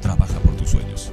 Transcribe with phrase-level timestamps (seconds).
[0.00, 1.12] Trabaja por tus sueños.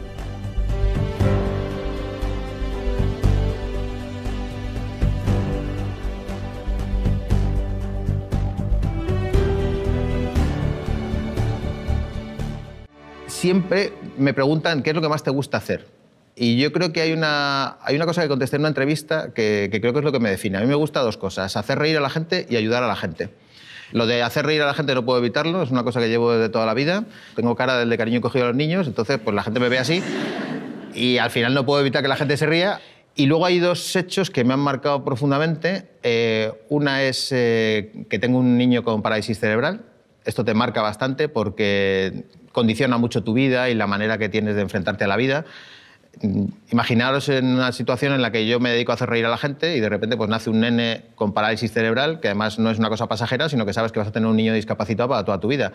[13.27, 16.02] Siempre me preguntan qué es lo que más te gusta hacer.
[16.35, 19.69] Y yo creo que hay una, hay una cosa que contesté en una entrevista que,
[19.71, 20.57] que creo que es lo que me define.
[20.57, 22.95] A mí me gusta dos cosas, hacer reír a la gente y ayudar a la
[22.95, 23.29] gente.
[23.91, 26.33] Lo de hacer reír a la gente no puedo evitarlo, es una cosa que llevo
[26.33, 27.05] desde toda la vida.
[27.35, 29.77] Tengo cara del de cariño cogido a los niños, entonces pues la gente me ve
[29.77, 30.01] así
[30.95, 32.79] y al final no puedo evitar que la gente se ría.
[33.15, 35.89] Y luego hay dos hechos que me han marcado profundamente.
[36.01, 39.85] Eh, una es eh, que tengo un niño con parálisis cerebral.
[40.25, 44.61] Esto te marca bastante porque condiciona mucho tu vida y la manera que tienes de
[44.61, 45.45] enfrentarte a la vida.
[46.71, 49.37] Imaginaros en una situación en la que yo me dedico a hacer reír a la
[49.37, 52.79] gente y de repente pues nace un nene con parálisis cerebral, que además no es
[52.79, 55.39] una cosa pasajera, sino que sabes que vas a tener un niño discapacitado para toda
[55.39, 55.73] tu vida.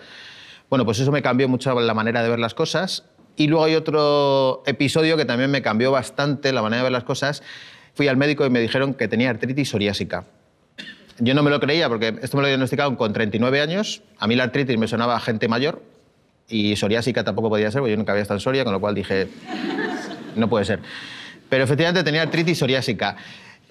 [0.70, 3.04] Bueno, pues eso me cambió mucho la manera de ver las cosas.
[3.36, 7.04] Y luego hay otro episodio que también me cambió bastante la manera de ver las
[7.04, 7.42] cosas.
[7.94, 10.24] Fui al médico y me dijeron que tenía artritis psoriásica.
[11.18, 14.02] Yo no me lo creía porque esto me lo diagnosticaron con 39 años.
[14.18, 15.82] A mí la artritis me sonaba a gente mayor
[16.48, 18.94] y psoriásica tampoco podía ser, porque yo nunca había estado en Soria, con lo cual
[18.94, 19.28] dije,
[20.38, 20.80] no puede ser.
[21.48, 23.16] Pero efectivamente tenía artritis psoriásica.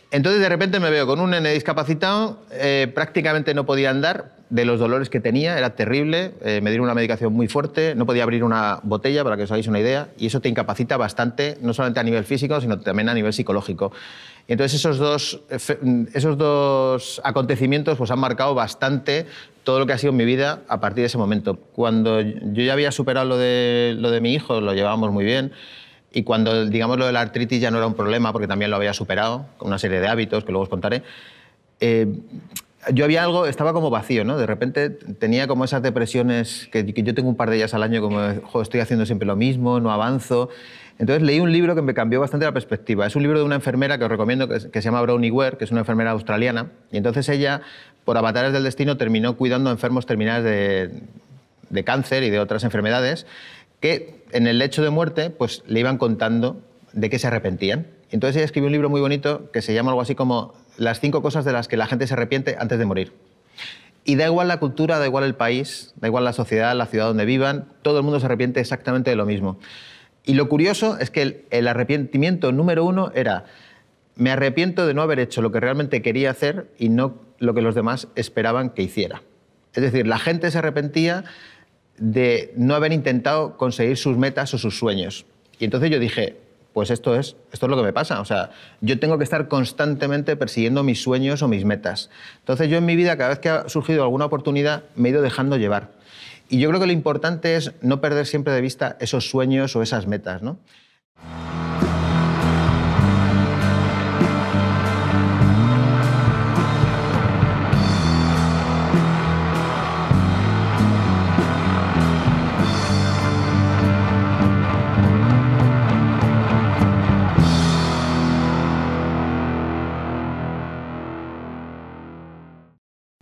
[0.10, 4.64] Entonces de repente me veo con un nene discapacitado, eh, prácticamente no podía andar de
[4.64, 8.24] los dolores que tenía, era terrible, eh, me dieron una medicación muy fuerte, no podía
[8.24, 11.74] abrir una botella, para que os hagáis una idea, y eso te incapacita bastante, no
[11.74, 13.92] solamente a nivel físico, sino también a nivel psicológico.
[14.48, 19.26] Entonces esos dos, efe- esos dos acontecimientos pues, han marcado bastante
[19.66, 21.56] todo lo que ha sido mi vida a partir de ese momento.
[21.74, 25.52] Cuando yo ya había superado lo de, lo de mi hijo, lo llevábamos muy bien,
[26.18, 28.78] y cuando, digamos, lo de la artritis ya no era un problema, porque también lo
[28.78, 31.04] había superado, con una serie de hábitos que luego os contaré,
[31.80, 32.08] eh,
[32.92, 34.36] yo había algo, estaba como vacío, ¿no?
[34.36, 38.02] De repente tenía como esas depresiones, que, yo tengo un par de ellas al año,
[38.02, 40.50] como, "Jo, estoy haciendo siempre lo mismo, no avanzo.
[40.98, 43.06] Entonces leí un libro que me cambió bastante la perspectiva.
[43.06, 45.66] Es un libro de una enfermera que os recomiendo, que, se llama Brownie Ware, que
[45.66, 46.72] es una enfermera australiana.
[46.92, 47.62] Y entonces ella,
[48.06, 50.44] por avatares del destino, terminó cuidando a enfermos terminales
[51.70, 53.28] de cáncer y de otras enfermedades,
[53.80, 56.62] que en el lecho de muerte pues, le iban contando
[56.94, 57.88] de qué se arrepentían.
[58.12, 61.22] Entonces ella escribió un libro muy bonito que se llama algo así como Las cinco
[61.22, 63.14] cosas de las que la gente se arrepiente antes de morir.
[64.06, 67.08] Y da igual la cultura, da igual el país, da igual la sociedad, la ciudad
[67.08, 69.60] donde vivan, todo el mundo se arrepiente exactamente de lo mismo.
[70.24, 73.46] Y lo curioso es que el arrepentimiento número uno era,
[74.16, 77.62] me arrepiento de no haber hecho lo que realmente quería hacer y no lo que
[77.62, 79.22] los demás esperaban que hiciera.
[79.74, 81.24] Es decir, la gente se arrepentía
[81.98, 85.26] de no haber intentado conseguir sus metas o sus sueños.
[85.60, 86.38] Y entonces yo dije,
[86.74, 88.22] pues esto es, esto es lo que me pasa.
[88.22, 92.10] O sea, yo tengo que estar constantemente persiguiendo mis sueños o mis metas.
[92.40, 95.22] Entonces yo en mi vida, cada vez que ha surgido alguna oportunidad, me he ido
[95.22, 95.92] dejando llevar.
[96.50, 99.82] Y yo creo que lo importante es no perder siempre de vista esos sueños o
[99.82, 100.60] esas metas, ¿no?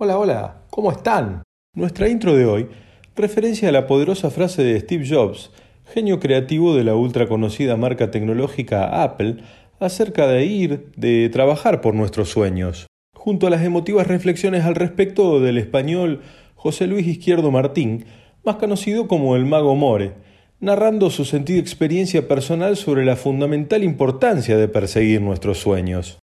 [0.06, 1.42] Hola, hola, ¿cómo están?
[1.74, 2.68] Nuestra intro de hoy
[3.16, 5.50] referencia a la poderosa frase de Steve Jobs,
[5.92, 9.38] genio creativo de la ultra conocida marca tecnológica Apple,
[9.80, 12.86] acerca de ir, de trabajar por nuestros sueños,
[13.16, 16.22] junto a las emotivas reflexiones al respecto del español
[16.54, 18.06] José Luis Izquierdo Martín,
[18.44, 20.13] más conocido como el Mago More,
[20.60, 26.19] narrando su sentida experiencia personal sobre la fundamental importancia de perseguir nuestros sueños.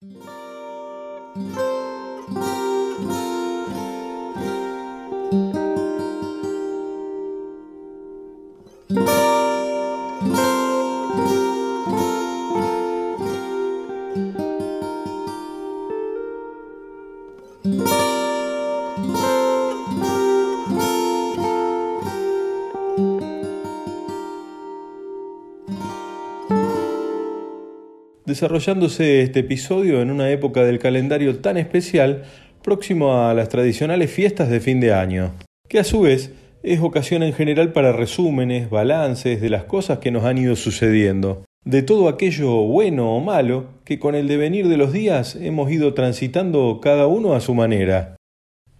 [28.37, 32.21] Desarrollándose este episodio en una época del calendario tan especial
[32.61, 35.33] próximo a las tradicionales fiestas de fin de año,
[35.67, 36.31] que a su vez
[36.61, 41.45] es ocasión en general para resúmenes, balances de las cosas que nos han ido sucediendo,
[41.65, 45.95] de todo aquello bueno o malo que con el devenir de los días hemos ido
[45.95, 48.17] transitando cada uno a su manera.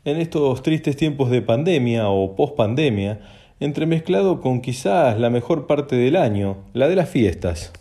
[0.06, 3.22] En estos tristes tiempos de pandemia o pospandemia,
[3.60, 7.74] entremezclado con quizás la mejor parte del año, la de las fiestas.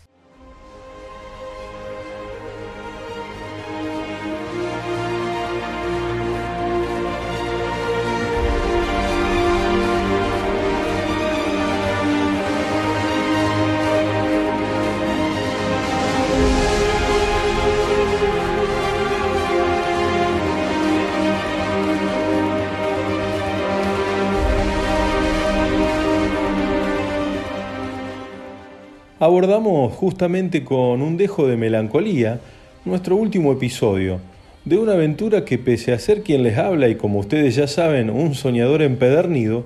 [29.26, 32.38] Abordamos justamente con un dejo de melancolía
[32.84, 34.20] nuestro último episodio,
[34.64, 38.08] de una aventura que pese a ser quien les habla y como ustedes ya saben,
[38.08, 39.64] un soñador empedernido,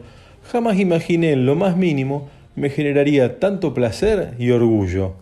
[0.50, 5.12] jamás imaginé en lo más mínimo me generaría tanto placer y orgullo.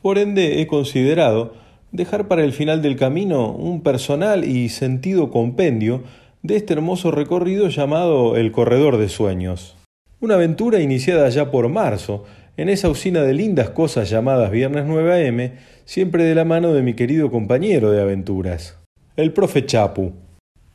[0.00, 1.54] Por ende he considerado
[1.90, 6.04] dejar para el final del camino un personal y sentido compendio
[6.44, 9.76] de este hermoso recorrido llamado El Corredor de Sueños.
[10.20, 12.24] Una aventura iniciada ya por marzo,
[12.56, 15.50] en esa usina de lindas cosas llamadas Viernes 9 am,
[15.84, 18.78] siempre de la mano de mi querido compañero de aventuras,
[19.16, 20.12] el profe Chapu,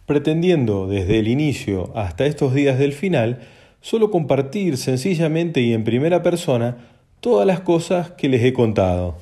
[0.05, 3.39] pretendiendo desde el inicio hasta estos días del final
[3.81, 6.77] solo compartir sencillamente y en primera persona
[7.19, 9.15] todas las cosas que les he contado.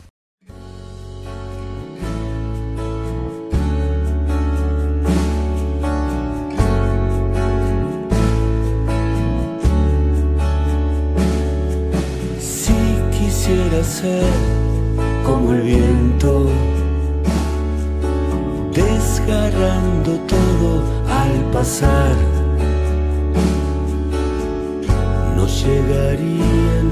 [15.25, 16.47] Como el viento,
[18.73, 22.13] desgarrando todo al pasar.
[25.37, 26.87] No llegarían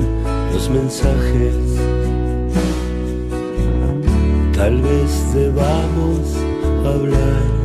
[0.53, 1.55] los mensajes,
[4.55, 6.37] tal vez debamos
[6.85, 7.56] hablar.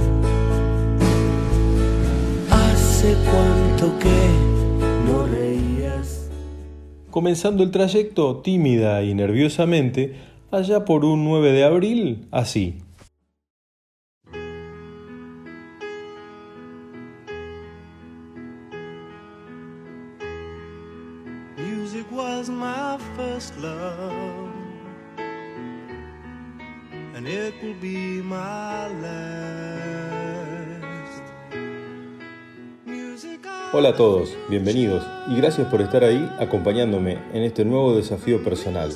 [7.12, 10.14] Comenzando el trayecto tímida y nerviosamente,
[10.50, 12.78] allá por un 9 de abril, así.
[33.74, 38.92] Hola a todos, bienvenidos y gracias por estar ahí acompañándome en este nuevo desafío personal.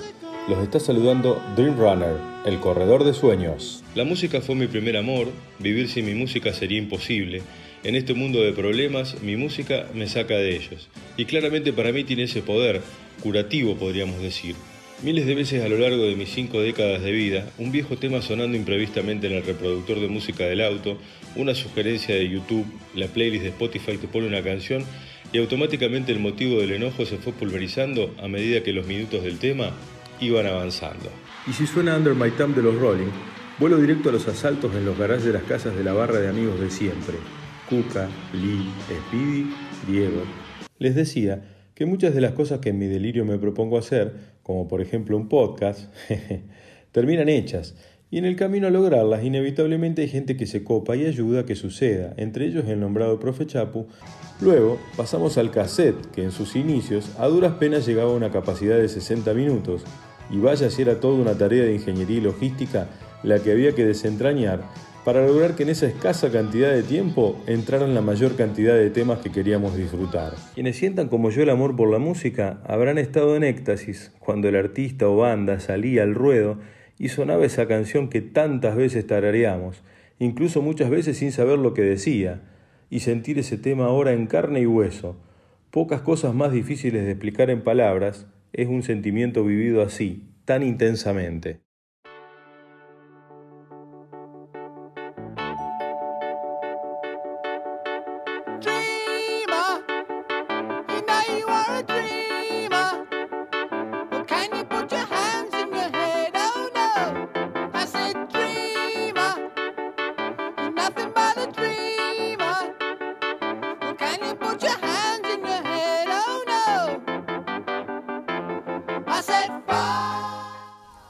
[0.49, 3.83] Los está saludando Dream Runner, el corredor de sueños.
[3.95, 5.29] La música fue mi primer amor,
[5.61, 7.41] vivir sin mi música sería imposible.
[7.85, 10.91] En este mundo de problemas, mi música me saca de ellos.
[11.17, 12.83] Y claramente para mí tiene ese poder,
[13.23, 14.57] curativo podríamos decir.
[15.03, 18.23] Miles de veces a lo largo de mis cinco décadas de vida, un viejo tema
[18.23, 20.97] sonando imprevistamente en el reproductor de música del auto,
[21.37, 22.65] una sugerencia de YouTube,
[22.95, 24.85] la playlist de Spotify te pone una canción
[25.35, 29.39] y automáticamente el motivo del enojo se fue pulverizando a medida que los minutos del
[29.39, 29.73] tema
[30.19, 31.11] iban avanzando.
[31.47, 33.11] Y si suena Under My Thumb de los Rolling,
[33.59, 36.29] vuelo directo a los asaltos en los garajes de las casas de la barra de
[36.29, 37.17] amigos de siempre,
[37.69, 38.71] Cuca, Lee,
[39.09, 39.47] Speedy,
[39.87, 40.23] Diego.
[40.79, 41.45] Les decía
[41.75, 45.17] que muchas de las cosas que en mi delirio me propongo hacer como por ejemplo
[45.17, 45.93] un podcast,
[46.93, 47.75] terminan hechas.
[48.13, 51.47] Y en el camino a lograrlas, inevitablemente hay gente que se copa y ayuda a
[51.47, 53.89] que suceda, entre ellos el nombrado profe Chapu.
[54.41, 58.79] Luego pasamos al cassette, que en sus inicios a duras penas llegaba a una capacidad
[58.79, 59.83] de 60 minutos,
[60.31, 62.87] y vaya si era toda una tarea de ingeniería y logística
[63.25, 64.61] la que había que desentrañar
[65.07, 69.21] para lograr que en esa escasa cantidad de tiempo entraran la mayor cantidad de temas
[69.21, 70.35] que queríamos disfrutar.
[70.55, 74.57] Quienes sientan como yo el amor por la música habrán estado en éxtasis cuando el
[74.57, 76.59] artista o banda salía al ruedo
[76.99, 79.85] y sonaba esa canción que tantas veces tarareamos,
[80.19, 82.43] incluso muchas veces sin saber lo que decía,
[82.91, 85.15] y sentir ese tema ahora en carne y hueso.
[85.71, 91.66] Pocas cosas más difíciles de explicar en palabras es un sentimiento vivido así, tan intensamente.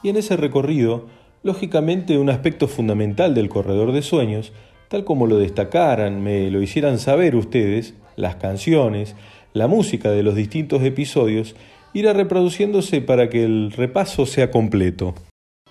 [0.02, 1.06] Y en ese recorrido,
[1.42, 4.52] lógicamente un aspecto fundamental del corredor de sueños,
[4.88, 9.16] tal como lo destacaran, me lo hicieran saber ustedes, las canciones,
[9.52, 11.56] la música de los distintos episodios,
[11.92, 15.14] irá reproduciéndose para que el repaso sea completo.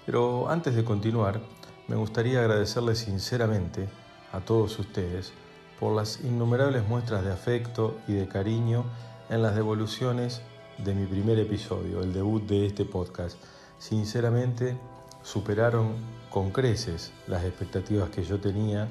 [0.05, 1.39] Pero antes de continuar,
[1.87, 3.87] me gustaría agradecerles sinceramente
[4.31, 5.33] a todos ustedes
[5.79, 8.85] por las innumerables muestras de afecto y de cariño
[9.29, 10.41] en las devoluciones
[10.77, 13.37] de mi primer episodio, el debut de este podcast
[13.79, 14.77] sinceramente
[15.23, 15.93] superaron
[16.29, 18.87] con creces las expectativas que yo tenía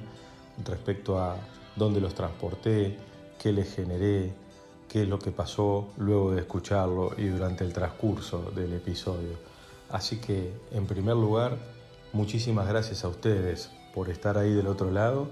[0.65, 1.37] respecto a
[1.77, 2.97] dónde los transporté,
[3.39, 4.33] qué les generé,
[4.89, 9.37] qué es lo que pasó luego de escucharlo y durante el transcurso del episodio.
[9.91, 11.59] Así que, en primer lugar,
[12.13, 15.29] muchísimas gracias a ustedes por estar ahí del otro lado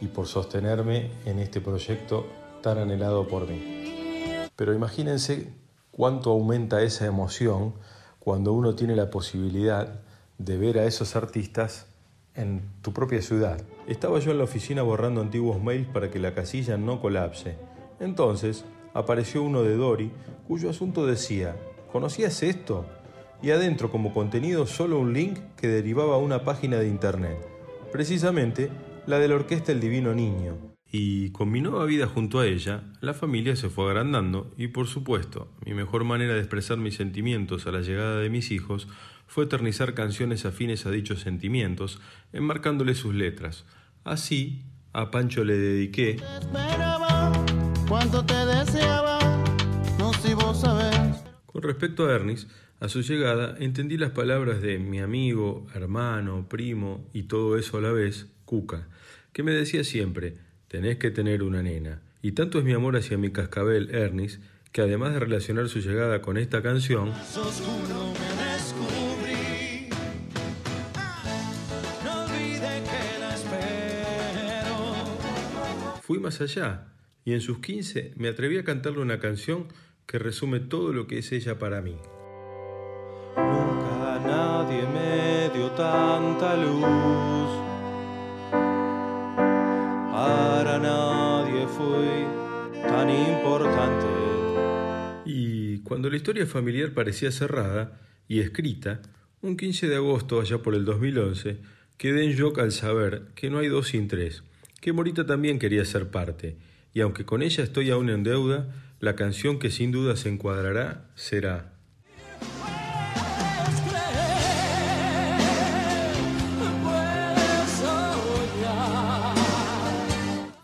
[0.00, 2.26] y por sostenerme en este proyecto
[2.60, 4.48] tan anhelado por mí.
[4.56, 5.61] Pero imagínense
[5.92, 7.74] cuánto aumenta esa emoción
[8.18, 10.00] cuando uno tiene la posibilidad
[10.38, 11.86] de ver a esos artistas
[12.34, 13.60] en tu propia ciudad.
[13.86, 17.56] Estaba yo en la oficina borrando antiguos mails para que la casilla no colapse.
[18.00, 20.10] Entonces apareció uno de Dory
[20.48, 21.56] cuyo asunto decía,
[21.92, 22.86] ¿conocías esto?
[23.42, 27.38] Y adentro como contenido solo un link que derivaba a una página de internet,
[27.90, 28.70] precisamente
[29.06, 30.71] la de la Orquesta El Divino Niño.
[30.94, 34.86] Y con mi nueva vida junto a ella, la familia se fue agrandando y por
[34.86, 38.88] supuesto, mi mejor manera de expresar mis sentimientos a la llegada de mis hijos
[39.26, 41.98] fue eternizar canciones afines a dichos sentimientos,
[42.34, 43.64] enmarcándole sus letras.
[44.04, 46.18] Así, a Pancho le dediqué
[47.88, 49.18] cuánto te deseaba,
[49.98, 51.24] no si vos sabés.
[51.46, 57.08] Con respecto a Ernest, a su llegada entendí las palabras de mi amigo, hermano, primo
[57.14, 58.88] y todo eso a la vez, Cuca,
[59.32, 62.00] que me decía siempre, tenés que tener una nena.
[62.22, 66.22] Y tanto es mi amor hacia mi cascabel, Ernest, que además de relacionar su llegada
[66.22, 67.12] con esta canción,
[76.00, 76.88] Fui más allá
[77.24, 79.68] y en sus 15 me atreví a cantarle una canción
[80.06, 81.96] que resume todo lo que es ella para mí.
[83.36, 87.61] Nunca nadie me dio tanta luz.
[90.22, 91.66] Para nadie
[92.86, 94.06] tan importante.
[95.24, 99.02] Y cuando la historia familiar parecía cerrada y escrita,
[99.40, 101.58] un 15 de agosto allá por el 2011,
[101.96, 104.44] quedé en shock al saber que no hay dos sin tres
[104.80, 106.56] que Morita también quería ser parte,
[106.94, 108.68] y aunque con ella estoy aún en deuda,
[109.00, 111.72] la canción que sin duda se encuadrará será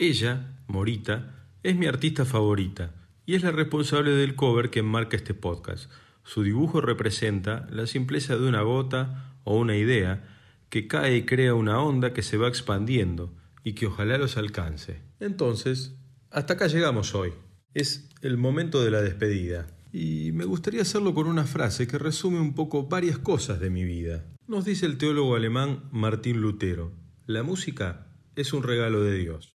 [0.00, 2.95] Ella, Morita, es mi artista favorita
[3.26, 5.90] y es la responsable del cover que enmarca este podcast.
[6.23, 10.23] Su dibujo representa la simpleza de una gota o una idea
[10.69, 15.00] que cae y crea una onda que se va expandiendo, y que ojalá los alcance.
[15.19, 15.97] Entonces,
[16.31, 17.33] hasta acá llegamos hoy.
[17.75, 19.67] Es el momento de la despedida.
[19.93, 23.85] Y me gustaría hacerlo con una frase que resume un poco varias cosas de mi
[23.85, 24.25] vida.
[24.47, 26.93] Nos dice el teólogo alemán Martín Lutero,
[27.26, 29.58] la música es un regalo de Dios.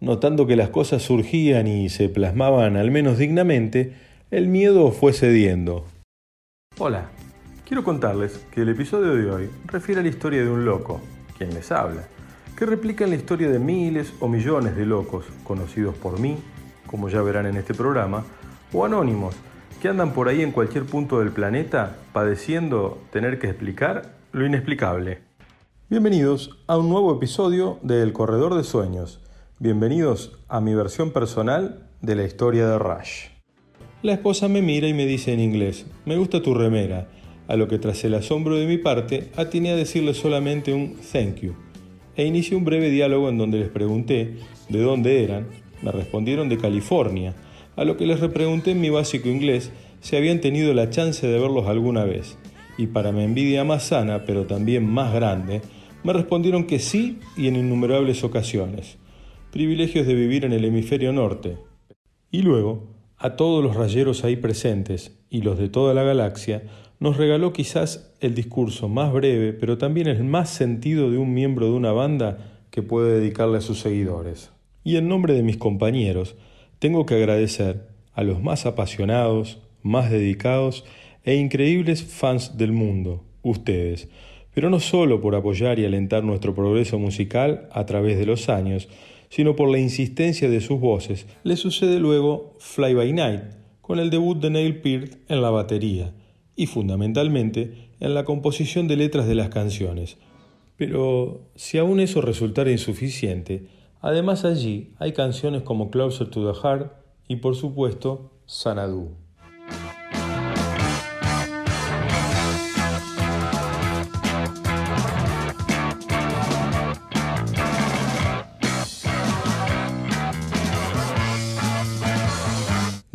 [0.00, 3.94] notando que las cosas surgían y se plasmaban al menos dignamente,
[4.30, 5.84] el miedo fue cediendo.
[6.78, 7.10] Hola,
[7.66, 11.00] quiero contarles que el episodio de hoy refiere a la historia de un loco,
[11.36, 12.08] quien les habla,
[12.56, 16.36] que replica la historia de miles o millones de locos conocidos por mí
[16.90, 18.24] como ya verán en este programa,
[18.72, 19.36] o anónimos,
[19.80, 25.20] que andan por ahí en cualquier punto del planeta padeciendo tener que explicar lo inexplicable.
[25.88, 29.20] Bienvenidos a un nuevo episodio de El Corredor de Sueños.
[29.62, 33.26] Bienvenidos a mi versión personal de la historia de Rush.
[34.00, 37.08] La esposa me mira y me dice en inglés, me gusta tu remera,
[37.46, 41.40] a lo que tras el asombro de mi parte atiné a decirle solamente un thank
[41.40, 41.52] you,
[42.16, 44.36] e inicié un breve diálogo en donde les pregunté
[44.70, 45.48] de dónde eran
[45.82, 47.34] me respondieron de California,
[47.76, 51.38] a lo que les repregunté en mi básico inglés si habían tenido la chance de
[51.38, 52.38] verlos alguna vez.
[52.78, 55.60] Y para mi envidia más sana, pero también más grande,
[56.02, 58.96] me respondieron que sí y en innumerables ocasiones.
[59.50, 61.56] Privilegios de vivir en el hemisferio norte.
[62.30, 62.86] Y luego,
[63.18, 66.62] a todos los rayeros ahí presentes y los de toda la galaxia,
[67.00, 71.66] nos regaló quizás el discurso más breve, pero también el más sentido de un miembro
[71.66, 74.52] de una banda que puede dedicarle a sus seguidores.
[74.84, 76.36] Y en nombre de mis compañeros,
[76.78, 80.84] tengo que agradecer a los más apasionados, más dedicados
[81.24, 84.08] e increíbles fans del mundo, ustedes,
[84.54, 88.88] pero no solo por apoyar y alentar nuestro progreso musical a través de los años,
[89.30, 91.26] sino por la insistencia de sus voces.
[91.42, 93.42] Le sucede luego Fly By Night,
[93.80, 96.12] con el debut de Neil Peart en la batería
[96.54, 100.18] y fundamentalmente en la composición de letras de las canciones.
[100.76, 103.66] Pero si aún eso resultara insuficiente,
[104.00, 106.92] Además allí hay canciones como Closer to the Heart
[107.28, 109.19] y por supuesto Sanadu.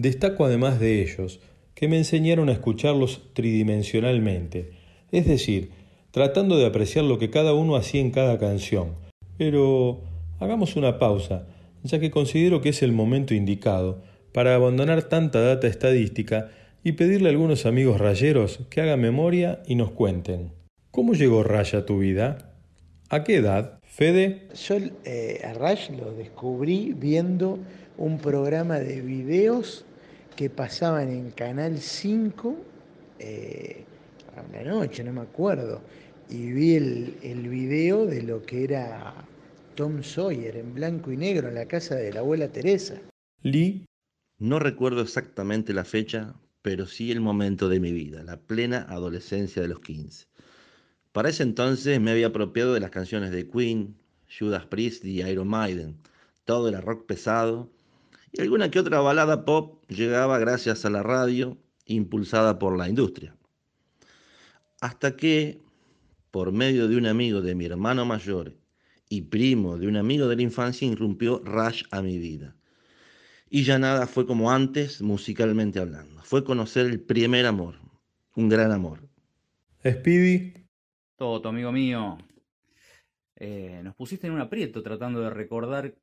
[0.05, 1.39] Destaco además de ellos
[1.73, 4.73] que me enseñaron a escucharlos tridimensionalmente,
[5.11, 5.71] es decir,
[6.11, 8.93] tratando de apreciar lo que cada uno hacía en cada canción.
[9.39, 10.01] Pero
[10.39, 11.47] hagamos una pausa,
[11.81, 16.51] ya que considero que es el momento indicado para abandonar tanta data estadística
[16.83, 20.51] y pedirle a algunos amigos rayeros que hagan memoria y nos cuenten.
[20.91, 22.53] ¿Cómo llegó Raya a tu vida?
[23.09, 23.79] ¿A qué edad?
[23.81, 24.49] Fede.
[24.67, 27.57] Yo eh, a Rush lo descubrí viendo
[27.97, 29.84] un programa de videos
[30.35, 32.55] que pasaban en Canal 5
[33.19, 33.83] eh,
[34.35, 35.81] a la noche, no me acuerdo.
[36.29, 39.13] Y vi el, el video de lo que era
[39.75, 42.99] Tom Sawyer en blanco y negro en la casa de la abuela Teresa.
[43.41, 43.85] Lee.
[44.37, 49.61] No recuerdo exactamente la fecha, pero sí el momento de mi vida, la plena adolescencia
[49.61, 50.27] de los 15.
[51.13, 53.95] Para ese entonces me había apropiado de las canciones de Queen,
[54.27, 55.95] Judas Priest y Iron Maiden.
[56.43, 57.69] Todo era rock pesado
[58.37, 63.35] y alguna que otra balada pop llegaba gracias a la radio impulsada por la industria.
[64.81, 65.61] Hasta que,
[66.31, 68.57] por medio de un amigo de mi hermano mayor
[69.07, 72.55] y primo de un amigo de la infancia, irrumpió Rush a mi vida.
[73.49, 76.21] Y ya nada fue como antes musicalmente hablando.
[76.23, 77.75] Fue conocer el primer amor,
[78.35, 79.07] un gran amor.
[79.81, 80.53] Speedy.
[81.15, 82.17] Toto, amigo mío.
[83.37, 85.95] Eh, nos pusiste en un aprieto tratando de recordar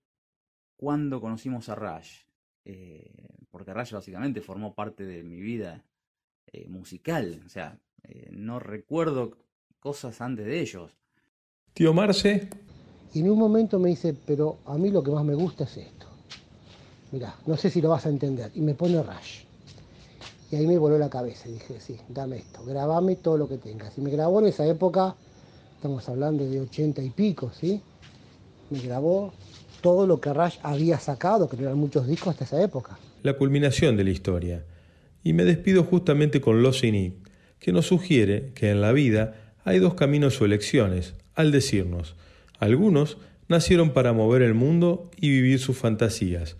[0.83, 2.23] cuándo conocimos a Rush.
[2.65, 5.85] Eh, porque Rush básicamente formó parte de mi vida
[6.49, 7.41] eh, musical.
[7.47, 9.39] O sea, eh, no recuerdo
[9.79, 10.91] cosas antes de ellos.
[11.73, 12.49] Tío Marce.
[13.15, 15.77] Y en un momento me dice, pero a mí lo que más me gusta es
[15.77, 16.09] esto.
[17.13, 18.51] Mirá, no sé si lo vas a entender.
[18.57, 19.45] Y me pone Rush.
[20.51, 23.59] Y ahí me voló la cabeza y dije, sí, dame esto, grabame todo lo que
[23.59, 23.97] tengas.
[23.99, 25.15] Y me grabó en esa época,
[25.77, 27.81] estamos hablando de ochenta y pico, ¿sí?
[28.71, 29.33] Me grabó
[29.83, 32.99] todo lo que Rush había sacado, que eran muchos discos hasta esa época.
[33.23, 34.65] La culminación de la historia.
[35.23, 37.15] Y me despido justamente con Los It,
[37.59, 42.17] que nos sugiere que en la vida hay dos caminos o elecciones, al decirnos,
[42.59, 43.19] algunos
[43.49, 46.57] nacieron para mover el mundo y vivir sus fantasías,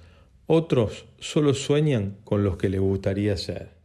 [0.47, 3.82] otros solo sueñan con los que les gustaría ser.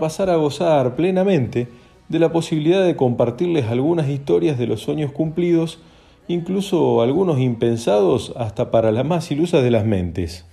[0.00, 1.68] Pasar a gozar plenamente
[2.08, 5.78] de la posibilidad de compartirles algunas historias de los sueños cumplidos,
[6.26, 10.46] incluso algunos impensados hasta para las más ilusas de las mentes.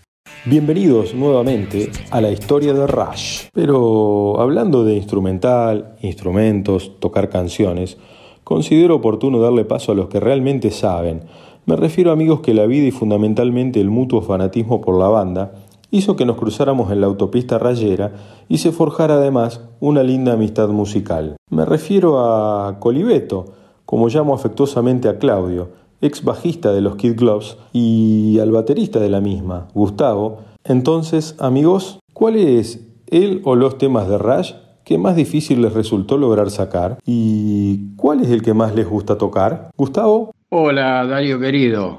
[0.45, 3.45] Bienvenidos nuevamente a la historia de Rush.
[3.53, 7.97] Pero hablando de instrumental, instrumentos, tocar canciones,
[8.43, 11.21] considero oportuno darle paso a los que realmente saben.
[11.65, 15.53] Me refiero a amigos que la vida y fundamentalmente el mutuo fanatismo por la banda
[15.97, 18.13] hizo que nos cruzáramos en la autopista rayera
[18.47, 21.35] y se forjara además una linda amistad musical.
[21.49, 23.45] Me refiero a Colibeto,
[23.85, 25.69] como llamo afectuosamente a Claudio,
[26.01, 30.39] ex bajista de los Kid Gloves, y al baterista de la misma, Gustavo.
[30.63, 36.17] Entonces, amigos, ¿cuál es el o los temas de Rush que más difícil les resultó
[36.17, 36.99] lograr sacar?
[37.05, 39.71] ¿Y cuál es el que más les gusta tocar?
[39.77, 40.31] Gustavo.
[40.49, 41.97] Hola Darío querido,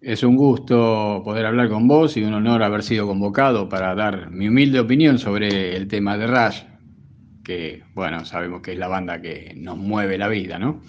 [0.00, 4.30] es un gusto poder hablar con vos y un honor haber sido convocado para dar
[4.30, 6.62] mi humilde opinión sobre el tema de Rush,
[7.44, 10.80] que bueno, sabemos que es la banda que nos mueve la vida, ¿no?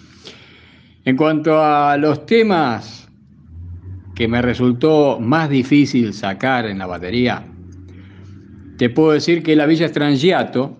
[1.04, 3.10] En cuanto a los temas
[4.14, 7.44] que me resultó más difícil sacar en la batería,
[8.78, 10.78] te puedo decir que la Villa Strangiato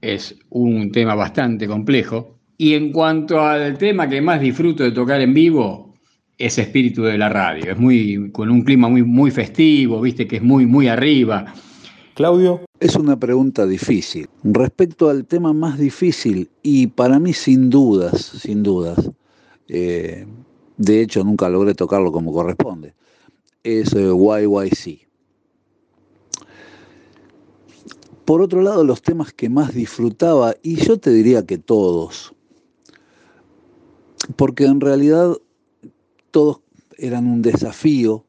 [0.00, 2.38] es un tema bastante complejo.
[2.58, 5.85] Y en cuanto al tema que más disfruto de tocar en vivo,
[6.38, 7.72] es espíritu de la radio.
[7.72, 11.54] Es muy con un clima muy, muy festivo, viste que es muy, muy arriba.
[12.14, 12.62] Claudio.
[12.80, 14.28] Es una pregunta difícil.
[14.42, 19.10] Respecto al tema más difícil, y para mí sin dudas, sin dudas,
[19.68, 20.26] eh,
[20.76, 22.94] de hecho nunca logré tocarlo como corresponde,
[23.62, 25.06] es eh, YYC.
[28.24, 32.34] Por otro lado, los temas que más disfrutaba, y yo te diría que todos,
[34.36, 35.36] porque en realidad
[36.36, 36.60] todos
[36.98, 38.26] eran un desafío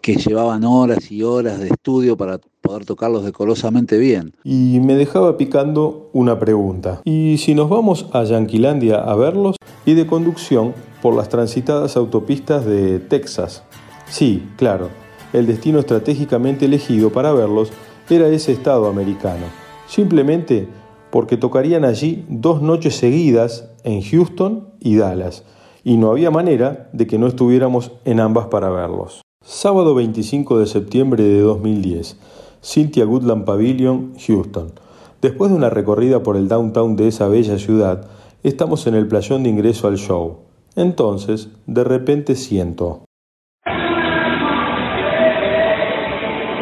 [0.00, 4.32] que llevaban horas y horas de estudio para poder tocarlos decorosamente bien.
[4.42, 7.02] Y me dejaba picando una pregunta.
[7.04, 9.56] ¿Y si nos vamos a Yanquilandia a verlos?
[9.84, 13.64] Y de conducción por las transitadas autopistas de Texas.
[14.08, 14.88] Sí, claro,
[15.34, 17.70] el destino estratégicamente elegido para verlos
[18.08, 19.44] era ese estado americano.
[19.86, 20.68] simplemente
[21.10, 25.44] porque tocarían allí dos noches seguidas en Houston y Dallas,
[25.84, 29.22] y no había manera de que no estuviéramos en ambas para verlos.
[29.44, 32.18] Sábado 25 de septiembre de 2010,
[32.62, 34.72] Cynthia Goodland Pavilion, Houston.
[35.20, 38.08] Después de una recorrida por el downtown de esa bella ciudad,
[38.42, 40.38] estamos en el playón de ingreso al show.
[40.76, 43.04] Entonces, de repente siento.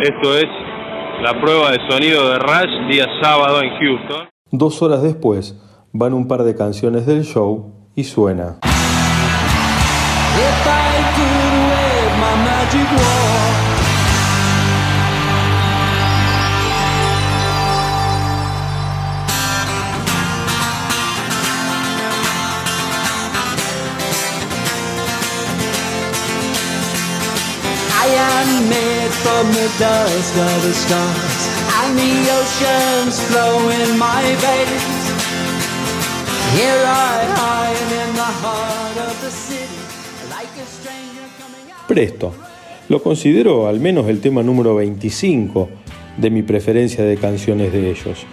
[0.02, 0.46] Esto es
[1.22, 4.28] la prueba de sonido de Rush día sábado en Houston.
[4.50, 5.60] Dos horas después,
[5.92, 8.58] van un par de canciones del show y suena.
[10.42, 13.56] If I could wave my magic wand.
[28.02, 31.42] I am made from the dust of the stars,
[31.80, 35.04] and the oceans flow in my veins.
[36.56, 39.59] Here I hide in the heart of the city,
[41.90, 42.32] Presto.
[42.88, 45.68] Lo considero al menos el tema número 25
[46.16, 48.26] de mi preferencia de canciones de ellos.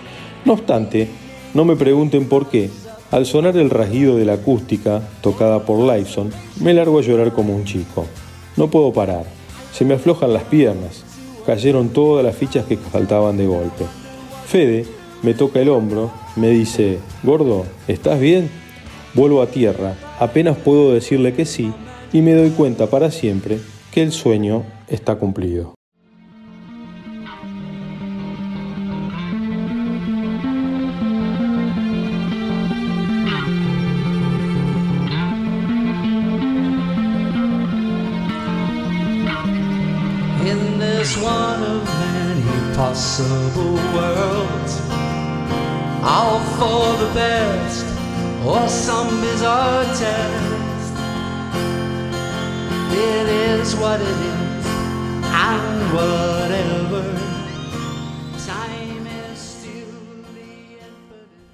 [0.45, 1.07] No obstante,
[1.55, 2.69] no me pregunten por qué,
[3.09, 7.55] al sonar el rasguido de la acústica tocada por Lifeson, me largo a llorar como
[7.55, 8.05] un chico.
[8.57, 9.25] No puedo parar,
[9.73, 11.03] se me aflojan las piernas,
[11.45, 13.85] cayeron todas las fichas que faltaban de golpe.
[14.45, 14.85] Fede
[15.23, 18.51] me toca el hombro, me dice, Gordo, ¿estás bien?
[19.15, 21.73] Vuelvo a tierra, apenas puedo decirle que sí
[22.13, 23.59] y me doy cuenta para siempre
[23.91, 25.76] que el sueño está cumplido.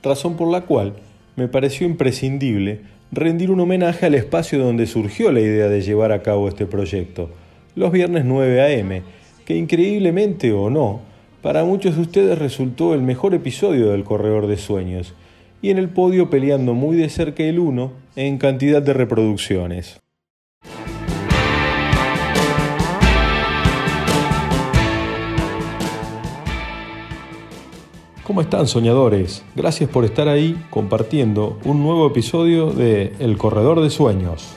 [0.03, 0.93] Razón por la cual
[1.35, 6.21] me pareció imprescindible rendir un homenaje al espacio donde surgió la idea de llevar a
[6.21, 7.29] cabo este proyecto,
[7.75, 9.01] los viernes 9 a.m.,
[9.45, 11.01] que increíblemente o no,
[11.41, 15.13] para muchos de ustedes resultó el mejor episodio del Corredor de Sueños,
[15.61, 20.02] y en el podio peleando muy de cerca el uno en cantidad de reproducciones.
[28.25, 29.43] ¿Cómo están soñadores?
[29.53, 34.55] Gracias por estar ahí compartiendo un nuevo episodio de El Corredor de Sueños.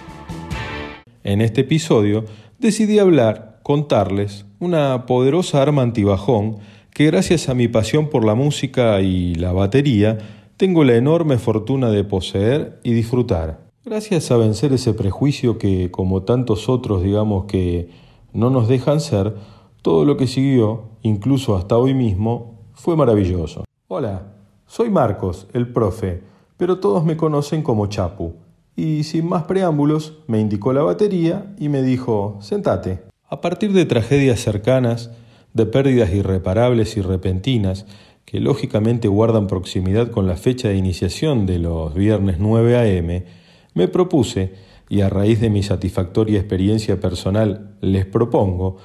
[1.24, 2.24] En este episodio
[2.60, 6.58] decidí hablar, contarles, una poderosa arma antibajón
[6.90, 10.18] que gracias a mi pasión por la música y la batería
[10.56, 13.66] tengo la enorme fortuna de poseer y disfrutar.
[13.84, 17.88] Gracias a vencer ese prejuicio que, como tantos otros, digamos que
[18.32, 19.34] no nos dejan ser,
[19.82, 23.64] todo lo que siguió, incluso hasta hoy mismo, fue maravilloso.
[23.88, 24.34] Hola,
[24.66, 26.22] soy Marcos, el profe,
[26.56, 28.34] pero todos me conocen como Chapu.
[28.76, 33.02] Y sin más preámbulos, me indicó la batería y me dijo, sentate.
[33.28, 35.10] A partir de tragedias cercanas,
[35.54, 37.86] de pérdidas irreparables y repentinas,
[38.26, 43.24] que lógicamente guardan proximidad con la fecha de iniciación de los viernes 9 a.m.,
[43.72, 44.54] me propuse,
[44.88, 48.76] y a raíz de mi satisfactoria experiencia personal les propongo,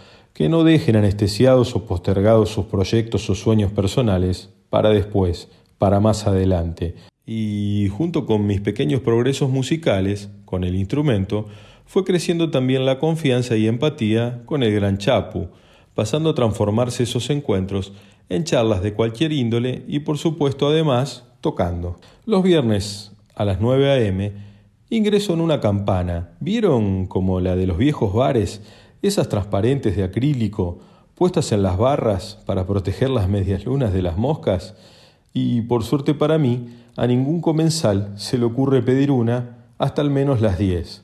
[0.42, 6.26] que no dejen anestesiados o postergados sus proyectos o sueños personales para después, para más
[6.26, 6.96] adelante.
[7.28, 11.46] Y junto con mis pequeños progresos musicales, con el instrumento,
[11.86, 15.50] fue creciendo también la confianza y empatía con el gran Chapu,
[15.94, 17.94] pasando a transformarse esos encuentros
[18.28, 21.98] en charlas de cualquier índole y por supuesto además tocando.
[22.26, 24.32] Los viernes a las 9 a.m.
[24.90, 26.32] ingreso en una campana.
[26.40, 28.64] ¿Vieron como la de los viejos bares?
[29.02, 30.80] Esas transparentes de acrílico
[31.16, 34.76] puestas en las barras para proteger las medias lunas de las moscas.
[35.34, 40.12] Y por suerte para mí, a ningún comensal se le ocurre pedir una hasta al
[40.12, 41.04] menos las 10.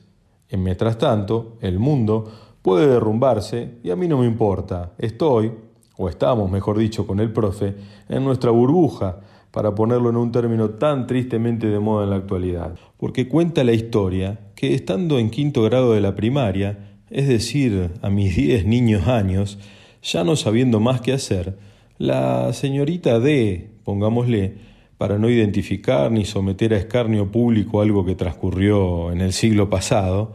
[0.50, 2.30] En mientras tanto, el mundo
[2.62, 4.92] puede derrumbarse y a mí no me importa.
[4.98, 5.52] Estoy,
[5.96, 7.74] o estamos, mejor dicho, con el profe,
[8.08, 12.76] en nuestra burbuja, para ponerlo en un término tan tristemente de moda en la actualidad.
[12.96, 18.10] Porque cuenta la historia que estando en quinto grado de la primaria, es decir, a
[18.10, 19.58] mis diez niños años,
[20.02, 21.56] ya no sabiendo más qué hacer,
[21.98, 24.54] la señorita D, pongámosle,
[24.98, 30.34] para no identificar ni someter a escarnio público algo que transcurrió en el siglo pasado,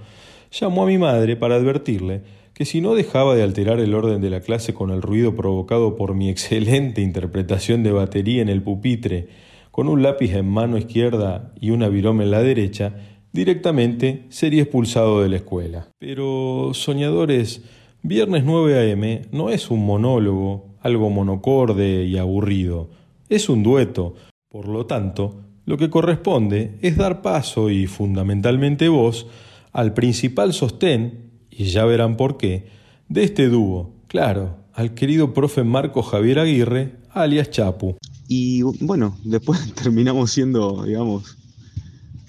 [0.51, 2.21] llamó a mi madre para advertirle
[2.53, 5.95] que si no dejaba de alterar el orden de la clase con el ruido provocado
[5.95, 9.27] por mi excelente interpretación de batería en el pupitre,
[9.71, 12.93] con un lápiz en mano izquierda y una viroma en la derecha,
[13.33, 15.89] directamente sería expulsado de la escuela.
[15.99, 17.61] Pero, soñadores,
[18.05, 22.89] Viernes 9 AM no es un monólogo, algo monocorde y aburrido,
[23.29, 24.15] es un dueto.
[24.49, 29.27] Por lo tanto, lo que corresponde es dar paso y fundamentalmente voz
[29.71, 32.67] al principal sostén, y ya verán por qué,
[33.07, 37.95] de este dúo, claro, al querido profe Marco Javier Aguirre, alias Chapu.
[38.27, 41.37] Y bueno, después terminamos siendo, digamos,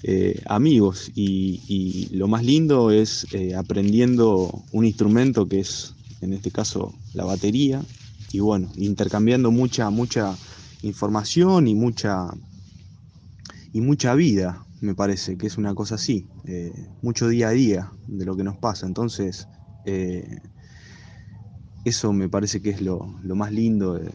[0.07, 6.51] eh, amigos y, lo más lindo es eh, aprendiendo un instrumento que es, en este
[6.51, 7.81] caso, la batería
[8.31, 10.35] y bueno, intercambiando mucha, mucha
[10.83, 12.27] información y mucha,
[13.73, 17.91] y mucha vida, me parece, que es una cosa así, eh, mucho día a día
[18.05, 18.85] de lo que nos pasa.
[18.85, 19.47] Entonces,
[21.83, 24.11] eso me parece que es lo, lo más lindo de,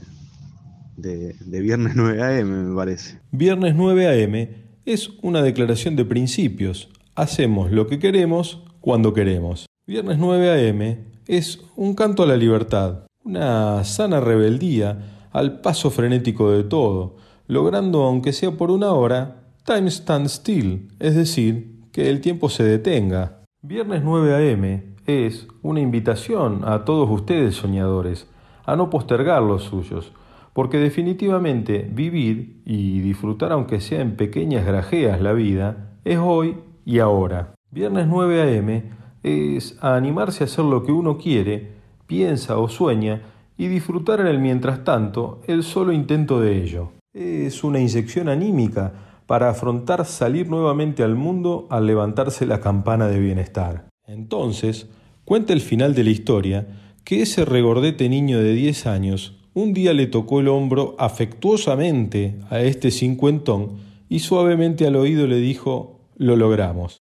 [0.97, 3.19] de- de Viernes 9 AM, me parece.
[3.33, 6.89] Viernes 9 AM es una declaración de principios.
[7.15, 9.67] Hacemos lo que queremos cuando queremos.
[9.87, 16.51] Viernes 9 AM es un canto a la libertad, una sana rebeldía al paso frenético
[16.51, 17.17] de todo,
[17.47, 22.65] logrando, aunque sea por una hora, time stand still, es decir, que el tiempo se
[22.65, 23.43] detenga.
[23.63, 28.29] Viernes 9 AM es una invitación a todos ustedes soñadores
[28.65, 30.13] a no postergar los suyos,
[30.53, 36.99] porque definitivamente vivir y disfrutar aunque sea en pequeñas grajeas la vida es hoy y
[36.99, 37.55] ahora.
[37.71, 38.83] Viernes 9 AM
[39.23, 41.73] es animarse a hacer lo que uno quiere,
[42.07, 43.23] piensa o sueña
[43.57, 46.93] y disfrutar en el mientras tanto el solo intento de ello.
[47.13, 48.93] Es una inyección anímica
[49.27, 53.87] para afrontar salir nuevamente al mundo al levantarse la campana de bienestar.
[54.07, 54.89] Entonces,
[55.25, 56.67] cuenta el final de la historia
[57.05, 62.61] que ese regordete niño de 10 años un día le tocó el hombro afectuosamente a
[62.61, 67.03] este cincuentón y suavemente al oído le dijo, lo logramos.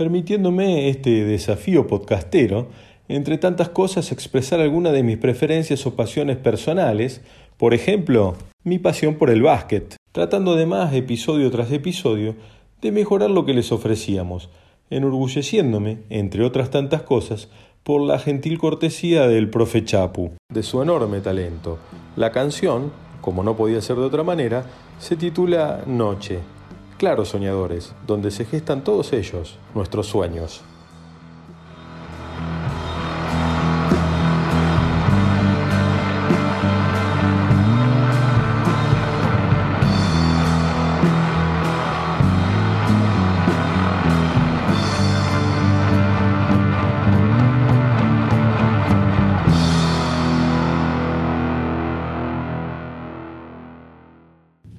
[0.00, 2.68] Permitiéndome este desafío podcastero,
[3.06, 7.20] entre tantas cosas expresar alguna de mis preferencias o pasiones personales,
[7.58, 8.34] por ejemplo,
[8.64, 12.34] mi pasión por el básquet, tratando además episodio tras episodio
[12.80, 14.48] de mejorar lo que les ofrecíamos,
[14.88, 17.50] enorgulleciéndome, entre otras tantas cosas,
[17.82, 21.76] por la gentil cortesía del profe Chapu, de su enorme talento.
[22.16, 24.64] La canción, como no podía ser de otra manera,
[24.98, 26.38] se titula Noche,
[27.00, 30.60] Claro, soñadores, donde se gestan todos ellos, nuestros sueños.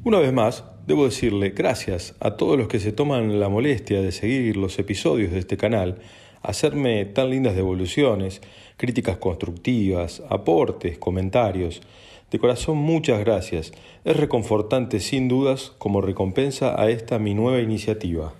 [0.04, 4.12] Una vez más, debo decirle gracias a todos los que se toman la molestia de
[4.12, 6.00] seguir los episodios de este canal,
[6.42, 8.42] hacerme tan lindas devoluciones,
[8.76, 11.82] críticas constructivas, aportes, comentarios.
[12.30, 13.72] De corazón muchas gracias.
[14.04, 18.34] Es reconfortante sin dudas como recompensa a esta mi nueva iniciativa.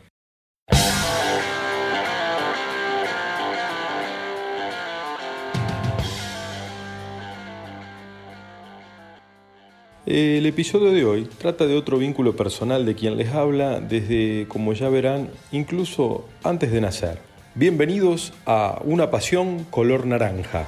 [10.14, 14.74] El episodio de hoy trata de otro vínculo personal de quien les habla desde, como
[14.74, 17.20] ya verán, incluso antes de nacer.
[17.56, 20.68] Bienvenidos a Una Pasión Color Naranja.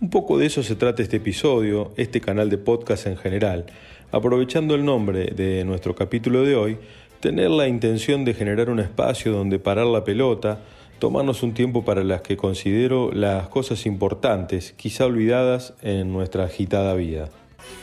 [0.00, 3.66] Un poco de eso se trata este episodio, este canal de podcast en general.
[4.10, 6.76] Aprovechando el nombre de nuestro capítulo de hoy,
[7.20, 10.58] tener la intención de generar un espacio donde parar la pelota,
[10.98, 16.94] tomarnos un tiempo para las que considero las cosas importantes, quizá olvidadas en nuestra agitada
[16.94, 17.30] vida.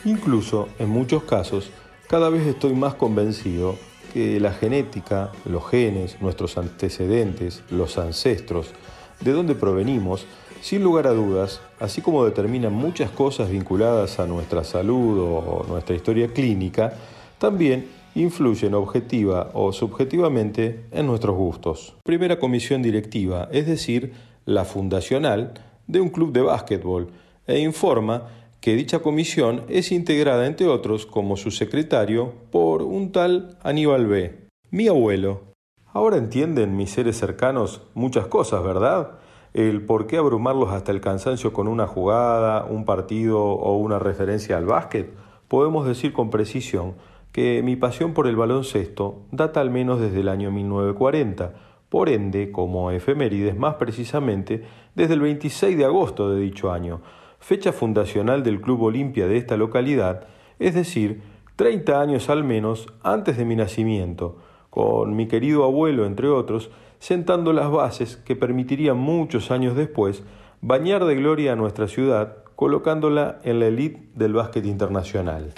[0.06, 1.70] Incluso, en muchos casos,
[2.08, 3.76] cada vez estoy más convencido
[4.14, 8.74] que la genética, los genes, nuestros antecedentes, los ancestros,
[9.22, 10.26] de dónde provenimos,
[10.62, 15.96] sin lugar a dudas, así como determinan muchas cosas vinculadas a nuestra salud o nuestra
[15.96, 16.94] historia clínica,
[17.38, 21.96] también influyen objetiva o subjetivamente en nuestros gustos.
[22.04, 24.14] Primera comisión directiva, es decir,
[24.46, 25.54] la fundacional
[25.88, 27.10] de un club de básquetbol,
[27.48, 28.28] e informa
[28.62, 34.48] que dicha comisión es integrada, entre otros, como su secretario, por un tal Aníbal B.,
[34.70, 35.42] mi abuelo.
[35.88, 39.14] Ahora entienden mis seres cercanos muchas cosas, ¿verdad?
[39.56, 44.58] El por qué abrumarlos hasta el cansancio con una jugada, un partido o una referencia
[44.58, 45.12] al básquet.
[45.48, 46.94] Podemos decir con precisión
[47.32, 51.54] que mi pasión por el baloncesto data al menos desde el año 1940,
[51.90, 57.02] por ende, como efemérides más precisamente, desde el 26 de agosto de dicho año,
[57.42, 60.28] fecha fundacional del Club Olimpia de esta localidad,
[60.60, 61.22] es decir,
[61.58, 64.38] 30 años al menos antes de mi nacimiento,
[64.70, 70.24] con mi querido abuelo, entre otros, sentando las bases que permitirían muchos años después
[70.62, 75.54] bañar de gloria a nuestra ciudad, colocándola en la elite del básquet internacional.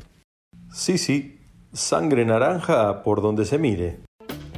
[0.71, 1.41] Sí, sí,
[1.73, 3.99] sangre naranja por donde se mire.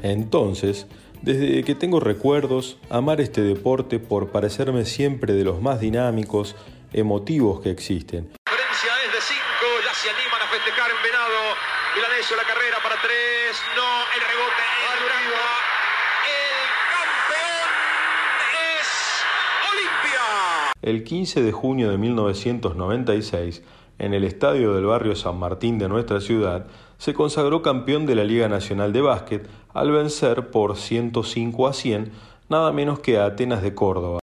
[0.04, 0.88] Entonces,
[1.24, 6.56] desde que tengo recuerdos, amar este deporte por parecerme siempre de los más dinámicos,
[6.96, 8.32] emotivos que existen.
[8.48, 9.38] diferencia es de 5,
[9.84, 11.42] ya se animan a festejar en Venado.
[11.94, 13.12] Milanesio la carrera para 3,
[13.76, 13.84] no,
[14.16, 15.44] el rebote es Durango.
[16.24, 17.70] El campeón
[18.80, 18.88] es
[19.72, 20.72] Olimpia.
[20.82, 23.62] El 15 de junio de 1996,
[24.00, 28.24] en el estadio del barrio San Martín de nuestra ciudad, se consagró campeón de la
[28.24, 32.12] Liga Nacional de Básquet al vencer por 105 a 100
[32.48, 34.20] nada menos que a Atenas de Córdoba.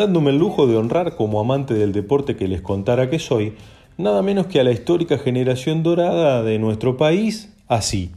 [0.00, 3.52] Dándome el lujo de honrar como amante del deporte que les contara que soy,
[3.98, 8.12] nada menos que a la histórica generación dorada de nuestro país, así.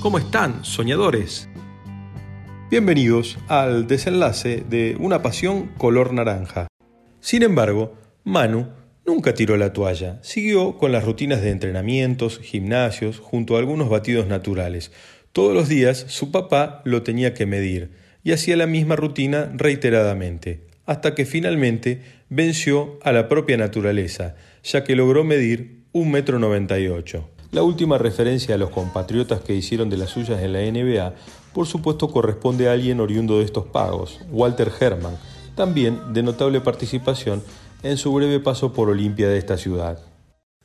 [0.00, 1.48] ¿Cómo están, soñadores?
[2.70, 6.68] Bienvenidos al desenlace de Una pasión color naranja.
[7.20, 8.66] Sin embargo, Manu
[9.06, 14.26] nunca tiró la toalla, siguió con las rutinas de entrenamientos, gimnasios, junto a algunos batidos
[14.26, 14.92] naturales.
[15.32, 20.66] Todos los días su papá lo tenía que medir y hacía la misma rutina reiteradamente,
[20.86, 26.78] hasta que finalmente venció a la propia naturaleza, ya que logró medir un metro noventa
[26.78, 27.28] y ocho.
[27.52, 31.14] La última referencia a los compatriotas que hicieron de las suyas en la NBA,
[31.52, 35.16] por supuesto corresponde a alguien oriundo de estos pagos, Walter Herman,
[35.54, 37.42] también de notable participación
[37.82, 40.00] en su breve paso por Olimpia de esta ciudad.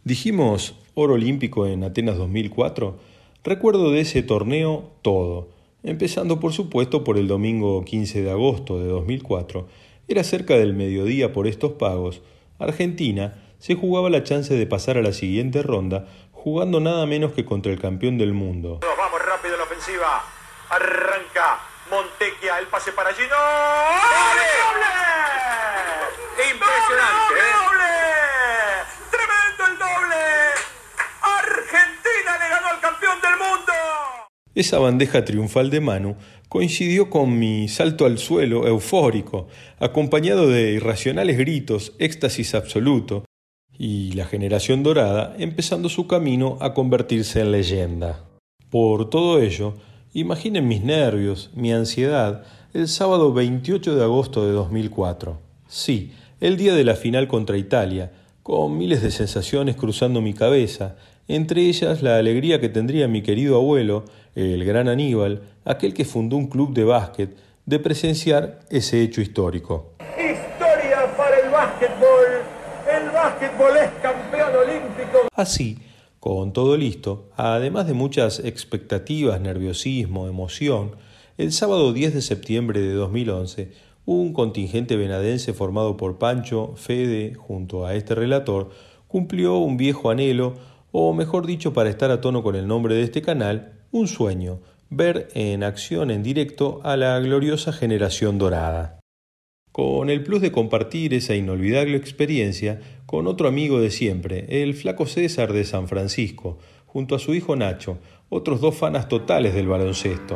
[0.04, 3.00] Dijimos oro olímpico en Atenas 2004,
[3.44, 5.50] recuerdo de ese torneo todo,
[5.84, 9.68] empezando por supuesto por el domingo 15 de agosto de 2004,
[10.12, 12.22] era cerca del mediodía por estos pagos,
[12.60, 17.46] Argentina se jugaba la chance de pasar a la siguiente ronda jugando nada menos que
[17.46, 18.80] contra el campeón del mundo.
[18.98, 20.24] Vamos rápido en la ofensiva.
[20.70, 21.60] Arranca
[21.90, 23.36] Montequia, el pase para Gino.
[23.36, 24.50] ¡Doble!
[26.52, 27.54] Impresionante, ¿eh?
[27.62, 27.94] ¡Doble!
[29.12, 30.24] ¡Tremendo el doble!
[31.22, 33.74] ¡Argentina le ganó al campeón del mundo!
[34.54, 36.16] Esa bandeja triunfal de Manu
[36.50, 39.48] coincidió con mi salto al suelo eufórico,
[39.80, 43.24] acompañado de irracionales gritos, éxtasis absoluto,
[43.78, 48.26] y la generación dorada empezando su camino a convertirse en leyenda.
[48.70, 49.76] Por todo ello,
[50.14, 52.44] imaginen mis nervios, mi ansiedad,
[52.74, 55.40] el sábado 28 de agosto de 2004.
[55.70, 58.12] Sí, el día de la final contra Italia,
[58.44, 60.98] con miles de sensaciones cruzando mi cabeza,
[61.28, 64.04] entre ellas la alegría que tendría mi querido abuelo,
[64.36, 69.94] el gran Aníbal, aquel que fundó un club de básquet, de presenciar ese hecho histórico.
[70.18, 72.42] Historia para el básquetbol.
[72.90, 75.28] El básquetbol es campeón olímpico.
[75.36, 75.78] Así,
[76.20, 80.96] con todo listo, además de muchas expectativas, nerviosismo, emoción,
[81.38, 83.72] el sábado 10 de septiembre de 2011,
[84.06, 88.70] un contingente venadense formado por Pancho, Fede, junto a este relator,
[89.08, 90.56] cumplió un viejo anhelo,
[90.92, 94.62] o mejor dicho, para estar a tono con el nombre de este canal, un sueño,
[94.90, 99.00] ver en acción en directo a la gloriosa generación dorada.
[99.72, 105.06] con el plus de compartir esa inolvidable experiencia con otro amigo de siempre, el flaco
[105.06, 107.98] César de San Francisco, junto a su hijo Nacho,
[108.30, 110.36] otros dos fanas totales del baloncesto.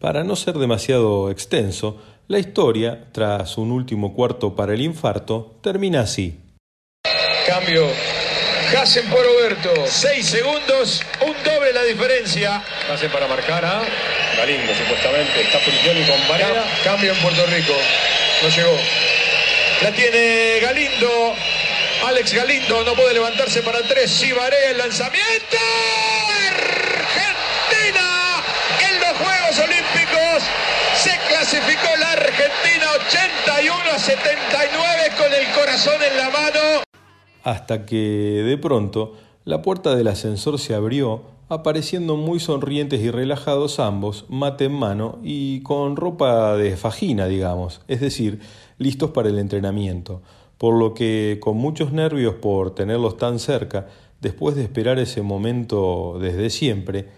[0.00, 6.00] Para no ser demasiado extenso, la historia, tras un último cuarto para el infarto, termina
[6.00, 6.38] así.
[7.46, 7.86] Cambio.
[8.76, 9.86] Hasen por Oberto.
[9.86, 12.62] Seis segundos, un doble la diferencia.
[12.92, 13.82] Hasen para marcar a
[14.36, 15.40] Galindo, supuestamente.
[15.40, 16.64] Está Purigioni con Varela.
[16.84, 17.74] Cambio en Puerto Rico.
[18.42, 18.78] No llegó.
[19.82, 21.34] La tiene Galindo.
[22.06, 24.10] Alex Galindo no puede levantarse para tres.
[24.10, 25.56] Sí, Varela, el lanzamiento.
[26.46, 28.44] Argentina
[28.80, 30.42] en los Juegos Olímpicos.
[31.02, 36.87] Se clasificó la Argentina 81 a 79 con el corazón en la mano.
[37.42, 39.14] Hasta que de pronto
[39.44, 45.18] la puerta del ascensor se abrió, apareciendo muy sonrientes y relajados ambos, mate en mano
[45.22, 48.40] y con ropa de fajina, digamos, es decir,
[48.76, 50.20] listos para el entrenamiento,
[50.58, 53.86] por lo que con muchos nervios por tenerlos tan cerca,
[54.20, 57.08] después de esperar ese momento desde siempre,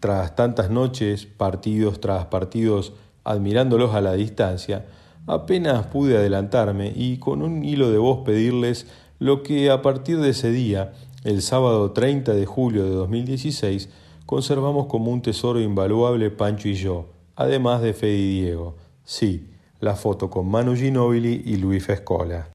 [0.00, 2.92] tras tantas noches, partidos tras partidos,
[3.24, 4.86] admirándolos a la distancia,
[5.26, 8.86] apenas pude adelantarme y con un hilo de voz pedirles
[9.20, 10.92] lo que a partir de ese día,
[11.24, 13.90] el sábado 30 de julio de 2016,
[14.26, 18.76] conservamos como un tesoro invaluable Pancho y yo, además de Fede y Diego.
[19.04, 19.46] Sí,
[19.78, 22.48] la foto con Manu Ginóbili y Luis Fescola.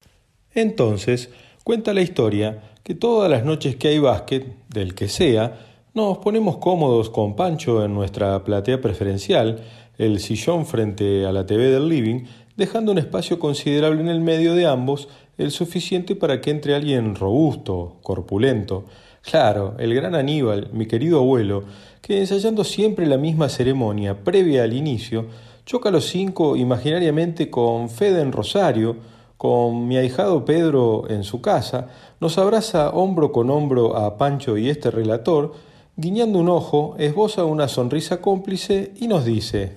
[0.55, 1.29] Entonces,
[1.63, 5.59] cuenta la historia que todas las noches que hay básquet, del que sea,
[5.93, 9.63] nos ponemos cómodos con Pancho en nuestra platea preferencial,
[9.99, 12.23] el sillón frente a la TV del living,
[12.57, 17.15] dejando un espacio considerable en el medio de ambos, el suficiente para que entre alguien
[17.15, 18.85] robusto, corpulento.
[19.21, 21.63] Claro, el gran Aníbal, mi querido abuelo,
[22.01, 25.25] que ensayando siempre la misma ceremonia previa al inicio,
[25.65, 28.97] choca a los cinco imaginariamente con Fede en Rosario,
[29.37, 34.69] con mi ahijado Pedro en su casa, nos abraza hombro con hombro a Pancho y
[34.69, 35.53] este relator,
[35.97, 39.73] guiñando un ojo, esboza una sonrisa cómplice y nos dice,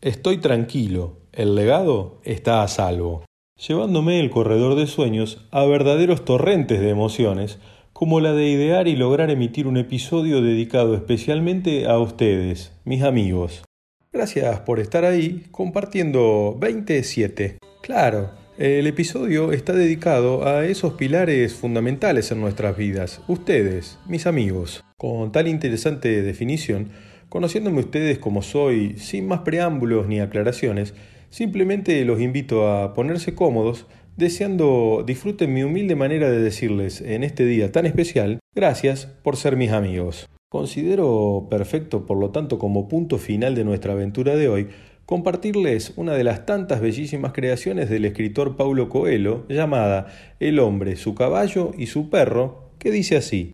[0.00, 3.24] Estoy tranquilo, el legado está a salvo,
[3.58, 7.58] llevándome el corredor de sueños a verdaderos torrentes de emociones,
[7.92, 13.64] como la de idear y lograr emitir un episodio dedicado especialmente a ustedes, mis amigos.
[14.12, 17.58] Gracias por estar ahí compartiendo 27.
[17.82, 24.84] Claro, el episodio está dedicado a esos pilares fundamentales en nuestras vidas, ustedes, mis amigos.
[24.96, 26.90] Con tal interesante definición,
[27.28, 30.94] conociéndome ustedes como soy, sin más preámbulos ni aclaraciones,
[31.30, 37.44] simplemente los invito a ponerse cómodos, deseando disfruten mi humilde manera de decirles en este
[37.44, 40.28] día tan especial, gracias por ser mis amigos.
[40.50, 44.68] Considero perfecto, por lo tanto, como punto final de nuestra aventura de hoy,
[45.04, 50.06] compartirles una de las tantas bellísimas creaciones del escritor Paulo Coelho, llamada
[50.40, 53.52] El hombre, su caballo y su perro, que dice así.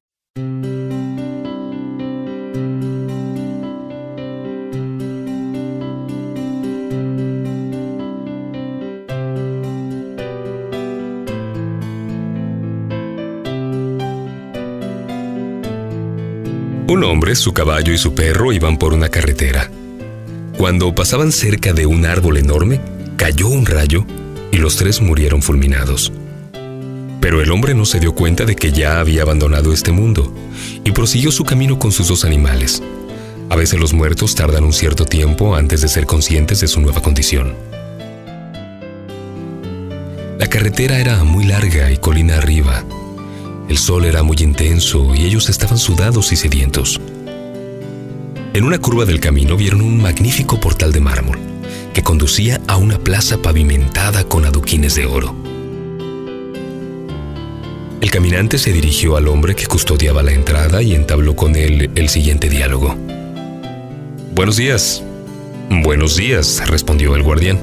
[17.32, 19.70] Su caballo y su perro iban por una carretera.
[20.58, 22.80] Cuando pasaban cerca de un árbol enorme,
[23.16, 24.04] cayó un rayo
[24.52, 26.12] y los tres murieron fulminados.
[27.20, 30.32] Pero el hombre no se dio cuenta de que ya había abandonado este mundo
[30.84, 32.82] y prosiguió su camino con sus dos animales.
[33.48, 37.00] A veces los muertos tardan un cierto tiempo antes de ser conscientes de su nueva
[37.00, 37.54] condición.
[40.38, 42.84] La carretera era muy larga y colina arriba.
[43.68, 47.00] El sol era muy intenso y ellos estaban sudados y sedientos.
[48.54, 51.40] En una curva del camino vieron un magnífico portal de mármol
[51.92, 55.34] que conducía a una plaza pavimentada con adoquines de oro.
[58.00, 62.08] El caminante se dirigió al hombre que custodiaba la entrada y entabló con él el
[62.08, 62.94] siguiente diálogo.
[64.36, 65.02] Buenos días.
[65.68, 67.58] Buenos días, respondió el guardián.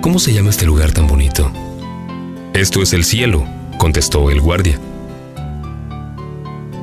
[0.00, 1.52] ¿Cómo se llama este lugar tan bonito?
[2.54, 4.80] Esto es el cielo, contestó el guardia.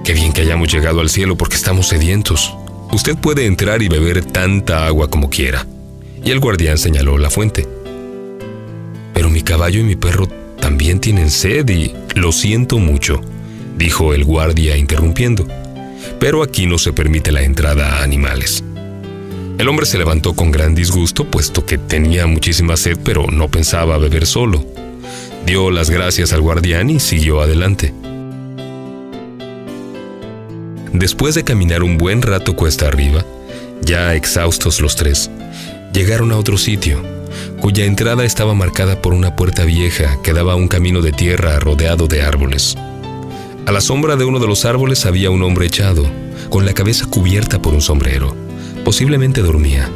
[0.03, 2.53] Qué bien que hayamos llegado al cielo porque estamos sedientos.
[2.91, 5.65] Usted puede entrar y beber tanta agua como quiera.
[6.25, 7.65] Y el guardián señaló la fuente.
[9.13, 10.27] Pero mi caballo y mi perro
[10.59, 13.21] también tienen sed y lo siento mucho,
[13.77, 15.47] dijo el guardia interrumpiendo.
[16.19, 18.61] Pero aquí no se permite la entrada a animales.
[19.57, 23.97] El hombre se levantó con gran disgusto, puesto que tenía muchísima sed, pero no pensaba
[23.97, 24.65] beber solo.
[25.45, 27.93] Dio las gracias al guardián y siguió adelante.
[30.93, 33.25] Después de caminar un buen rato cuesta arriba,
[33.81, 35.31] ya exhaustos los tres,
[35.91, 37.01] llegaron a otro sitio,
[37.59, 41.59] cuya entrada estaba marcada por una puerta vieja que daba a un camino de tierra
[41.59, 42.77] rodeado de árboles.
[43.65, 46.05] A la sombra de uno de los árboles había un hombre echado,
[46.49, 48.35] con la cabeza cubierta por un sombrero.
[48.85, 49.89] Posiblemente dormía.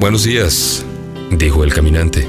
[0.00, 0.86] Buenos días,
[1.30, 2.26] dijo el caminante.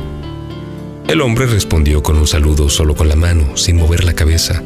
[1.07, 4.61] El hombre respondió con un saludo solo con la mano, sin mover la cabeza.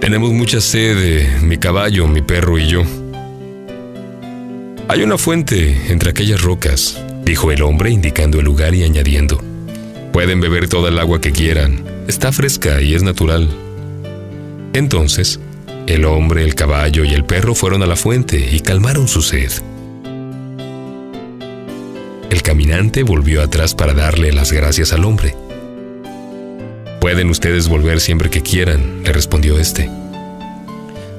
[0.00, 2.82] Tenemos mucha sed, mi caballo, mi perro y yo.
[4.88, 9.42] Hay una fuente entre aquellas rocas, dijo el hombre indicando el lugar y añadiendo.
[10.12, 11.84] Pueden beber toda el agua que quieran.
[12.06, 13.48] Está fresca y es natural.
[14.72, 15.40] Entonces,
[15.86, 19.50] el hombre, el caballo y el perro fueron a la fuente y calmaron su sed.
[22.30, 25.34] El caminante volvió atrás para darle las gracias al hombre.
[27.00, 29.88] Pueden ustedes volver siempre que quieran, le respondió este.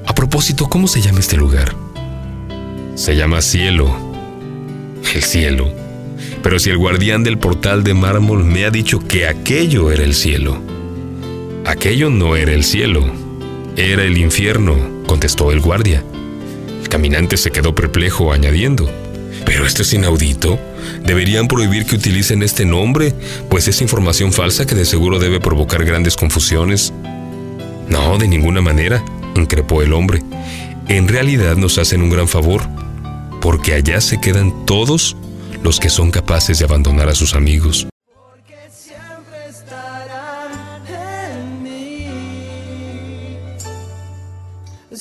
[0.06, 1.74] A propósito, ¿cómo se llama este lugar?
[2.96, 3.96] Se llama cielo.
[5.14, 5.72] El cielo.
[6.42, 10.14] Pero si el guardián del portal de mármol me ha dicho que aquello era el
[10.14, 10.60] cielo.
[11.64, 13.04] Aquello no era el cielo,
[13.76, 14.76] era el infierno,
[15.06, 16.04] contestó el guardia.
[16.82, 18.90] El caminante se quedó perplejo, añadiendo,
[19.46, 20.58] pero esto es inaudito.
[21.04, 23.14] Deberían prohibir que utilicen este nombre,
[23.48, 26.92] pues es información falsa que de seguro debe provocar grandes confusiones.
[27.88, 30.22] No, de ninguna manera, increpó el hombre.
[30.88, 32.62] En realidad nos hacen un gran favor,
[33.40, 35.16] porque allá se quedan todos
[35.62, 37.89] los que son capaces de abandonar a sus amigos.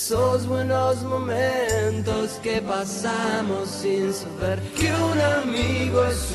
[0.02, 6.32] Esos buenos momentos que pasamos sin saber que un amigo es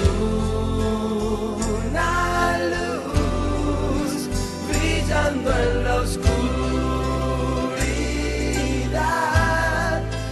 [1.97, 4.29] una luz
[4.69, 6.43] brillando en la oscuridad.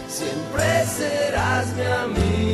[0.08, 2.51] Siempre serás mi amigo,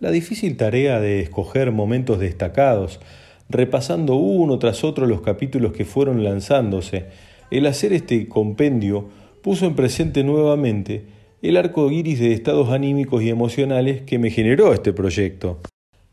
[0.00, 3.00] La difícil tarea de escoger momentos destacados,
[3.48, 7.06] repasando uno tras otro los capítulos que fueron lanzándose,
[7.50, 9.08] el hacer este compendio
[9.42, 11.06] puso en presente nuevamente
[11.42, 15.58] el arco iris de estados anímicos y emocionales que me generó este proyecto.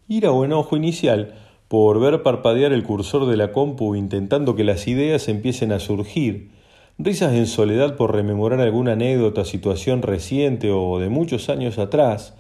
[0.08, 1.36] Ira o enojo inicial
[1.68, 6.50] por ver parpadear el cursor de la compu intentando que las ideas empiecen a surgir,
[6.98, 12.34] risas en soledad por rememorar alguna anécdota, situación reciente o de muchos años atrás,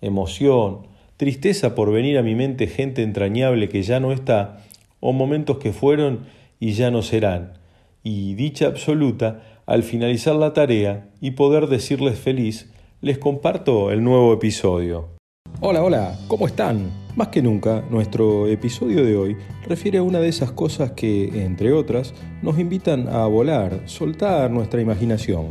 [0.00, 0.87] emoción,
[1.18, 4.64] tristeza por venir a mi mente gente entrañable que ya no está,
[5.00, 6.20] o momentos que fueron
[6.60, 7.54] y ya no serán,
[8.04, 14.32] y dicha absoluta al finalizar la tarea y poder decirles feliz, les comparto el nuevo
[14.32, 15.08] episodio.
[15.60, 16.88] Hola, hola, ¿cómo están?
[17.16, 21.72] Más que nunca, nuestro episodio de hoy refiere a una de esas cosas que, entre
[21.72, 25.46] otras, nos invitan a volar, soltar nuestra imaginación.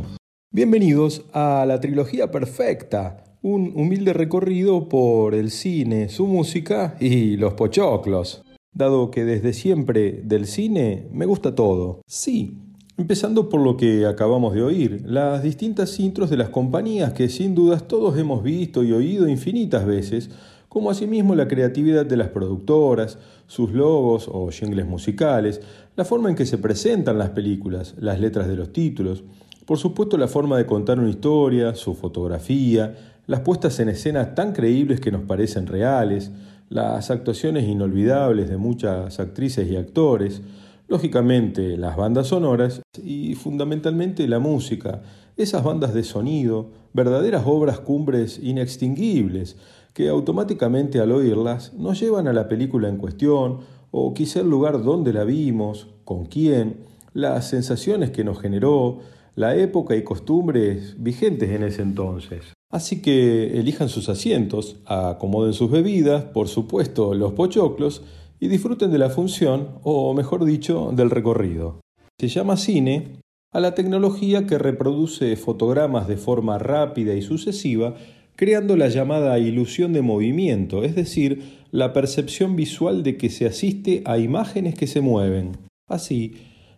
[0.50, 7.54] Bienvenidos a la trilogía perfecta, un humilde recorrido por el cine, su música y los
[7.54, 8.42] pochoclos.
[8.72, 12.00] Dado que desde siempre del cine me gusta todo.
[12.06, 12.58] Sí,
[12.96, 17.54] empezando por lo que acabamos de oír, las distintas intros de las compañías que sin
[17.54, 20.30] dudas todos hemos visto y oído infinitas veces,
[20.68, 25.60] como asimismo la creatividad de las productoras, sus logos o jingles musicales,
[25.96, 29.24] la forma en que se presentan las películas, las letras de los títulos,
[29.68, 34.54] por supuesto la forma de contar una historia, su fotografía, las puestas en escena tan
[34.54, 36.32] creíbles que nos parecen reales,
[36.70, 40.40] las actuaciones inolvidables de muchas actrices y actores,
[40.88, 45.02] lógicamente las bandas sonoras y fundamentalmente la música,
[45.36, 49.56] esas bandas de sonido, verdaderas obras cumbres inextinguibles,
[49.92, 53.58] que automáticamente al oírlas nos llevan a la película en cuestión,
[53.90, 56.78] o quizá el lugar donde la vimos, con quién,
[57.12, 59.00] las sensaciones que nos generó,
[59.34, 62.57] la época y costumbres vigentes en ese entonces.
[62.70, 68.02] Así que elijan sus asientos, acomoden sus bebidas, por supuesto los pochoclos,
[68.40, 71.80] y disfruten de la función, o mejor dicho, del recorrido.
[72.20, 73.20] Se llama cine
[73.52, 77.96] a la tecnología que reproduce fotogramas de forma rápida y sucesiva,
[78.36, 84.02] creando la llamada ilusión de movimiento, es decir, la percepción visual de que se asiste
[84.04, 85.56] a imágenes que se mueven.
[85.88, 86.34] Así,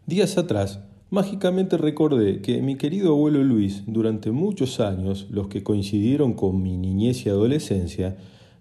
[0.06, 0.80] días atrás,
[1.10, 6.76] mágicamente recordé que mi querido abuelo Luis, durante muchos años, los que coincidieron con mi
[6.76, 8.16] niñez y adolescencia,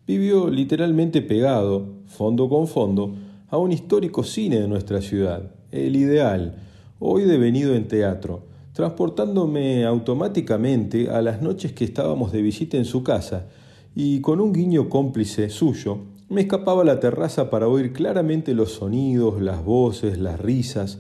[0.08, 3.16] vivió literalmente pegado, fondo con fondo,
[3.50, 6.56] a un histórico cine de nuestra ciudad, el ideal,
[7.00, 8.44] hoy devenido en teatro,
[8.74, 13.48] transportándome automáticamente a las noches que estábamos de visita en su casa,
[13.96, 18.72] y con un guiño cómplice suyo, me escapaba a la terraza para oír claramente los
[18.72, 21.00] sonidos, las voces, las risas,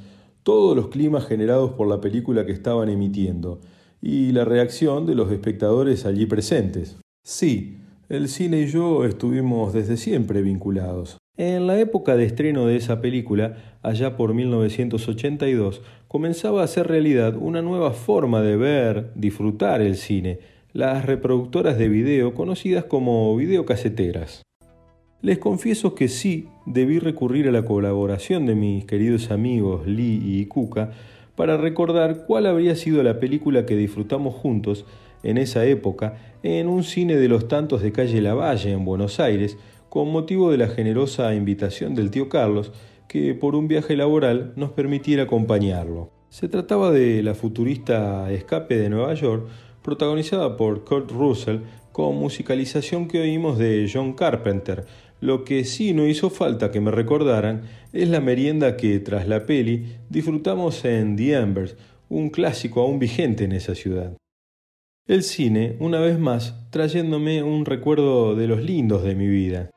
[0.49, 3.61] todos los climas generados por la película que estaban emitiendo
[4.01, 6.97] y la reacción de los espectadores allí presentes.
[7.23, 7.77] Sí,
[8.09, 11.19] el cine y yo estuvimos desde siempre vinculados.
[11.37, 17.35] En la época de estreno de esa película, allá por 1982, comenzaba a ser realidad
[17.39, 20.39] una nueva forma de ver, disfrutar el cine,
[20.73, 24.41] las reproductoras de video conocidas como videocaseteras.
[25.22, 30.45] Les confieso que sí debí recurrir a la colaboración de mis queridos amigos Lee y
[30.45, 30.91] Kuka
[31.36, 34.86] para recordar cuál habría sido la película que disfrutamos juntos
[35.24, 39.57] en esa época en un cine de los tantos de calle Lavalle en Buenos Aires
[39.89, 42.72] con motivo de la generosa invitación del tío Carlos
[43.09, 46.11] que por un viaje laboral nos permitiera acompañarlo.
[46.30, 49.47] Se trataba de la futurista Escape de Nueva York,
[49.82, 51.61] protagonizada por Kurt Russell,
[51.91, 54.86] con musicalización que oímos de John Carpenter.
[55.22, 59.45] Lo que sí no hizo falta que me recordaran es la merienda que tras la
[59.45, 61.76] peli disfrutamos en The Embers,
[62.07, 64.15] un clásico aún vigente en esa ciudad.
[65.07, 69.72] El cine, una vez más, trayéndome un recuerdo de los lindos de mi vida.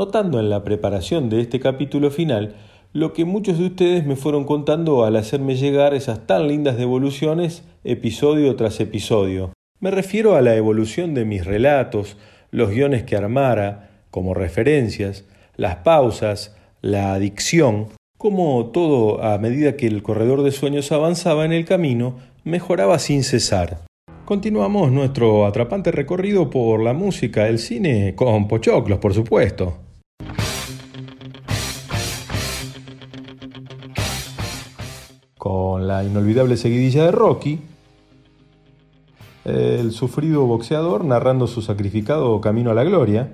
[0.00, 2.54] Notando en la preparación de este capítulo final
[2.94, 7.64] lo que muchos de ustedes me fueron contando al hacerme llegar esas tan lindas devoluciones
[7.84, 9.52] episodio tras episodio.
[9.78, 12.16] Me refiero a la evolución de mis relatos,
[12.50, 15.26] los guiones que armara, como referencias,
[15.56, 21.52] las pausas, la adicción, como todo a medida que el corredor de sueños avanzaba en
[21.52, 23.82] el camino, mejoraba sin cesar.
[24.24, 29.89] Continuamos nuestro atrapante recorrido por la música, el cine, con pochoclos, por supuesto.
[35.90, 37.58] La inolvidable seguidilla de Rocky,
[39.44, 43.32] el sufrido boxeador narrando su sacrificado camino a la gloria.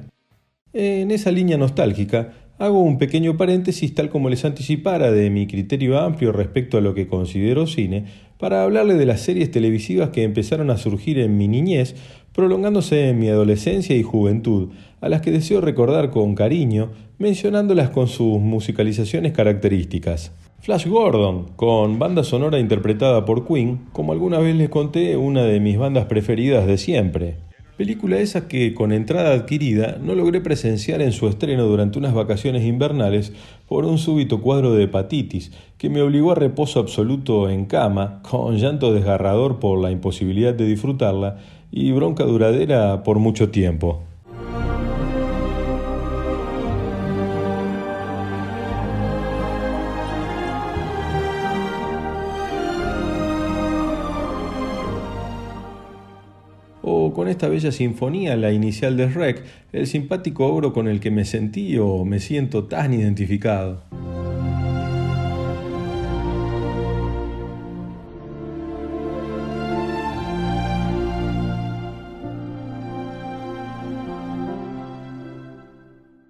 [0.72, 6.00] En esa línea nostálgica, hago un pequeño paréntesis tal como les anticipara de mi criterio
[6.00, 8.06] amplio respecto a lo que considero cine,
[8.38, 11.94] para hablarle de las series televisivas que empezaron a surgir en mi niñez,
[12.32, 14.70] prolongándose en mi adolescencia y juventud,
[15.02, 20.32] a las que deseo recordar con cariño, mencionándolas con sus musicalizaciones características.
[20.66, 25.60] Flash Gordon, con banda sonora interpretada por Queen, como alguna vez les conté, una de
[25.60, 27.36] mis bandas preferidas de siempre.
[27.76, 32.64] Película esa que, con entrada adquirida, no logré presenciar en su estreno durante unas vacaciones
[32.64, 33.32] invernales
[33.68, 38.56] por un súbito cuadro de hepatitis que me obligó a reposo absoluto en cama, con
[38.56, 41.38] llanto desgarrador por la imposibilidad de disfrutarla
[41.70, 44.02] y bronca duradera por mucho tiempo.
[57.26, 61.24] Con esta bella sinfonía, la inicial de Shrek, el simpático ogro con el que me
[61.24, 63.82] sentí o me siento tan identificado.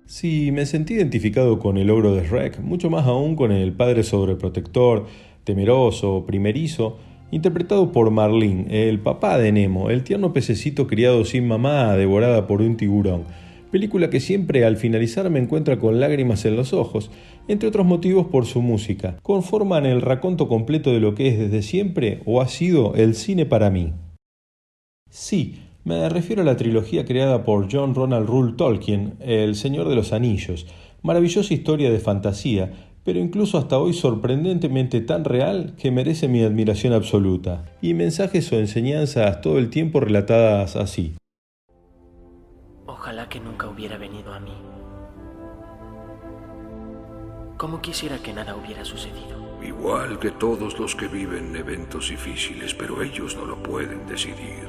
[0.07, 4.03] Sí, me sentí identificado con el ogro de Shrek, mucho más aún con el padre
[4.03, 5.05] sobreprotector,
[5.45, 6.97] temeroso, primerizo,
[7.31, 12.63] interpretado por Marlin, el papá de Nemo, el tierno pececito criado sin mamá, devorada por
[12.63, 13.25] un tiburón.
[13.71, 17.11] Película que siempre al finalizar me encuentra con lágrimas en los ojos,
[17.49, 19.17] entre otros motivos por su música.
[19.23, 23.45] Conforman el raconto completo de lo que es desde siempre o ha sido el cine
[23.45, 23.93] para mí.
[25.11, 29.95] Sí, me refiero a la trilogía creada por John Ronald Rule Tolkien, El Señor de
[29.95, 30.67] los Anillos,
[31.03, 36.93] maravillosa historia de fantasía, pero incluso hasta hoy sorprendentemente tan real que merece mi admiración
[36.93, 41.15] absoluta, y mensajes o enseñanzas todo el tiempo relatadas así.
[42.85, 44.53] Ojalá que nunca hubiera venido a mí.
[47.57, 49.37] Como quisiera que nada hubiera sucedido.
[49.63, 54.67] Igual que todos los que viven eventos difíciles, pero ellos no lo pueden decidir.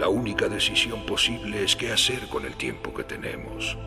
[0.00, 3.78] La única decisión posible es qué hacer con el tiempo que tenemos.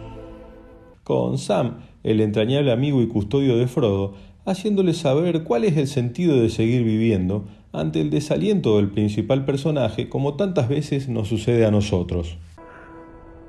[1.03, 6.41] Con Sam, el entrañable amigo y custodio de Frodo, haciéndole saber cuál es el sentido
[6.41, 11.71] de seguir viviendo ante el desaliento del principal personaje como tantas veces nos sucede a
[11.71, 12.37] nosotros.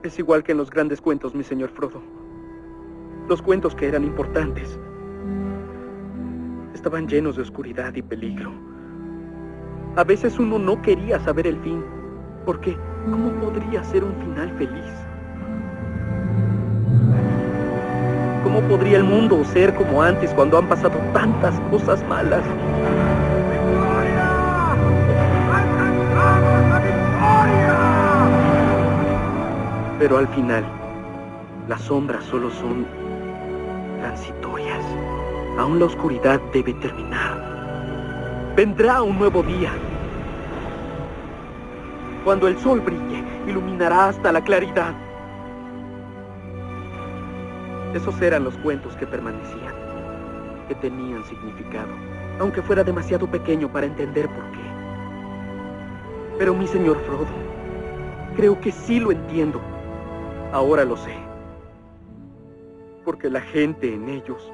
[0.02, 2.00] Es igual que en los grandes cuentos, mi señor Frodo.
[3.28, 4.78] Los cuentos que eran importantes
[6.74, 8.52] estaban llenos de oscuridad y peligro.
[9.96, 11.82] A veces uno no quería saber el fin,
[12.44, 12.76] porque
[13.10, 15.03] ¿cómo podría ser un final feliz?
[18.44, 22.42] ¿Cómo podría el mundo ser como antes cuando han pasado tantas cosas malas?
[29.98, 30.62] Pero al final,
[31.68, 32.86] las sombras solo son
[34.00, 34.84] transitorias.
[35.58, 38.52] Aún la oscuridad debe terminar.
[38.54, 39.72] Vendrá un nuevo día.
[42.24, 44.94] Cuando el sol brille, iluminará hasta la claridad.
[47.94, 49.72] Esos eran los cuentos que permanecían,
[50.66, 51.92] que tenían significado,
[52.40, 54.64] aunque fuera demasiado pequeño para entender por qué.
[56.36, 57.28] Pero mi señor Frodo,
[58.34, 59.60] creo que sí lo entiendo.
[60.52, 61.14] Ahora lo sé.
[63.04, 64.52] Porque la gente en ellos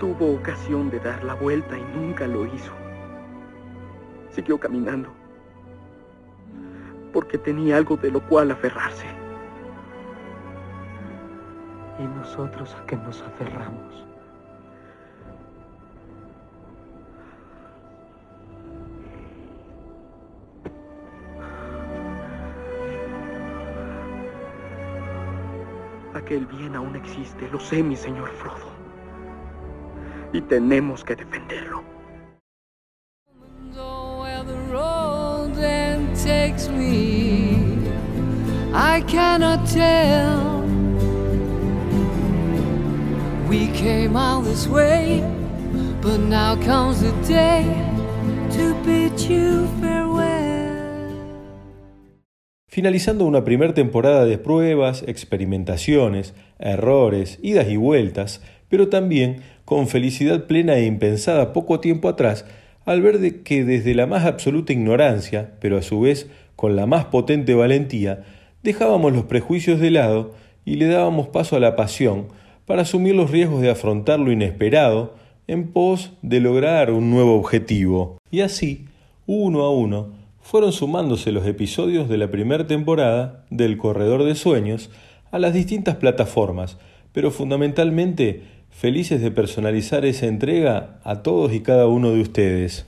[0.00, 2.72] tuvo ocasión de dar la vuelta y nunca lo hizo.
[4.30, 5.08] Siguió caminando.
[7.12, 9.13] Porque tenía algo de lo cual aferrarse.
[11.98, 14.04] ¿Y nosotros a qué nos aferramos?
[26.14, 28.72] A que el bien aún existe, lo sé, mi señor Frodo.
[30.32, 31.84] Y tenemos que defenderlo.
[38.76, 40.63] I cannot tell.
[43.48, 45.22] We came all this way,
[46.00, 47.64] but now comes the day
[48.52, 48.74] to
[49.28, 50.64] you farewell.
[52.68, 58.40] Finalizando una primera temporada de pruebas, experimentaciones, errores, idas y vueltas,
[58.70, 62.46] pero también con felicidad plena e impensada poco tiempo atrás,
[62.86, 66.86] al ver de que desde la más absoluta ignorancia, pero a su vez con la
[66.86, 68.24] más potente valentía,
[68.62, 70.32] dejábamos los prejuicios de lado
[70.64, 72.28] y le dábamos paso a la pasión
[72.66, 75.14] para asumir los riesgos de afrontar lo inesperado
[75.46, 78.18] en pos de lograr un nuevo objetivo.
[78.30, 78.86] Y así,
[79.26, 84.90] uno a uno, fueron sumándose los episodios de la primera temporada del Corredor de Sueños
[85.30, 86.78] a las distintas plataformas,
[87.12, 92.86] pero fundamentalmente felices de personalizar esa entrega a todos y cada uno de ustedes.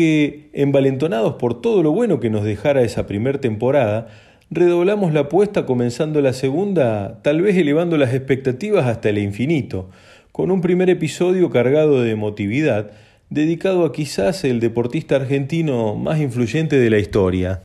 [0.00, 4.08] Que, envalentonados por todo lo bueno que nos dejara esa primera temporada,
[4.50, 9.90] redoblamos la apuesta comenzando la segunda, tal vez elevando las expectativas hasta el infinito,
[10.32, 12.92] con un primer episodio cargado de emotividad,
[13.28, 17.62] dedicado a quizás el deportista argentino más influyente de la historia.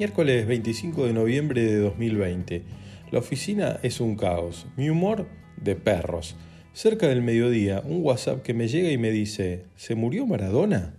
[0.00, 2.62] Miércoles 25 de noviembre de 2020.
[3.12, 4.66] La oficina es un caos.
[4.76, 5.26] Mi humor
[5.62, 6.34] de perros.
[6.72, 10.94] Cerca del mediodía, un WhatsApp que me llega y me dice, ¿se murió Maradona?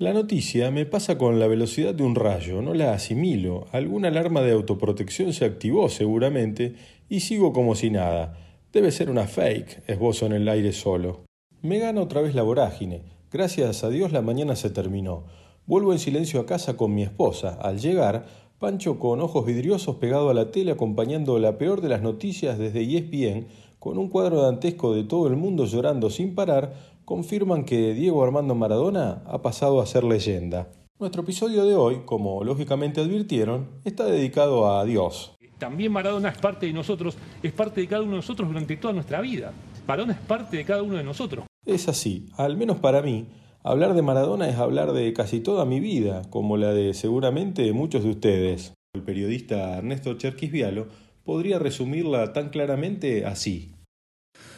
[0.00, 3.66] La noticia me pasa con la velocidad de un rayo, no la asimilo.
[3.70, 6.74] Alguna alarma de autoprotección se activó seguramente
[7.10, 8.34] y sigo como si nada.
[8.72, 11.26] Debe ser una fake, esbozo en el aire solo.
[11.60, 13.02] Me gana otra vez la vorágine.
[13.30, 15.24] Gracias a Dios la mañana se terminó.
[15.66, 17.58] Vuelvo en silencio a casa con mi esposa.
[17.60, 18.24] Al llegar,
[18.58, 22.82] Pancho con ojos vidriosos pegado a la tele acompañando la peor de las noticias desde
[22.82, 23.48] ESPN,
[23.78, 26.74] con un cuadro dantesco de todo el mundo llorando sin parar,
[27.10, 30.68] confirman que Diego Armando Maradona ha pasado a ser leyenda.
[31.00, 35.34] Nuestro episodio de hoy, como lógicamente advirtieron, está dedicado a Dios.
[35.58, 38.94] También Maradona es parte de nosotros, es parte de cada uno de nosotros durante toda
[38.94, 39.52] nuestra vida.
[39.88, 41.46] Maradona es parte de cada uno de nosotros.
[41.66, 43.26] Es así, al menos para mí,
[43.64, 48.04] hablar de Maradona es hablar de casi toda mi vida, como la de seguramente muchos
[48.04, 48.74] de ustedes.
[48.94, 50.86] El periodista Ernesto Cherquisvialo
[51.24, 53.74] podría resumirla tan claramente así.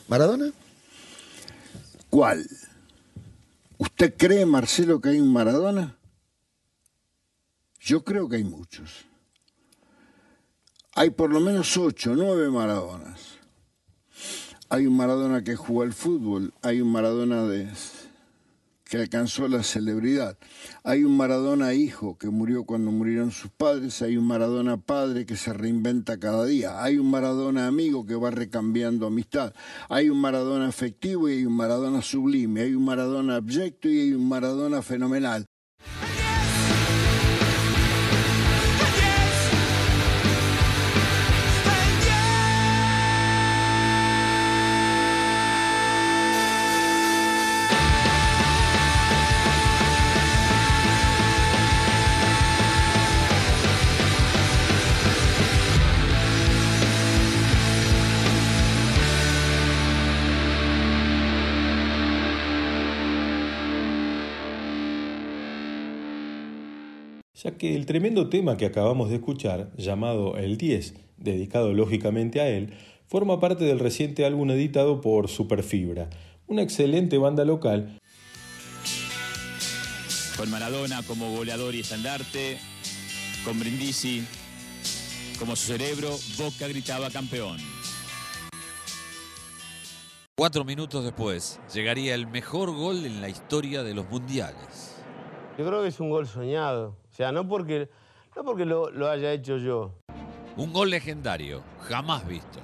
[0.07, 0.53] ¿Maradona?
[2.13, 2.47] ¿Cuál?
[3.79, 5.97] ¿Usted cree, Marcelo, que hay un Maradona?
[7.81, 9.07] Yo creo que hay muchos.
[10.95, 13.39] Hay por lo menos ocho, nueve Maradonas.
[14.69, 17.71] Hay un Maradona que jugó al fútbol, hay un Maradona de,
[18.93, 20.36] que alcanzó la celebridad,
[20.84, 25.34] hay un Maradona hijo que murió cuando murieron sus padres, hay un Maradona padre que
[25.34, 29.55] se reinventa cada día, hay un Maradona amigo que va recambiando amistad,
[29.88, 34.12] hay un Maradona afectivo y hay un Maradona sublime, hay un Maradona abyecto y hay
[34.12, 35.47] un Maradona fenomenal.
[67.43, 72.49] Ya que el tremendo tema que acabamos de escuchar, llamado El 10, dedicado lógicamente a
[72.49, 72.74] él,
[73.07, 76.09] forma parte del reciente álbum editado por Superfibra,
[76.47, 77.99] una excelente banda local
[80.36, 82.59] con Maradona como goleador y estandarte,
[83.45, 84.24] con Brindisi
[85.38, 87.59] como su cerebro, Boca gritaba campeón.
[90.36, 94.97] Cuatro minutos después, llegaría el mejor gol en la historia de los mundiales.
[95.59, 97.01] Yo creo que es un gol soñado.
[97.13, 97.91] O sea, no porque,
[98.35, 99.93] no porque lo, lo haya hecho yo.
[100.57, 102.59] Un gol legendario, jamás visto.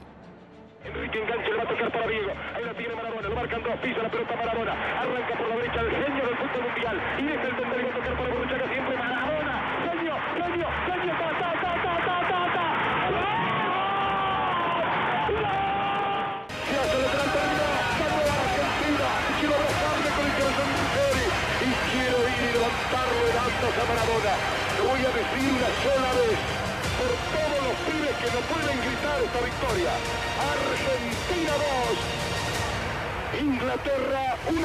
[0.82, 2.30] Enrique enganche, le va a tocar para Diego.
[2.56, 5.00] Ahí la tiene Maradona, lo marcan dos, pisa la pelota Maradona.
[5.00, 6.96] Arranca por la derecha el genio del fútbol mundial.
[7.18, 8.87] Y es el donde le va a tocar para Borruchaga siempre
[28.28, 29.92] que no pueden gritar esta victoria.
[30.52, 31.52] Argentina
[33.32, 34.58] 2, Inglaterra 1.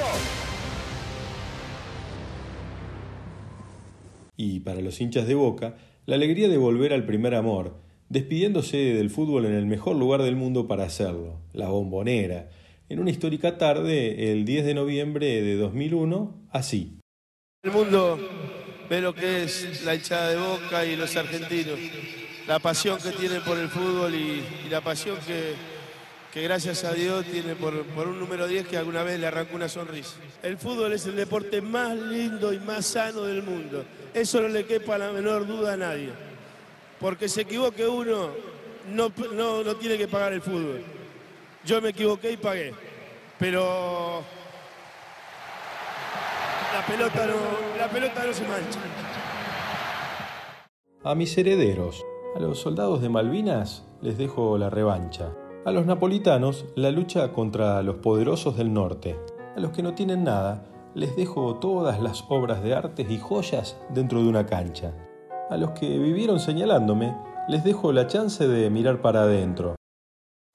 [4.36, 7.78] y para los hinchas de Boca, la alegría de volver al primer amor,
[8.10, 12.50] despidiéndose del fútbol en el mejor lugar del mundo para hacerlo, la bombonera,
[12.90, 16.98] en una histórica tarde el 10 de noviembre de 2001, así.
[17.64, 18.20] El mundo
[18.90, 21.80] ve lo que es la hinchada de Boca y los argentinos.
[22.48, 25.54] La pasión que tienen por el fútbol y, y la pasión que,
[26.34, 29.56] que gracias a Dios tiene por, por un número 10 que alguna vez le arrancó
[29.56, 30.16] una sonrisa.
[30.42, 33.86] El fútbol es el deporte más lindo y más sano del mundo.
[34.14, 36.10] Eso no le quepa la menor duda a nadie.
[37.00, 38.32] Porque se equivoque uno,
[38.90, 40.84] no, no, no tiene que pagar el fútbol.
[41.64, 42.74] Yo me equivoqué y pagué.
[43.38, 44.24] Pero
[46.74, 48.80] la pelota no, la pelota no se mancha.
[51.04, 52.04] A mis herederos,
[52.36, 55.34] a los soldados de Malvinas les dejo la revancha.
[55.66, 59.16] A los napolitanos la lucha contra los poderosos del norte.
[59.56, 60.66] A los que no tienen nada
[60.96, 64.94] les dejo todas las obras de artes y joyas dentro de una cancha.
[65.50, 67.16] A los que vivieron señalándome
[67.48, 69.76] les dejo la chance de mirar para adentro.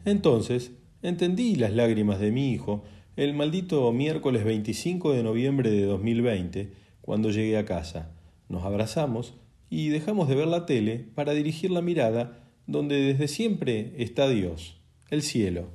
[0.04, 0.72] Entonces,
[1.02, 2.82] entendí las lágrimas de mi hijo
[3.16, 8.12] el maldito miércoles 25 de noviembre de 2020, cuando llegué a casa.
[8.48, 9.34] Nos abrazamos
[9.70, 14.80] y dejamos de ver la tele para dirigir la mirada donde desde siempre está Dios,
[15.10, 15.70] el cielo.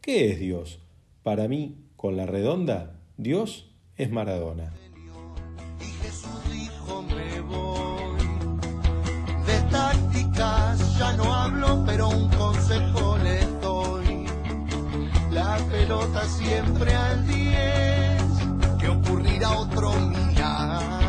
[0.00, 0.80] ¿Qué es Dios?
[1.22, 4.72] Para mí, con la redonda, Dios es Maradona.
[6.50, 8.20] dijo me voy.
[9.46, 14.26] De tácticas ya no hablo, pero un consejo les doy.
[15.30, 21.01] La pelota siempre al 10, que ocurrirá otro milagro.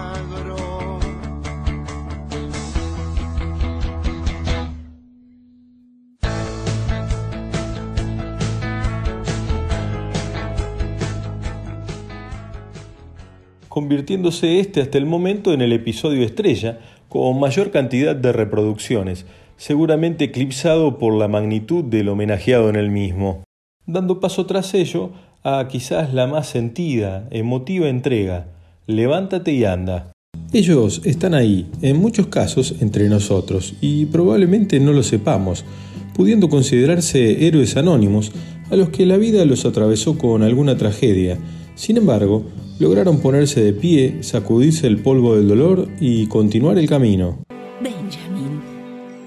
[13.74, 16.78] Convirtiéndose este hasta el momento en el episodio estrella
[17.10, 19.26] con mayor cantidad de reproducciones,
[19.58, 23.44] seguramente eclipsado por la magnitud del homenajeado en el mismo,
[23.88, 25.10] dando paso tras ello
[25.44, 28.46] a quizás la más sentida, emotiva entrega,
[28.86, 30.12] Levántate y anda.
[30.52, 35.66] Ellos están ahí, en muchos casos entre nosotros, y probablemente no lo sepamos,
[36.14, 38.34] pudiendo considerarse héroes anónimos
[38.70, 41.40] a los que la vida los atravesó con alguna tragedia.
[41.76, 42.44] Sin embargo,
[42.80, 47.44] lograron ponerse de pie, sacudirse el polvo del dolor y continuar el camino.
[47.82, 48.62] Benjamin,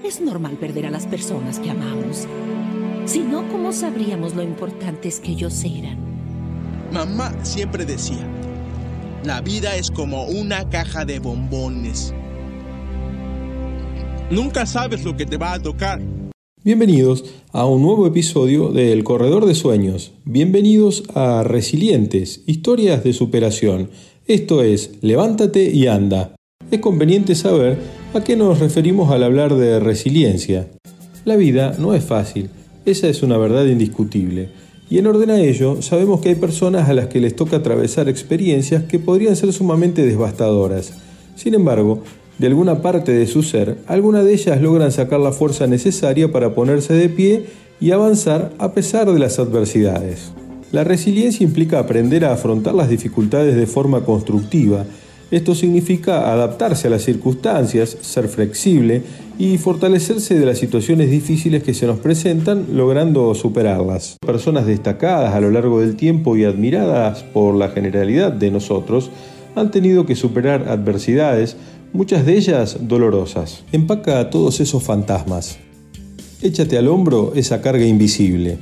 [0.03, 2.25] es normal perder a las personas que amamos.
[3.05, 5.97] Si no, ¿cómo sabríamos lo importantes que ellos eran?
[6.91, 8.25] Mamá siempre decía,
[9.23, 12.13] la vida es como una caja de bombones.
[14.29, 16.01] Nunca sabes lo que te va a tocar.
[16.63, 20.11] Bienvenidos a un nuevo episodio de El Corredor de Sueños.
[20.25, 23.91] Bienvenidos a Resilientes, historias de superación.
[24.25, 26.35] Esto es Levántate y anda.
[26.71, 27.77] Es conveniente saber
[28.15, 30.67] a qué nos referimos al hablar de resiliencia.
[31.25, 32.49] La vida no es fácil,
[32.85, 34.49] esa es una verdad indiscutible.
[34.89, 38.09] Y en orden a ello, sabemos que hay personas a las que les toca atravesar
[38.09, 40.93] experiencias que podrían ser sumamente devastadoras.
[41.35, 42.01] Sin embargo,
[42.37, 46.53] de alguna parte de su ser, algunas de ellas logran sacar la fuerza necesaria para
[46.53, 47.45] ponerse de pie
[47.79, 50.31] y avanzar a pesar de las adversidades.
[50.71, 54.85] La resiliencia implica aprender a afrontar las dificultades de forma constructiva.
[55.31, 59.01] Esto significa adaptarse a las circunstancias, ser flexible
[59.39, 64.17] y fortalecerse de las situaciones difíciles que se nos presentan, logrando superarlas.
[64.25, 69.09] Personas destacadas a lo largo del tiempo y admiradas por la generalidad de nosotros
[69.55, 71.57] han tenido que superar adversidades,
[71.93, 73.63] muchas de ellas dolorosas.
[73.71, 75.57] Empaca a todos esos fantasmas.
[76.41, 78.59] Échate al hombro esa carga invisible.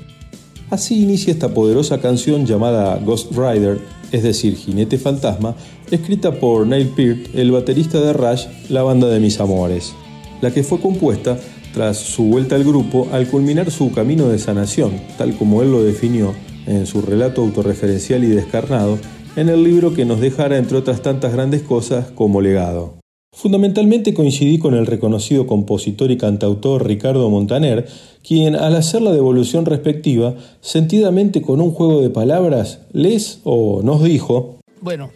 [0.69, 3.79] Así inicia esta poderosa canción llamada Ghost Rider,
[4.11, 5.55] es decir, Jinete Fantasma,
[5.91, 9.93] escrita por Neil Peart, el baterista de Rush, la banda de mis amores,
[10.41, 11.37] la que fue compuesta
[11.73, 15.83] tras su vuelta al grupo al culminar su camino de sanación, tal como él lo
[15.83, 16.33] definió
[16.65, 18.97] en su relato autorreferencial y descarnado,
[19.35, 23.04] en el libro que nos dejara, entre otras tantas grandes cosas, como legado.
[23.35, 27.85] Fundamentalmente coincidí con el reconocido compositor y cantautor Ricardo Montaner,
[28.25, 34.01] quien al hacer la devolución respectiva, sentidamente con un juego de palabras, les o nos
[34.05, 35.11] dijo, Bueno,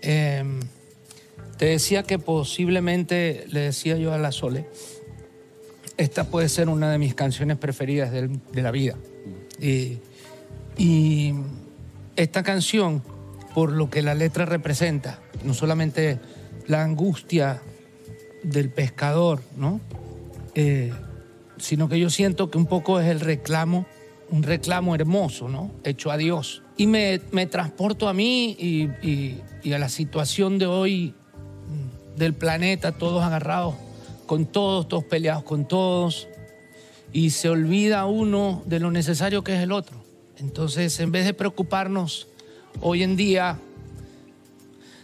[0.00, 0.42] eh,
[1.58, 4.64] te decía que posiblemente, le decía yo a la Sole,
[5.98, 8.96] esta puede ser una de mis canciones preferidas de la vida.
[10.78, 11.34] Y
[12.16, 13.02] esta canción,
[13.54, 16.18] por lo que la letra representa, no solamente
[16.68, 17.62] la angustia
[18.42, 19.80] del pescador, ¿no?
[20.54, 20.92] Eh,
[21.56, 23.86] sino que yo siento que un poco es el reclamo,
[24.30, 25.72] un reclamo hermoso, ¿no?
[25.82, 26.62] Hecho a Dios.
[26.76, 31.14] Y me, me transporto a mí y, a la situación de hoy
[31.66, 33.74] mm, del planeta, todos agarrados
[34.26, 36.28] con todos, todos peleados con todos,
[37.12, 39.96] y se olvida uno de lo necesario que es el otro.
[40.38, 42.28] Entonces, en vez de preocuparnos
[42.80, 43.58] hoy en día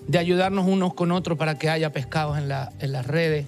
[0.09, 3.47] de ayudarnos unos con otros para que haya pescados en, la- en las redes,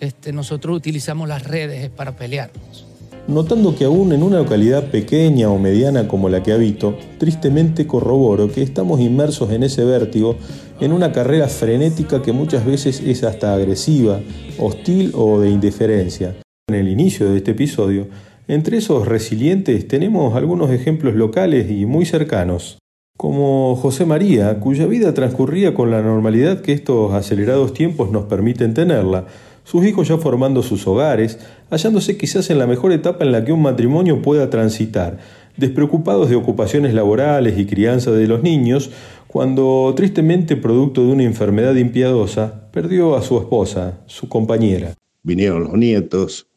[0.00, 2.86] este, nosotros utilizamos las redes para pelearnos.
[3.26, 8.52] Notando que aún en una localidad pequeña o mediana como la que habito, tristemente corroboro
[8.52, 10.36] que estamos inmersos en ese vértigo,
[10.78, 14.20] en una carrera frenética que muchas veces es hasta agresiva,
[14.58, 16.36] hostil o de indiferencia.
[16.68, 18.08] En el inicio de este episodio,
[18.46, 22.76] entre esos resilientes tenemos algunos ejemplos locales y muy cercanos,
[23.24, 28.74] como José María, cuya vida transcurría con la normalidad que estos acelerados tiempos nos permiten
[28.74, 29.26] tenerla,
[29.64, 31.38] sus hijos ya formando sus hogares,
[31.70, 35.20] hallándose quizás en la mejor etapa en la que un matrimonio pueda transitar,
[35.56, 38.90] despreocupados de ocupaciones laborales y crianza de los niños,
[39.26, 44.92] cuando tristemente producto de una enfermedad impiedosa perdió a su esposa, su compañera.
[45.22, 46.48] Vinieron los nietos,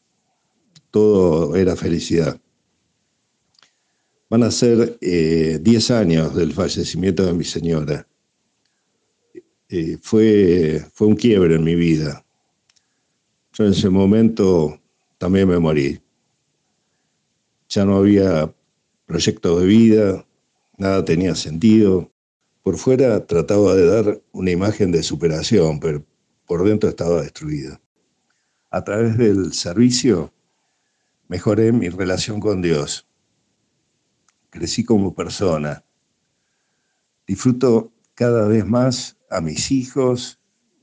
[0.90, 2.36] todo era felicidad.
[4.30, 8.06] Van a ser eh, 10 años del fallecimiento de mi señora.
[9.70, 12.24] Eh, fue, fue un quiebre en mi vida.
[13.54, 14.78] Yo en ese momento
[15.16, 16.00] también me morí.
[17.70, 18.54] Ya no había
[19.06, 20.26] proyecto de vida,
[20.76, 22.12] nada tenía sentido.
[22.62, 26.04] Por fuera trataba de dar una imagen de superación, pero
[26.46, 27.80] por dentro estaba destruida.
[28.70, 30.32] A través del servicio
[31.28, 33.07] mejoré mi relación con Dios.
[34.50, 35.84] Crecí como persona.
[37.26, 40.38] Disfruto cada vez más a mis hijos,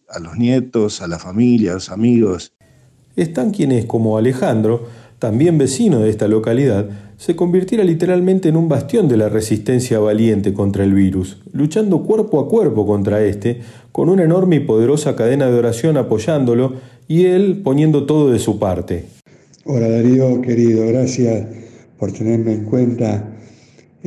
[0.10, 2.54] a los nietos, a la familia, a los amigos.
[3.16, 4.88] Están quienes, como Alejandro,
[5.20, 10.54] también vecino de esta localidad, se convirtiera literalmente en un bastión de la resistencia valiente
[10.54, 13.62] contra el virus, luchando cuerpo a cuerpo contra este,
[13.92, 16.74] con una enorme y poderosa cadena de oración apoyándolo
[17.08, 19.06] y él poniendo todo de su parte.
[19.64, 21.48] Hola Darío, querido, gracias
[21.98, 23.35] por tenerme en cuenta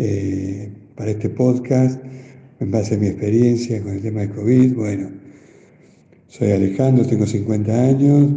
[0.00, 2.00] eh, para este podcast
[2.60, 4.74] en base a mi experiencia con el tema de COVID.
[4.74, 5.10] Bueno,
[6.28, 8.30] soy Alejandro, tengo 50 años.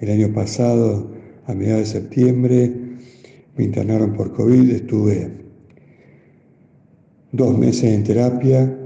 [0.00, 1.10] El año pasado,
[1.46, 2.70] a mediados de septiembre,
[3.56, 4.70] me internaron por COVID.
[4.70, 5.30] Estuve
[7.32, 8.78] dos meses en terapia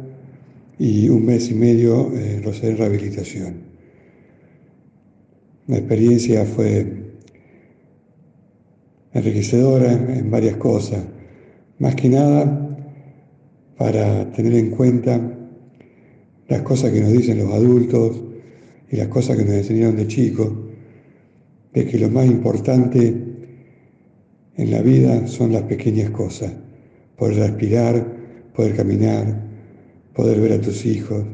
[0.78, 3.54] y un mes y medio en Rehabilitación.
[5.66, 7.10] La experiencia fue
[9.14, 11.04] enriquecedora en varias cosas.
[11.80, 12.76] Más que nada
[13.78, 15.18] para tener en cuenta
[16.46, 18.20] las cosas que nos dicen los adultos
[18.90, 20.52] y las cosas que nos enseñaron de chicos,
[21.72, 23.16] de que lo más importante
[24.56, 26.52] en la vida son las pequeñas cosas.
[27.16, 28.06] Poder respirar,
[28.54, 29.48] poder caminar,
[30.14, 31.24] poder ver a tus hijos.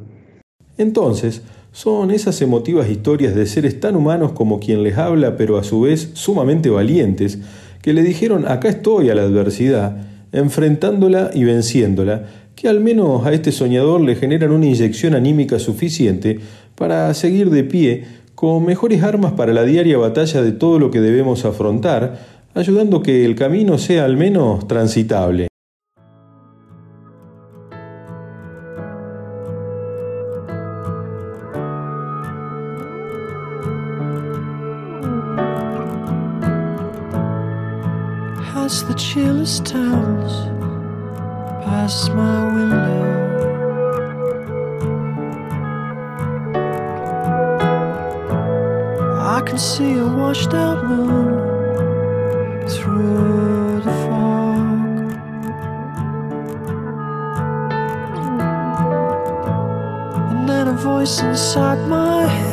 [0.79, 1.43] Entonces,
[1.73, 5.81] son esas emotivas historias de seres tan humanos como quien les habla, pero a su
[5.81, 7.41] vez sumamente valientes,
[7.83, 10.07] que le dijeron acá estoy a la adversidad,
[10.37, 12.25] enfrentándola y venciéndola,
[12.55, 16.39] que al menos a este soñador le generan una inyección anímica suficiente
[16.75, 21.01] para seguir de pie con mejores armas para la diaria batalla de todo lo que
[21.01, 22.19] debemos afrontar,
[22.55, 25.49] ayudando que el camino sea al menos transitable.
[38.67, 40.33] Past the chillest towns,
[41.65, 43.07] past my window.
[49.37, 55.13] I can see a washed out moon through the fog.
[60.33, 62.46] And then a voice inside my head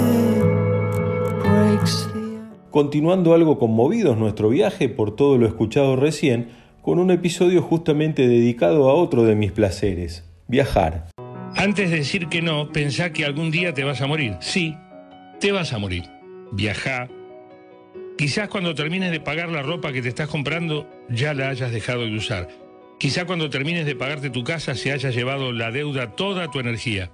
[2.73, 6.49] Continuando algo conmovidos nuestro viaje por todo lo escuchado recién,
[6.81, 11.05] con un episodio justamente dedicado a otro de mis placeres, viajar.
[11.55, 14.37] Antes de decir que no, pensá que algún día te vas a morir.
[14.39, 14.75] Sí,
[15.39, 16.05] te vas a morir.
[16.51, 17.09] Viajá.
[18.17, 22.07] Quizás cuando termines de pagar la ropa que te estás comprando, ya la hayas dejado
[22.07, 22.47] de usar.
[22.99, 27.11] Quizá cuando termines de pagarte tu casa se haya llevado la deuda toda tu energía.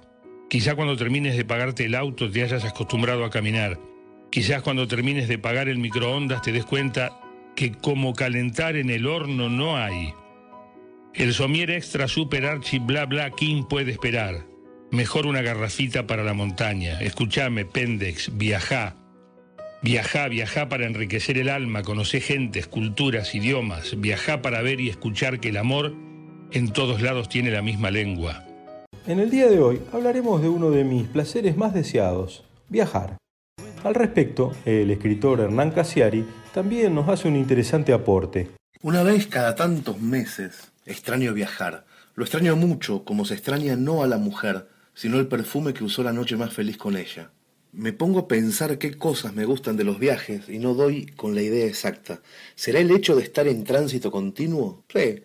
[0.48, 3.89] Quizá cuando termines de pagarte el auto te hayas acostumbrado a caminar.
[4.30, 7.20] Quizás cuando termines de pagar el microondas te des cuenta
[7.56, 10.14] que como calentar en el horno no hay.
[11.14, 14.46] El somier extra super archi bla bla king puede esperar.
[14.92, 17.00] Mejor una garrafita para la montaña.
[17.00, 18.96] Escúchame, Pendex, viajá.
[19.82, 24.00] Viajá, viajá para enriquecer el alma, conocer gentes, culturas, idiomas.
[24.00, 25.94] Viajá para ver y escuchar que el amor
[26.52, 28.46] en todos lados tiene la misma lengua.
[29.06, 33.19] En el día de hoy hablaremos de uno de mis placeres más deseados, viajar.
[33.82, 38.50] Al respecto, el escritor Hernán Casiari también nos hace un interesante aporte.
[38.82, 41.86] Una vez cada tantos meses extraño viajar.
[42.14, 46.02] Lo extraño mucho, como se extraña no a la mujer, sino el perfume que usó
[46.02, 47.30] la noche más feliz con ella.
[47.72, 51.34] Me pongo a pensar qué cosas me gustan de los viajes y no doy con
[51.34, 52.20] la idea exacta.
[52.56, 54.84] ¿Será el hecho de estar en tránsito continuo?
[54.92, 55.22] Sí.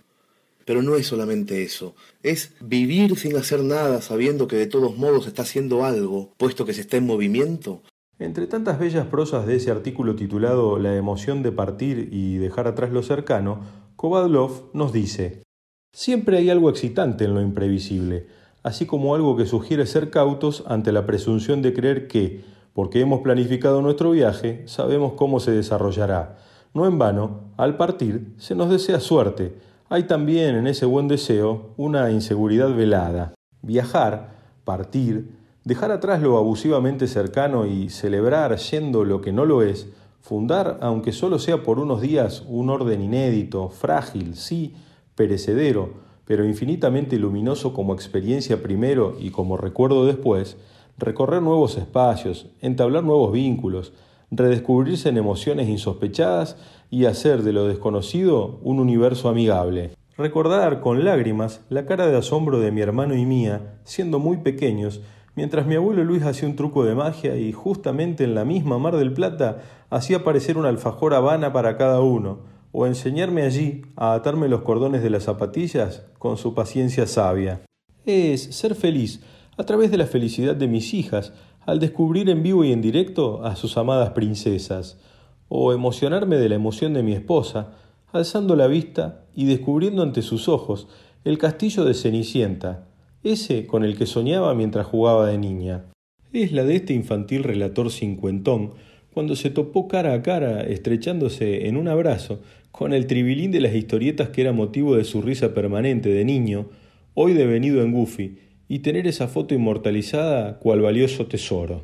[0.64, 1.94] Pero no es solamente eso.
[2.24, 6.74] Es vivir sin hacer nada sabiendo que de todos modos está haciendo algo, puesto que
[6.74, 7.84] se está en movimiento.
[8.18, 12.92] Entre tantas bellas prosas de ese artículo titulado La emoción de partir y dejar atrás
[12.92, 13.60] lo cercano,
[13.98, 15.44] Kovadlov nos dice,
[15.92, 18.28] Siempre hay algo excitante en lo imprevisible,
[18.64, 22.44] así como algo que sugiere ser cautos ante la presunción de creer que,
[22.74, 26.38] porque hemos planificado nuestro viaje, sabemos cómo se desarrollará.
[26.74, 29.56] No en vano, al partir, se nos desea suerte.
[29.90, 33.34] Hay también en ese buen deseo una inseguridad velada.
[33.62, 35.30] Viajar, partir,
[35.66, 39.90] dejar atrás lo abusivamente cercano y celebrar yendo lo que no lo es,
[40.22, 44.76] fundar, aunque solo sea por unos días, un orden inédito, frágil, sí,
[45.16, 50.58] perecedero, pero infinitamente luminoso como experiencia primero y como recuerdo después,
[50.98, 53.94] recorrer nuevos espacios, entablar nuevos vínculos,
[54.30, 56.58] redescubrirse en emociones insospechadas
[56.92, 59.92] y hacer de lo desconocido un universo amigable.
[60.18, 65.02] Recordar con lágrimas la cara de asombro de mi hermano y mía, siendo muy pequeños,
[65.36, 68.96] mientras mi abuelo Luis hacía un truco de magia y justamente en la misma Mar
[68.96, 72.40] del Plata hacía aparecer un alfajor habana para cada uno,
[72.72, 77.62] o enseñarme allí a atarme los cordones de las zapatillas con su paciencia sabia.
[78.06, 79.22] Es ser feliz
[79.58, 81.34] a través de la felicidad de mis hijas
[81.66, 85.00] al descubrir en vivo y en directo a sus amadas princesas,
[85.48, 87.72] o emocionarme de la emoción de mi esposa,
[88.12, 90.88] alzando la vista y descubriendo ante sus ojos
[91.24, 92.88] el castillo de Cenicienta,
[93.26, 95.86] ese con el que soñaba mientras jugaba de niña.
[96.32, 98.72] Es la de este infantil relator cincuentón,
[99.14, 102.42] cuando se topó cara a cara, estrechándose en un abrazo,
[102.72, 106.68] con el tribilín de las historietas que era motivo de su risa permanente de niño,
[107.14, 108.38] hoy devenido en Goofy,
[108.68, 111.84] y tener esa foto inmortalizada cual valioso tesoro.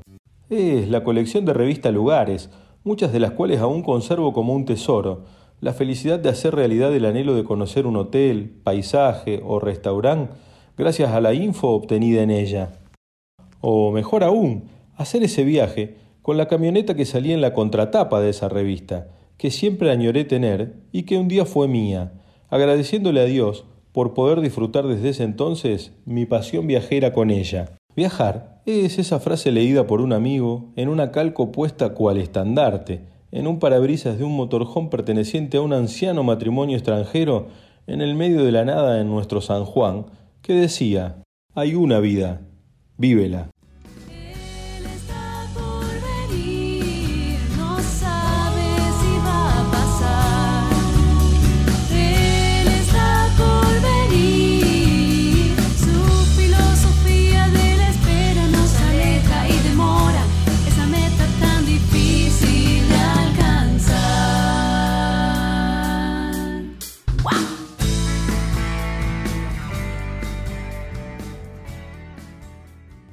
[0.49, 2.49] Es la colección de revista Lugares,
[2.83, 5.25] muchas de las cuales aún conservo como un tesoro,
[5.59, 10.33] la felicidad de hacer realidad el anhelo de conocer un hotel, paisaje o restaurante
[10.81, 12.71] gracias a la info obtenida en ella.
[13.59, 14.63] O mejor aún,
[14.97, 15.93] hacer ese viaje
[16.23, 20.73] con la camioneta que salía en la contratapa de esa revista, que siempre añoré tener
[20.91, 22.13] y que un día fue mía,
[22.49, 27.77] agradeciéndole a Dios por poder disfrutar desde ese entonces mi pasión viajera con ella.
[27.95, 33.01] Viajar es esa frase leída por un amigo en una calco puesta cual estandarte,
[33.31, 37.49] en un parabrisas de un motorhome perteneciente a un anciano matrimonio extranjero
[37.85, 40.05] en el medio de la nada en nuestro San Juan,
[40.41, 41.23] que decía,
[41.53, 42.41] hay una vida,
[42.97, 43.49] vívela.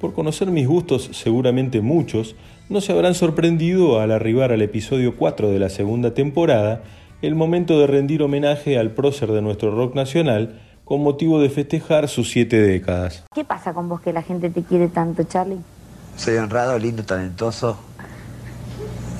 [0.01, 2.37] Por conocer mis gustos, seguramente muchos,
[2.69, 6.83] no se habrán sorprendido al arribar al episodio 4 de la segunda temporada,
[7.21, 12.09] el momento de rendir homenaje al prócer de nuestro rock nacional con motivo de festejar
[12.09, 13.25] sus siete décadas.
[13.35, 15.59] ¿Qué pasa con vos que la gente te quiere tanto, Charlie?
[16.17, 17.77] Soy honrado, lindo, talentoso,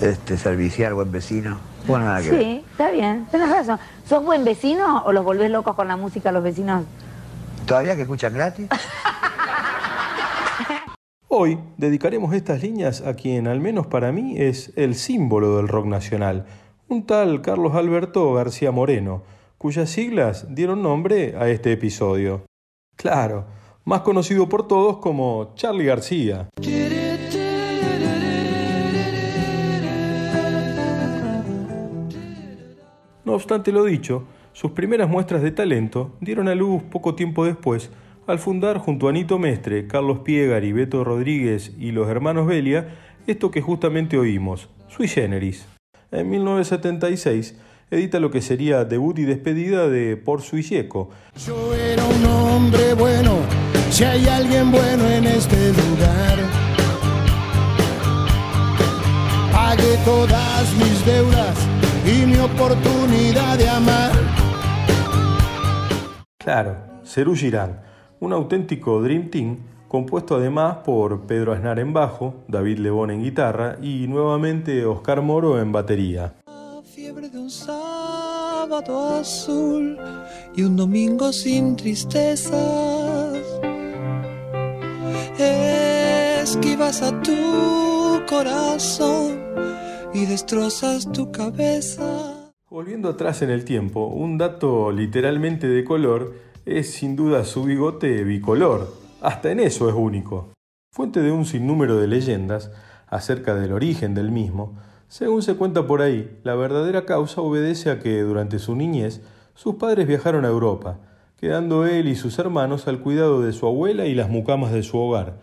[0.01, 1.59] este, servicial, buen vecino.
[1.89, 2.41] Bueno, nada que ver.
[2.41, 3.81] Sí, está bien, tenés razón.
[4.09, 6.85] ¿Sos buen vecino o los volvés locos con la música a los vecinos?
[7.67, 8.69] ¿Todavía que escuchan gratis?
[11.31, 15.85] Hoy dedicaremos estas líneas a quien, al menos para mí, es el símbolo del rock
[15.85, 16.47] nacional,
[16.89, 19.25] un tal Carlos Alberto García Moreno,
[19.59, 22.47] cuyas siglas dieron nombre a este episodio.
[22.97, 23.45] Claro,
[23.85, 26.49] más conocido por todos como Charlie García.
[33.27, 34.25] No obstante lo dicho,
[34.55, 37.91] sus primeras muestras de talento dieron a luz poco tiempo después
[38.29, 42.89] al fundar junto a Nito Mestre, Carlos Piegari, Beto Rodríguez y los hermanos Belia
[43.27, 45.67] esto que justamente oímos, Sui Generis.
[46.11, 47.57] En 1976
[47.91, 51.11] edita lo que sería debut y despedida de Por Sui Gieco,
[51.47, 53.39] Yo era un hombre bueno,
[53.91, 56.39] si hay alguien bueno en este lugar.
[59.53, 61.67] Pagué todas mis deudas
[62.05, 64.13] y mi oportunidad de amar.
[66.39, 67.88] Claro, Cerú Girán,
[68.21, 69.59] un auténtico Dream Team
[69.89, 75.61] compuesto además por Pedro Aznar en bajo, David Lebón en guitarra y nuevamente Oscar Moro
[75.61, 76.35] en batería.
[76.85, 79.97] Fiebre de un sábado azul
[80.55, 83.39] y un domingo sin tristezas.
[85.39, 89.39] Esquivas a tu corazón
[90.13, 92.53] y destrozas tu cabeza.
[92.71, 98.25] Volviendo atrás en el tiempo, un dato literalmente de color es sin duda su bigote
[98.25, 98.93] bicolor.
[99.23, 100.53] Hasta en eso es único.
[100.93, 102.71] Fuente de un sinnúmero de leyendas
[103.07, 104.77] acerca del origen del mismo,
[105.09, 109.23] según se cuenta por ahí, la verdadera causa obedece a que durante su niñez
[109.55, 110.99] sus padres viajaron a Europa,
[111.41, 114.99] quedando él y sus hermanos al cuidado de su abuela y las mucamas de su
[114.99, 115.39] hogar,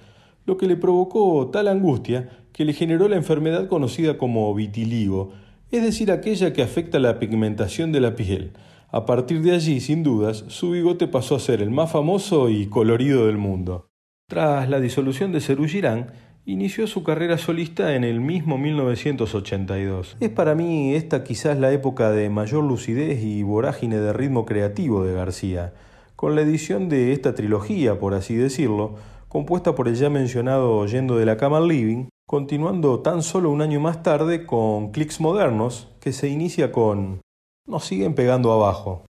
[0.45, 5.33] lo que le provocó tal angustia que le generó la enfermedad conocida como vitiligo,
[5.71, 8.51] es decir, aquella que afecta la pigmentación de la piel.
[8.89, 12.67] A partir de allí, sin dudas, su bigote pasó a ser el más famoso y
[12.67, 13.89] colorido del mundo.
[14.27, 16.11] Tras la disolución de Cerú Girán,
[16.45, 20.17] inició su carrera solista en el mismo 1982.
[20.19, 25.03] Es para mí esta quizás la época de mayor lucidez y vorágine de ritmo creativo
[25.03, 25.73] de García,
[26.15, 28.95] con la edición de esta trilogía, por así decirlo,
[29.27, 33.61] compuesta por el ya mencionado Yendo de la cama al living, continuando tan solo un
[33.61, 37.21] año más tarde con Clicks Modernos, que se inicia con
[37.67, 39.05] Nos siguen pegando abajo.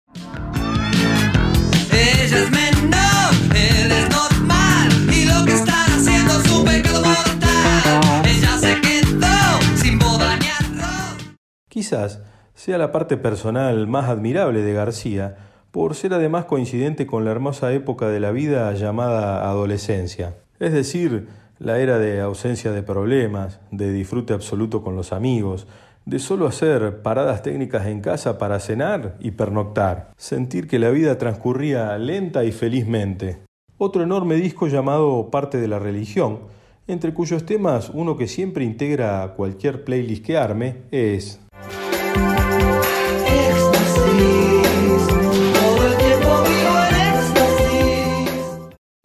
[1.93, 8.25] Ella es menor, él es normal y lo que están haciendo es un pecado mortal.
[8.25, 11.37] Ella se quedó sin boda ni arroz.
[11.69, 12.23] Quizás
[12.55, 15.37] sea la parte personal más admirable de García,
[15.71, 21.29] por ser además coincidente con la hermosa época de la vida llamada adolescencia, es decir,
[21.59, 25.67] la era de ausencia de problemas, de disfrute absoluto con los amigos,
[26.07, 31.19] de solo hacer paradas técnicas en casa para cenar y pernoctar, sentir que la vida
[31.19, 33.39] transcurría lenta y felizmente.
[33.77, 36.39] Otro enorme disco llamado Parte de la Religión,
[36.87, 41.41] entre cuyos temas uno que siempre integra cualquier playlist que arme es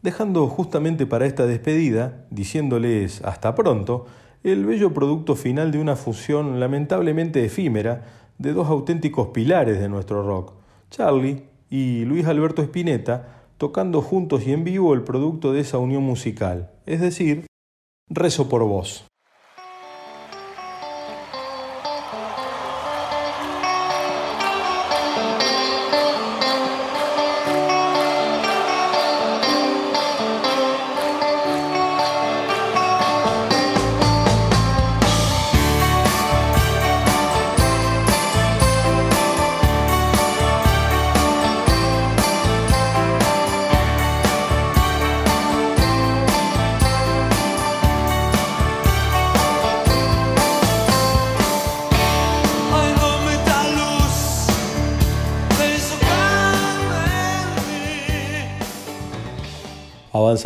[0.01, 4.07] dejando justamente para esta despedida, diciéndoles hasta pronto,
[4.43, 8.05] el bello producto final de una fusión lamentablemente efímera
[8.38, 10.53] de dos auténticos pilares de nuestro rock,
[10.89, 16.03] Charlie y Luis Alberto Spinetta, tocando juntos y en vivo el producto de esa unión
[16.03, 17.45] musical, es decir,
[18.13, 19.05] Rezo por vos.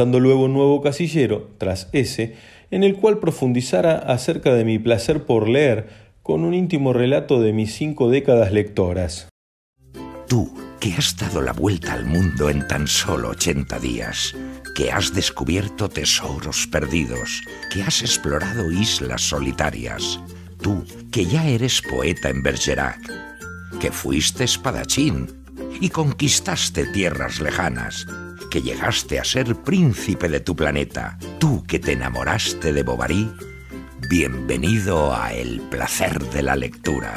[0.03, 2.35] Luego un nuevo casillero, tras ese,
[2.71, 5.87] en el cual profundizara acerca de mi placer por leer
[6.21, 9.29] con un íntimo relato de mis cinco décadas lectoras.
[10.27, 14.35] Tú, que has dado la vuelta al mundo en tan solo 80 días,
[14.75, 17.41] que has descubierto tesoros perdidos,
[17.71, 20.19] que has explorado islas solitarias,
[20.61, 22.99] tú, que ya eres poeta en Bergerac,
[23.79, 25.27] que fuiste espadachín
[25.79, 28.07] y conquistaste tierras lejanas,
[28.49, 33.31] que llegaste a ser príncipe de tu planeta, tú que te enamoraste de Bovary,
[34.09, 37.15] bienvenido a El placer de la lectura.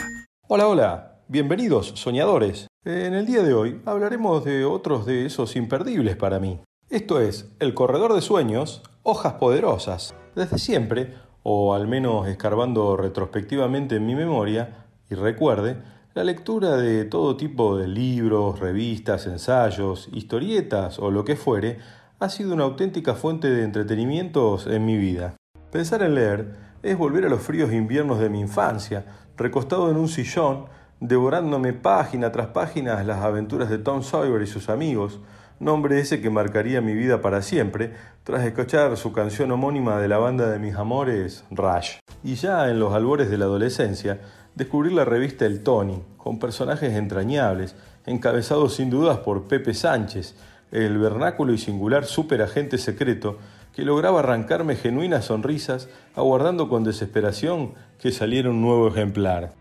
[0.49, 2.66] Hola, hola, bienvenidos, soñadores.
[2.85, 6.61] En el día de hoy hablaremos de otros de esos imperdibles para mí.
[6.90, 10.15] Esto es El Corredor de Sueños, Hojas Poderosas.
[10.35, 15.77] Desde siempre, o al menos escarbando retrospectivamente en mi memoria, y recuerde,
[16.19, 21.78] la lectura de todo tipo de libros, revistas, ensayos, historietas o lo que fuere
[22.19, 25.36] ha sido una auténtica fuente de entretenimientos en mi vida.
[25.70, 30.09] Pensar en leer es volver a los fríos inviernos de mi infancia, recostado en un
[30.09, 30.65] sillón,
[30.99, 35.20] devorándome página tras página las aventuras de Tom Sawyer y sus amigos,
[35.61, 37.93] nombre ese que marcaría mi vida para siempre,
[38.24, 41.99] tras escuchar su canción homónima de la banda de mis amores, Rush.
[42.24, 44.20] Y ya en los albores de la adolescencia,
[44.59, 47.77] descubrir la revista El Tony, con personajes entrañables,
[48.07, 50.35] encabezados sin dudas por Pepe Sánchez,
[50.73, 53.39] el vernáculo y singular superagente secreto
[53.73, 59.53] que lograba arrancarme genuinas sonrisas, aguardando con desesperación que saliera un nuevo ejemplar.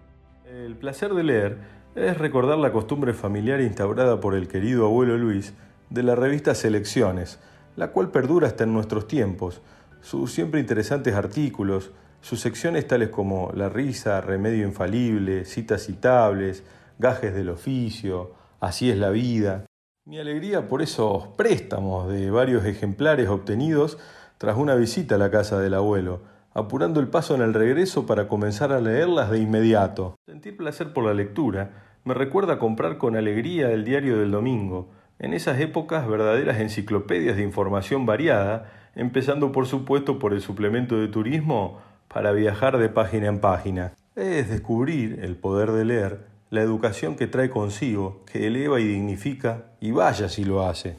[0.51, 1.57] El placer de leer
[1.93, 5.53] es recordar la costumbre familiar instaurada por el querido abuelo Luis
[5.91, 7.37] de la revista Selecciones,
[7.75, 9.61] la cual perdura hasta en nuestros tiempos.
[10.01, 11.91] Sus siempre interesantes artículos,
[12.21, 16.63] sus secciones tales como La risa, Remedio infalible, Citas citables,
[16.99, 19.65] Gajes del oficio, Así es la vida.
[20.05, 23.99] Mi alegría por esos préstamos de varios ejemplares obtenidos
[24.39, 26.21] tras una visita a la casa del abuelo,
[26.53, 30.15] apurando el paso en el regreso para comenzar a leerlas de inmediato.
[30.25, 34.89] Sentir placer por la lectura me recuerda comprar con alegría el diario del domingo,
[35.19, 41.09] en esas épocas verdaderas enciclopedias de información variada, empezando por supuesto por el suplemento de
[41.09, 41.79] turismo
[42.17, 43.93] para viajar de página en página.
[44.15, 49.65] Es descubrir el poder de leer, la educación que trae consigo, que eleva y dignifica,
[49.79, 50.97] y vaya si lo hace.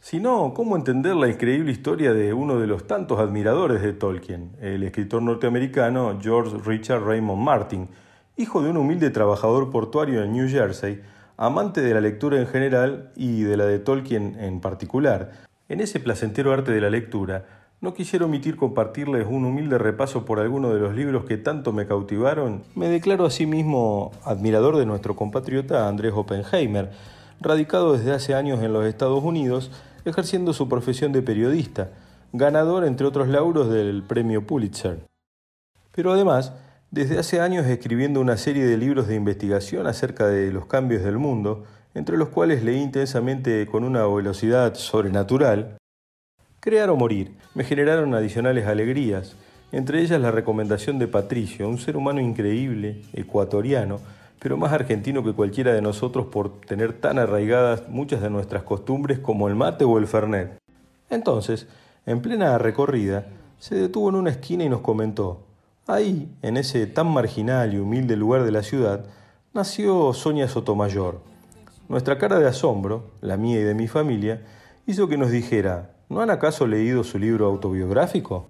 [0.00, 4.52] Si no, ¿cómo entender la increíble historia de uno de los tantos admiradores de Tolkien,
[4.60, 7.88] el escritor norteamericano George Richard Raymond Martin,
[8.36, 11.02] hijo de un humilde trabajador portuario en New Jersey,
[11.36, 15.32] amante de la lectura en general y de la de Tolkien en particular?
[15.68, 20.40] En ese placentero arte de la lectura, no quisiera omitir compartirles un humilde repaso por
[20.40, 22.62] alguno de los libros que tanto me cautivaron.
[22.74, 26.90] Me declaro asimismo admirador de nuestro compatriota Andrés Oppenheimer,
[27.40, 29.70] radicado desde hace años en los Estados Unidos,
[30.04, 31.90] ejerciendo su profesión de periodista,
[32.32, 35.00] ganador entre otros lauros del premio Pulitzer.
[35.92, 36.52] Pero además,
[36.90, 41.18] desde hace años escribiendo una serie de libros de investigación acerca de los cambios del
[41.18, 45.76] mundo, entre los cuales leí intensamente con una velocidad sobrenatural,
[46.66, 49.36] Crear o morir me generaron adicionales alegrías,
[49.70, 54.00] entre ellas la recomendación de Patricio, un ser humano increíble, ecuatoriano,
[54.40, 59.20] pero más argentino que cualquiera de nosotros por tener tan arraigadas muchas de nuestras costumbres
[59.20, 60.58] como el mate o el fernet.
[61.08, 61.68] Entonces,
[62.04, 63.28] en plena recorrida,
[63.60, 65.46] se detuvo en una esquina y nos comentó,
[65.86, 69.04] ahí, en ese tan marginal y humilde lugar de la ciudad,
[69.54, 71.20] nació Sonia Sotomayor.
[71.88, 74.42] Nuestra cara de asombro, la mía y de mi familia,
[74.84, 78.48] hizo que nos dijera, ¿No han acaso leído su libro autobiográfico?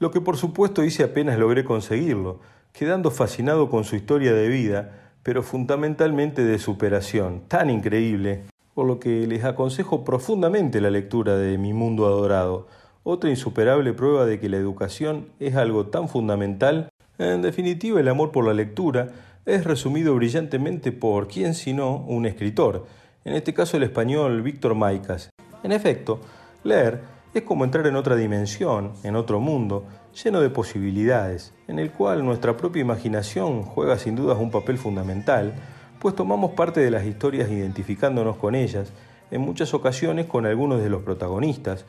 [0.00, 2.40] Lo que por supuesto hice apenas logré conseguirlo,
[2.72, 8.98] quedando fascinado con su historia de vida, pero fundamentalmente de superación, tan increíble, por lo
[8.98, 12.66] que les aconsejo profundamente la lectura de Mi Mundo Adorado,
[13.04, 16.88] otra insuperable prueba de que la educación es algo tan fundamental.
[17.18, 19.08] En definitiva, el amor por la lectura
[19.46, 22.86] es resumido brillantemente por quién sino un escritor,
[23.24, 25.30] en este caso el español Víctor Maicas.
[25.62, 26.20] En efecto,
[26.68, 27.00] Leer
[27.34, 29.84] es como entrar en otra dimensión, en otro mundo,
[30.22, 35.54] lleno de posibilidades, en el cual nuestra propia imaginación juega sin dudas un papel fundamental,
[35.98, 38.92] pues tomamos parte de las historias identificándonos con ellas,
[39.30, 41.84] en muchas ocasiones con algunos de los protagonistas.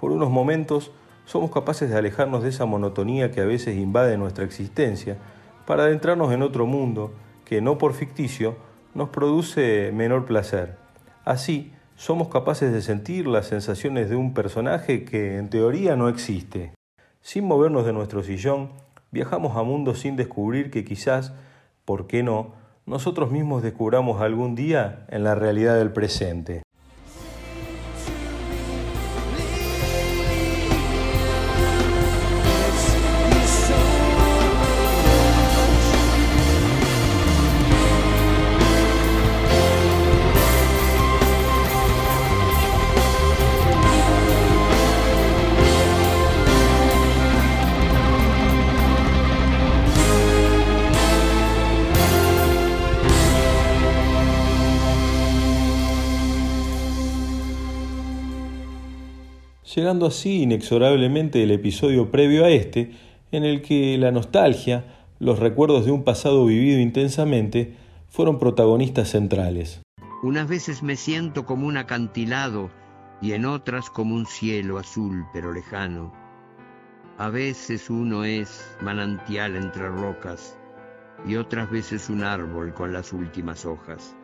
[0.00, 0.92] Por unos momentos
[1.24, 5.16] somos capaces de alejarnos de esa monotonía que a veces invade nuestra existencia,
[5.66, 7.12] para adentrarnos en otro mundo
[7.44, 8.56] que, no por ficticio,
[8.94, 10.76] nos produce menor placer.
[11.24, 16.72] Así, somos capaces de sentir las sensaciones de un personaje que en teoría no existe.
[17.20, 18.70] Sin movernos de nuestro sillón,
[19.12, 21.32] viajamos a mundos sin descubrir que quizás,
[21.84, 22.52] ¿por qué no?,
[22.86, 26.63] nosotros mismos descubramos algún día en la realidad del presente.
[59.74, 62.92] Llegando así inexorablemente el episodio previo a este,
[63.32, 64.84] en el que la nostalgia,
[65.18, 67.74] los recuerdos de un pasado vivido intensamente,
[68.08, 69.82] fueron protagonistas centrales.
[70.22, 72.70] Unas veces me siento como un acantilado
[73.20, 76.12] y en otras como un cielo azul pero lejano.
[77.18, 80.56] A veces uno es manantial entre rocas
[81.26, 84.16] y otras veces un árbol con las últimas hojas.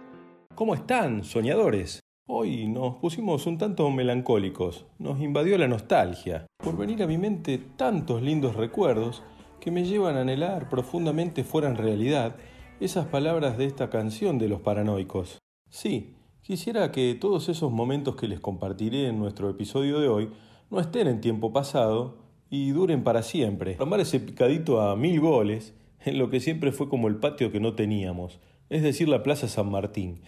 [0.55, 2.01] ¿Cómo están, soñadores?
[2.33, 7.59] Hoy nos pusimos un tanto melancólicos, nos invadió la nostalgia, por venir a mi mente
[7.59, 9.25] tantos lindos recuerdos
[9.59, 12.37] que me llevan a anhelar profundamente fueran realidad
[12.79, 15.41] esas palabras de esta canción de los paranoicos.
[15.71, 20.31] Sí, quisiera que todos esos momentos que les compartiré en nuestro episodio de hoy
[20.71, 23.75] no estén en tiempo pasado y duren para siempre.
[23.75, 25.75] Tomar ese picadito a mil goles
[26.05, 28.39] en lo que siempre fue como el patio que no teníamos,
[28.69, 30.21] es decir, la Plaza San Martín,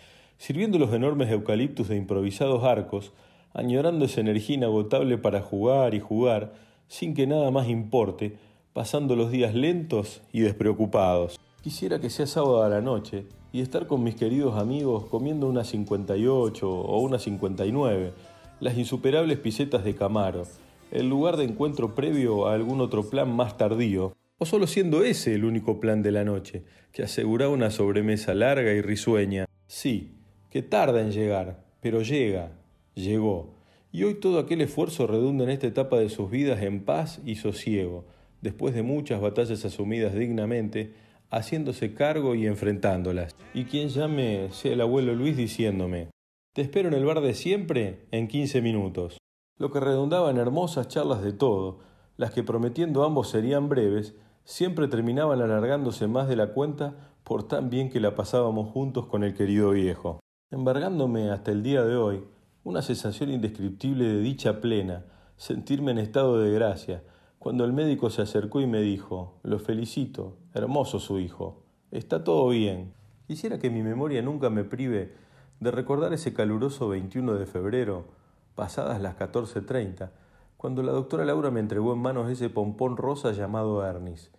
[0.42, 3.12] sirviendo los enormes eucaliptus de improvisados arcos,
[3.54, 6.52] añorando esa energía inagotable para jugar y jugar,
[6.88, 8.38] sin que nada más importe,
[8.72, 11.38] pasando los días lentos y despreocupados.
[11.62, 15.62] Quisiera que sea sábado a la noche y estar con mis queridos amigos comiendo una
[15.62, 18.12] 58 o una 59,
[18.58, 20.42] las insuperables pisetas de Camaro,
[20.90, 25.36] el lugar de encuentro previo a algún otro plan más tardío, o solo siendo ese
[25.36, 29.46] el único plan de la noche, que aseguraba una sobremesa larga y risueña.
[29.68, 30.18] Sí,
[30.52, 32.52] que tarda en llegar, pero llega,
[32.94, 33.54] llegó.
[33.90, 37.36] Y hoy todo aquel esfuerzo redunda en esta etapa de sus vidas en paz y
[37.36, 38.04] sosiego,
[38.42, 40.92] después de muchas batallas asumidas dignamente,
[41.30, 43.34] haciéndose cargo y enfrentándolas.
[43.54, 46.08] Y quien llame sea el abuelo Luis diciéndome,
[46.52, 49.16] te espero en el bar de siempre en 15 minutos.
[49.58, 51.78] Lo que redundaba en hermosas charlas de todo,
[52.18, 54.14] las que prometiendo ambos serían breves,
[54.44, 59.24] siempre terminaban alargándose más de la cuenta por tan bien que la pasábamos juntos con
[59.24, 60.21] el querido viejo.
[60.52, 62.24] Embargándome hasta el día de hoy,
[62.62, 65.06] una sensación indescriptible de dicha plena,
[65.38, 67.02] sentirme en estado de gracia,
[67.38, 72.50] cuando el médico se acercó y me dijo, lo felicito, hermoso su hijo, está todo
[72.50, 72.92] bien.
[73.26, 75.14] Quisiera que mi memoria nunca me prive
[75.60, 78.08] de recordar ese caluroso 21 de febrero,
[78.54, 80.10] pasadas las 14.30,
[80.58, 84.30] cuando la doctora Laura me entregó en manos ese pompón rosa llamado Ernis,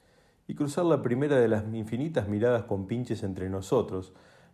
[0.48, 4.14] y cruzar la primera de las infinitas miradas con pinches entre nosotros,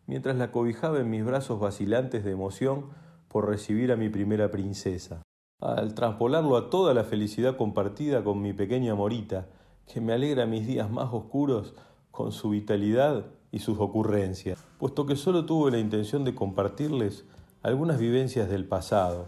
[0.09, 2.87] mientras la cobijaba en mis brazos vacilantes de emoción
[3.27, 5.21] por recibir a mi primera princesa.
[5.61, 9.49] Al transpolarlo a toda la felicidad compartida con mi pequeña Morita,
[9.85, 11.75] que me alegra mis días más oscuros
[12.09, 17.25] con su vitalidad y sus ocurrencias, puesto que solo tuve la intención de compartirles
[17.61, 19.27] algunas vivencias del pasado,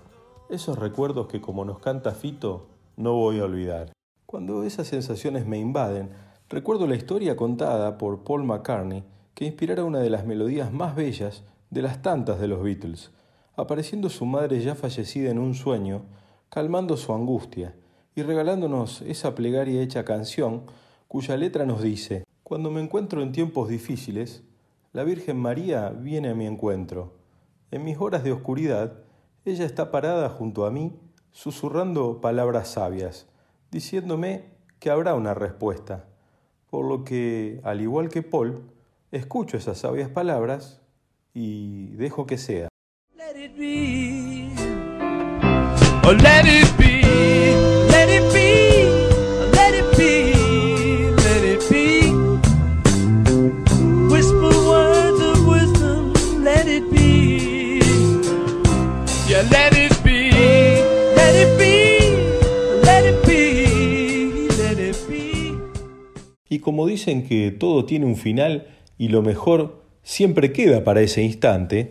[0.50, 3.94] esos recuerdos que como nos canta Fito, no voy a olvidar.
[4.26, 6.10] Cuando esas sensaciones me invaden,
[6.50, 9.04] recuerdo la historia contada por Paul McCartney
[9.42, 13.10] que inspirara una de las melodías más bellas de las tantas de los Beatles,
[13.56, 16.04] apareciendo su madre ya fallecida en un sueño,
[16.50, 17.76] calmando su angustia
[18.14, 20.66] y regalándonos esa plegaria hecha canción
[21.08, 24.44] cuya letra nos dice, Cuando me encuentro en tiempos difíciles,
[24.94, 27.16] la Virgen María viene a mi encuentro.
[27.72, 29.00] En mis horas de oscuridad,
[29.44, 31.00] ella está parada junto a mí,
[31.32, 33.26] susurrando palabras sabias,
[33.72, 36.06] diciéndome que habrá una respuesta.
[36.70, 38.71] Por lo que, al igual que Paul,
[39.12, 40.82] escucho esas sabias palabras
[41.34, 42.70] y dejo que sea.
[43.16, 44.50] Let it be.
[46.04, 47.02] Oh, let it be.
[47.92, 48.88] Let it be.
[49.54, 51.12] Let it be.
[51.24, 52.14] Let it be.
[54.10, 56.14] Whisper words of wisdom.
[56.44, 57.80] Let it be.
[59.28, 60.32] Yeah, let it be.
[61.16, 62.00] Let it be.
[62.84, 64.48] Let it be.
[64.58, 65.58] Let it be.
[66.50, 68.68] Y como dicen que todo tiene un final
[69.02, 71.90] y lo mejor siempre queda para ese instante,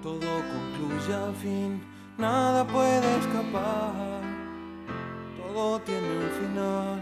[0.00, 1.82] Todo concluye al fin,
[2.16, 4.20] nada puede escapar.
[5.36, 7.00] Todo tiene un final,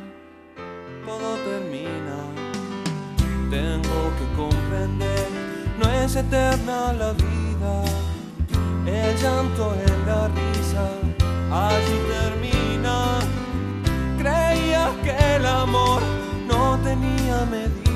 [1.05, 2.19] todo termina.
[3.51, 5.29] Tengo que comprender,
[5.79, 7.85] no es eterna la vida.
[8.87, 10.89] El llanto en la risa,
[11.53, 13.19] allí termina.
[14.17, 16.01] Creías que el amor
[16.49, 17.88] no tenía medida.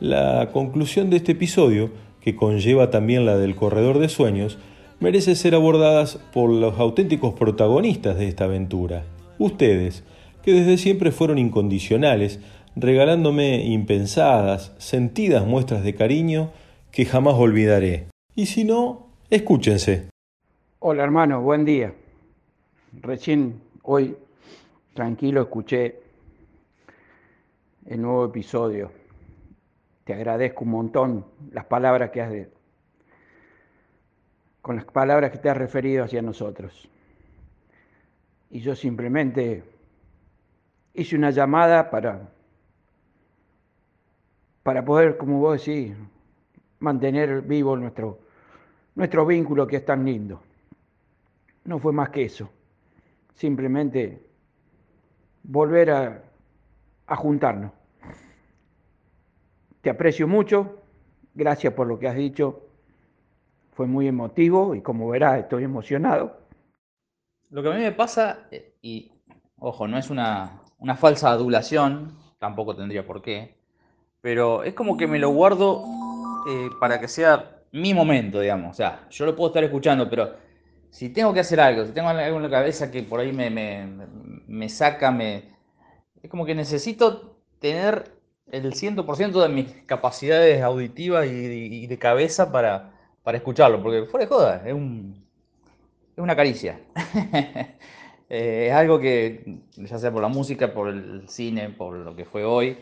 [0.00, 1.90] La conclusión de este episodio,
[2.20, 4.58] que conlleva también la del corredor de sueños,
[5.00, 9.04] merece ser abordadas por los auténticos protagonistas de esta aventura.
[9.38, 10.04] Ustedes,
[10.42, 12.40] que desde siempre fueron incondicionales,
[12.76, 16.52] regalándome impensadas, sentidas muestras de cariño
[16.92, 18.08] que jamás olvidaré.
[18.34, 20.10] Y si no, escúchense.
[20.78, 21.94] Hola hermano, buen día.
[23.00, 24.14] Recién hoy
[24.92, 26.00] tranquilo escuché
[27.86, 28.92] el nuevo episodio.
[30.04, 32.50] Te agradezco un montón las palabras que has de,
[34.60, 36.90] con las palabras que te has referido hacia nosotros.
[38.50, 39.64] Y yo simplemente
[40.92, 42.35] hice una llamada para
[44.66, 45.94] para poder, como vos decís,
[46.80, 48.18] mantener vivo nuestro
[48.96, 50.40] nuestro vínculo que es tan lindo.
[51.66, 52.50] No fue más que eso.
[53.32, 54.26] Simplemente
[55.44, 56.22] volver a,
[57.06, 57.70] a juntarnos.
[59.82, 60.82] Te aprecio mucho,
[61.32, 62.66] gracias por lo que has dicho.
[63.70, 66.40] Fue muy emotivo y como verás estoy emocionado.
[67.50, 69.12] Lo que a mí me pasa, eh, y
[69.60, 73.54] ojo, no es una, una falsa adulación, tampoco tendría por qué,
[74.26, 75.84] pero es como que me lo guardo
[76.48, 78.72] eh, para que sea mi momento, digamos.
[78.72, 80.34] O sea, yo lo puedo estar escuchando, pero
[80.90, 83.50] si tengo que hacer algo, si tengo algo en la cabeza que por ahí me,
[83.50, 83.86] me,
[84.48, 85.44] me saca, me...
[86.20, 88.16] Es como que necesito tener
[88.50, 94.28] el 100% de mis capacidades auditivas y, de cabeza para, para escucharlo, porque fuera de
[94.28, 95.24] joda, es, un,
[96.16, 96.80] es una caricia.
[98.28, 102.24] Eh, es algo que, ya sea por la música, por el cine, por lo que
[102.24, 102.76] fue hoy,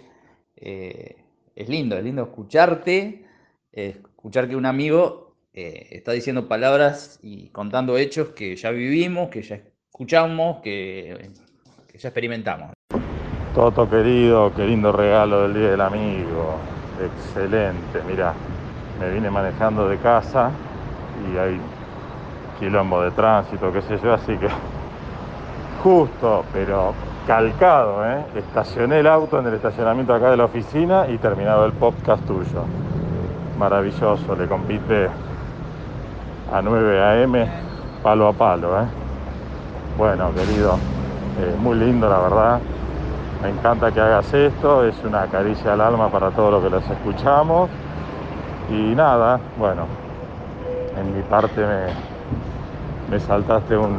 [0.56, 1.23] eh,
[1.54, 3.24] es lindo, es lindo escucharte,
[3.72, 9.42] escuchar que un amigo eh, está diciendo palabras y contando hechos que ya vivimos, que
[9.42, 11.30] ya escuchamos, que,
[11.86, 12.72] que ya experimentamos.
[13.54, 16.58] Toto querido, qué lindo regalo del Día del Amigo.
[17.00, 18.34] Excelente, mira,
[18.98, 20.50] me vine manejando de casa
[21.32, 21.60] y hay
[22.58, 24.48] quilombo de tránsito, qué sé yo, así que
[25.82, 26.94] justo, pero
[27.26, 28.24] calcado, ¿eh?
[28.36, 32.64] Estacioné el auto en el estacionamiento acá de la oficina y terminado el podcast tuyo.
[33.58, 35.08] Maravilloso, le compite
[36.52, 37.34] a 9 AM
[38.02, 38.84] palo a palo, ¿eh?
[39.96, 40.74] Bueno, querido,
[41.40, 42.60] eh, muy lindo la verdad.
[43.42, 46.90] Me encanta que hagas esto, es una caricia al alma para todos los que los
[46.90, 47.70] escuchamos.
[48.70, 49.86] Y nada, bueno,
[50.98, 51.86] en mi parte me,
[53.10, 53.98] me saltaste un,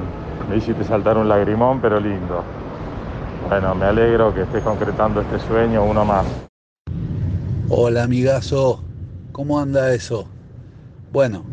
[0.50, 2.44] me hiciste saltar un lagrimón, pero lindo.
[3.48, 6.26] Bueno, me alegro que estés concretando este sueño, uno más.
[7.70, 8.84] Hola amigazo,
[9.32, 10.28] ¿cómo anda eso?
[11.14, 11.44] Bueno,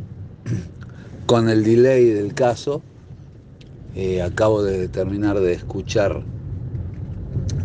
[1.26, 2.82] con el delay del caso,
[3.94, 6.22] eh, acabo de terminar de escuchar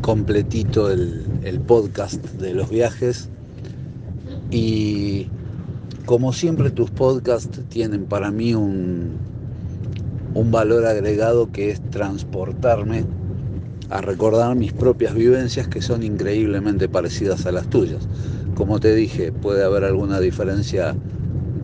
[0.01, 3.29] completito el, el podcast de los viajes
[4.51, 5.27] y
[6.05, 9.17] como siempre tus podcasts tienen para mí un,
[10.33, 13.05] un valor agregado que es transportarme
[13.89, 18.07] a recordar mis propias vivencias que son increíblemente parecidas a las tuyas.
[18.55, 20.95] Como te dije, puede haber alguna diferencia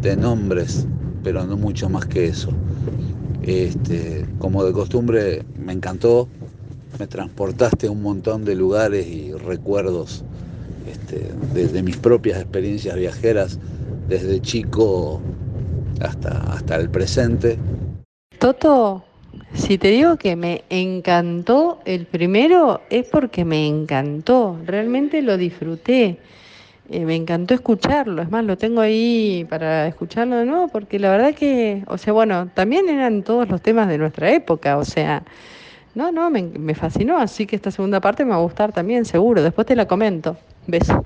[0.02, 0.86] de nombres,
[1.24, 2.52] pero no mucho más que eso.
[3.42, 6.28] Este, como de costumbre, me encantó,
[7.00, 10.24] me transportaste a un montón de lugares y recuerdos
[10.90, 13.60] este, de, de mis propias experiencias viajeras,
[14.08, 15.22] desde chico
[16.00, 17.58] hasta, hasta el presente.
[18.40, 19.04] Toto,
[19.54, 26.20] si te digo que me encantó el primero, es porque me encantó, realmente lo disfruté.
[26.90, 31.12] Eh, me encantó escucharlo, es más, lo tengo ahí para escucharlo de nuevo, porque la
[31.12, 35.24] verdad que, o sea, bueno, también eran todos los temas de nuestra época, o sea,
[35.96, 39.06] no, no, me, me fascinó, así que esta segunda parte me va a gustar también,
[39.06, 40.36] seguro, después te la comento.
[40.68, 41.06] Beso.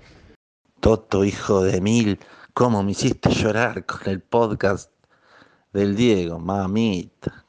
[0.79, 2.19] Toto, hijo de mil,
[2.53, 4.91] cómo me hiciste llorar con el podcast
[5.73, 7.46] del Diego, mamita.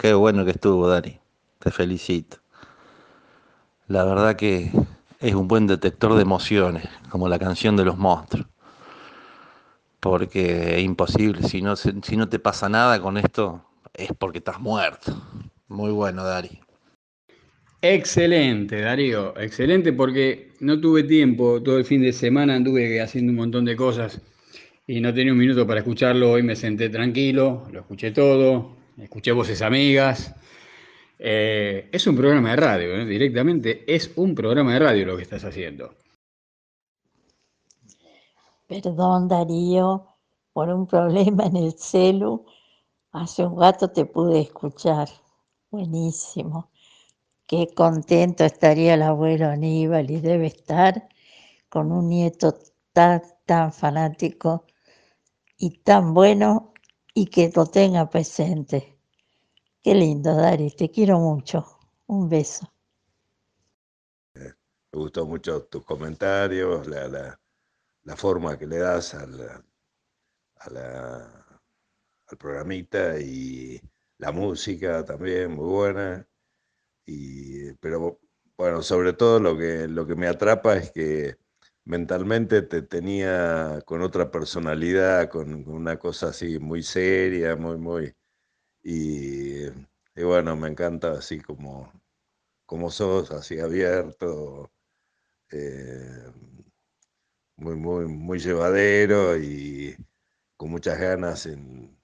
[0.00, 1.18] Qué bueno que estuvo, Dani.
[1.58, 2.38] Te felicito.
[3.86, 4.70] La verdad que
[5.20, 8.46] es un buen detector de emociones, como la canción de los monstruos.
[10.00, 13.62] Porque es imposible, si no, si no te pasa nada con esto,
[13.92, 15.12] es porque estás muerto.
[15.68, 16.60] Muy bueno, Dari.
[17.82, 23.36] Excelente, Darío, excelente porque no tuve tiempo, todo el fin de semana anduve haciendo un
[23.36, 24.18] montón de cosas
[24.86, 29.32] y no tenía un minuto para escucharlo, hoy me senté tranquilo, lo escuché todo, escuché
[29.32, 30.34] voces amigas.
[31.18, 33.04] Eh, es un programa de radio, ¿eh?
[33.04, 35.94] directamente es un programa de radio lo que estás haciendo.
[38.66, 40.06] Perdón, Darío,
[40.52, 42.46] por un problema en el celu.
[43.12, 45.08] Hace un rato te pude escuchar.
[45.70, 46.70] Buenísimo.
[47.46, 51.08] Qué contento estaría el abuelo Aníbal y debe estar
[51.68, 52.54] con un nieto
[52.92, 54.66] tan, tan fanático
[55.58, 56.69] y tan bueno
[57.14, 58.98] y que lo tenga presente.
[59.82, 61.66] Qué lindo, Dari, te quiero mucho.
[62.08, 62.72] Un beso.
[64.92, 67.40] Me gustó mucho tus comentarios, la, la-
[68.16, 69.64] forma que le das a la-
[72.28, 73.80] al programita y
[74.18, 76.26] la música también muy buena.
[77.06, 78.20] Y, pero
[78.56, 81.36] bueno, sobre todo lo que, lo que me atrapa es que
[81.84, 88.14] mentalmente te tenía con otra personalidad, con, una cosa así muy seria, muy, muy...
[88.82, 89.66] Y,
[90.16, 91.92] bueno, me encanta así como,
[92.66, 94.70] como sos, así abierto,
[95.52, 96.24] eh,
[97.56, 99.96] muy, muy, muy llevadero y
[100.56, 101.96] con muchas ganas en,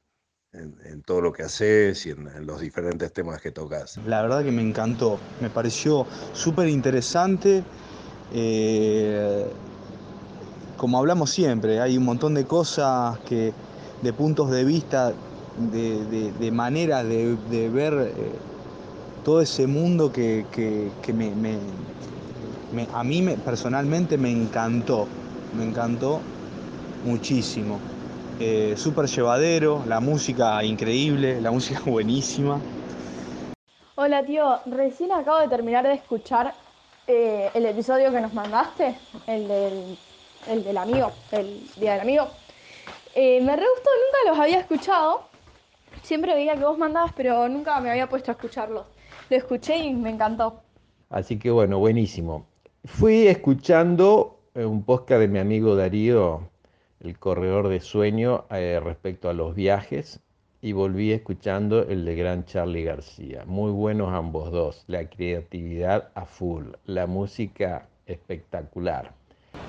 [0.53, 3.99] en- en todo lo que haces y en, en los diferentes temas que tocas.
[4.07, 7.65] La verdad que me encantó, me pareció súper interesante.
[8.31, 9.55] Eh,
[10.77, 13.57] como hablamos siempre, hay un montón de cosas que,
[14.01, 15.19] de puntos de vista,
[15.55, 16.07] de,
[16.53, 17.37] maneras de,
[17.71, 18.43] ver eh,
[19.23, 21.89] todo ese mundo que, que- que me, me-
[22.71, 25.17] me- a mí me- personalmente me encantó,
[25.53, 26.31] me encantó
[27.03, 27.87] muchísimo.
[28.39, 32.67] Eh, súper llevadero, la música increíble, la música buenísima.
[33.95, 36.66] Hola tío, recién acabo de terminar de escuchar
[37.07, 38.97] eh, el episodio que nos mandaste,
[39.27, 39.99] el del,
[40.49, 42.29] el del amigo, el Día del Amigo.
[43.15, 45.23] Eh, me re gustó, nunca los había escuchado.
[46.03, 48.87] Siempre veía que vos mandabas, pero nunca me había puesto a escucharlos.
[49.31, 50.63] Lo escuché y me encantó.
[51.11, 52.47] Así que bueno, buenísimo.
[52.85, 56.49] Fui escuchando eh, un podcast de mi amigo Darío,
[57.01, 60.21] el corredor de sueño, respecto a los viajes,
[60.61, 63.45] y volví escuchando el de Gran Charlie García.
[63.47, 69.13] Muy buenos ambos dos, la creatividad a full, la música espectacular.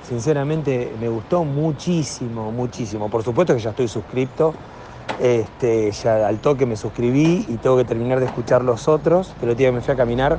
[0.03, 3.09] Sinceramente me gustó muchísimo, muchísimo.
[3.09, 4.53] Por supuesto que ya estoy suscripto.
[5.21, 9.33] Este, ya al toque me suscribí y tengo que terminar de escuchar los otros.
[9.41, 10.37] El día que me fui a caminar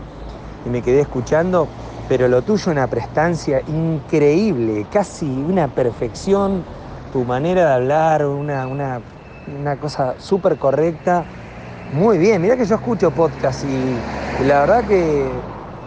[0.64, 1.68] y me quedé escuchando.
[2.08, 6.62] Pero lo tuyo una prestancia increíble, casi una perfección.
[7.12, 9.00] Tu manera de hablar, una, una,
[9.60, 11.24] una cosa súper correcta.
[11.92, 15.26] Muy bien, mira que yo escucho podcast y, la verdad que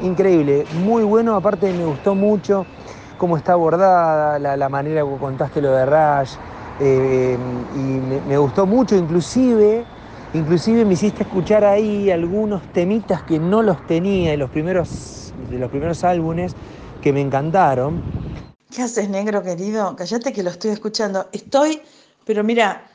[0.02, 1.36] increíble, muy bueno.
[1.36, 2.66] Aparte me gustó mucho
[3.18, 6.32] cómo está abordada, la, manera que contaste lo de Rush,
[6.80, 7.38] eh,
[7.76, 9.86] y me, gustó mucho, inclusive,
[10.34, 15.60] inclusive me hiciste escuchar ahí algunos temitas que no los tenía de los primeros, de
[15.60, 16.56] los primeros álbumes
[17.00, 18.02] que me encantaron.
[18.72, 19.96] ¿Qué haces, negro querido?
[19.96, 21.28] Cállate que lo estoy escuchando.
[21.32, 21.80] Estoy,
[22.26, 22.91] pero mira,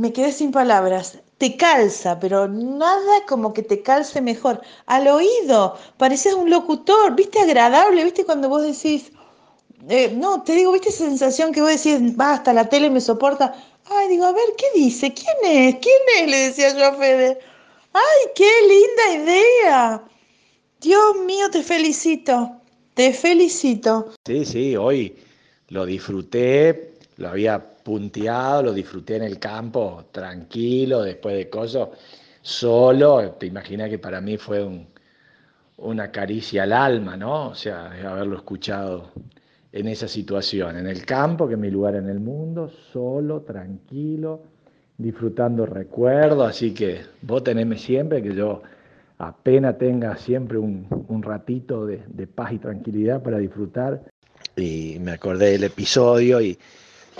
[0.00, 1.18] me quedé sin palabras.
[1.36, 4.62] Te calza, pero nada como que te calce mejor.
[4.86, 9.12] Al oído, parecías un locutor, viste agradable, viste cuando vos decís,
[9.90, 13.54] eh, no, te digo, viste esa sensación que vos decís, basta, la tele me soporta.
[13.90, 15.12] Ay, digo, a ver, ¿qué dice?
[15.12, 15.76] ¿Quién es?
[15.82, 16.30] ¿Quién es?
[16.30, 17.38] Le decía yo a Fede.
[17.92, 20.02] Ay, qué linda idea.
[20.80, 22.52] Dios mío, te felicito.
[22.94, 24.14] Te felicito.
[24.26, 25.14] Sí, sí, hoy
[25.68, 31.88] lo disfruté, lo había punteado, lo disfruté en el campo, tranquilo, después de cosas,
[32.40, 33.32] solo.
[33.32, 34.86] Te imaginas que para mí fue un-
[35.78, 37.48] una caricia al alma, ¿no?
[37.48, 39.10] O sea, haberlo escuchado
[39.72, 44.42] en esa situación, en el campo, que es mi lugar en el mundo, solo, tranquilo,
[44.96, 48.62] disfrutando recuerdos, así que vos teneme siempre, que yo
[49.18, 54.00] apenas tenga siempre un, un ratito de, de paz y tranquilidad para disfrutar.
[54.56, 56.56] Y me acordé del episodio y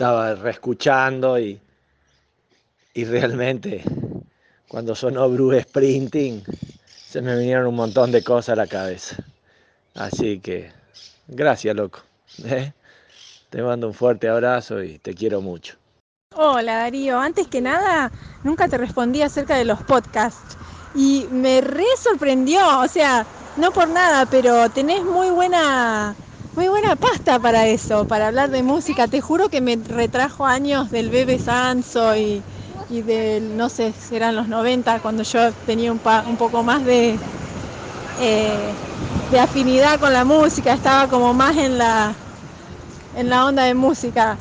[0.01, 1.60] estaba reescuchando y,
[2.94, 3.85] y realmente
[4.66, 6.43] cuando sonó Bruce Sprinting
[6.86, 9.16] se me vinieron un montón de cosas a la cabeza.
[9.94, 10.72] Así que
[11.28, 12.01] gracias, loco.
[12.44, 12.72] ¿eh?
[13.51, 15.77] Te mando un fuerte abrazo y te quiero mucho.
[16.35, 18.10] Hola Darío, antes que nada,
[18.43, 20.56] nunca te respondí acerca de los podcasts
[20.94, 23.27] y me re sorprendió, o sea,
[23.59, 26.16] no por nada, pero tenés muy buena,
[26.55, 29.09] muy buena pasta para eso, para hablar de música.
[29.09, 32.43] Te juro que me retrajo años del Bebe Sanso y,
[32.89, 36.85] y del, no sé, serán los 90, cuando yo tenía un, pa- un poco más
[36.85, 37.18] de,
[38.18, 38.74] eh,
[39.31, 42.14] de afinidad con la música, estaba como más en la,
[43.14, 44.36] en la onda de música.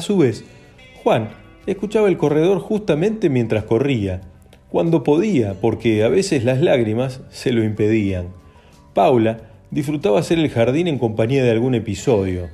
[0.00, 0.46] A su vez,
[1.04, 1.28] Juan
[1.66, 4.22] escuchaba el corredor justamente mientras corría,
[4.70, 8.28] cuando podía, porque a veces las lágrimas se lo impedían.
[8.94, 12.48] Paula disfrutaba hacer el jardín en compañía de algún episodio.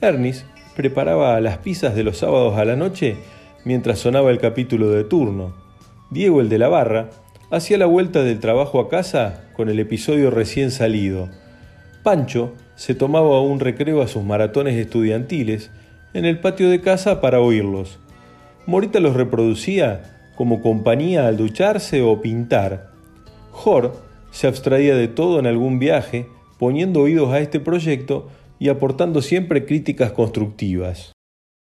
[0.00, 3.18] Ernest preparaba las pizzas de los sábados a la noche
[3.64, 5.54] mientras sonaba el capítulo de turno.
[6.10, 7.10] Diego, el de la barra,
[7.52, 11.30] hacía la vuelta del trabajo a casa con el episodio recién salido.
[12.02, 15.70] Pancho se tomaba un recreo a sus maratones estudiantiles
[16.14, 17.98] en el patio de casa para oírlos.
[18.66, 22.92] Morita los reproducía como compañía al ducharse o pintar.
[23.50, 23.92] Jor
[24.30, 26.26] se abstraía de todo en algún viaje,
[26.58, 28.28] poniendo oídos a este proyecto
[28.58, 31.12] y aportando siempre críticas constructivas.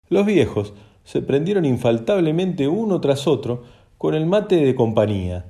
[0.08, 0.72] Los viejos
[1.04, 3.64] se prendieron infaltablemente uno tras otro
[3.98, 5.46] con el mate de compañía.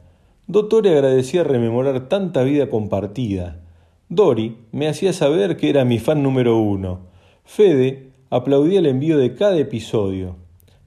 [0.46, 3.60] Dottore agradecía rememorar tanta vida compartida.
[4.08, 7.00] Dori me hacía saber que era mi fan número uno.
[7.44, 10.36] Fede aplaudía el envío de cada episodio.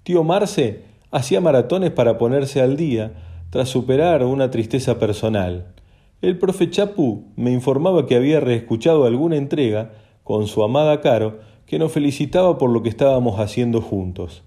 [0.04, 3.14] Tío Marce hacía maratones para ponerse al día
[3.50, 5.74] tras superar una tristeza personal.
[6.22, 9.92] El profe Chapu me informaba que había reescuchado alguna entrega
[10.24, 14.44] con su amada Caro que nos felicitaba por lo que estábamos haciendo juntos.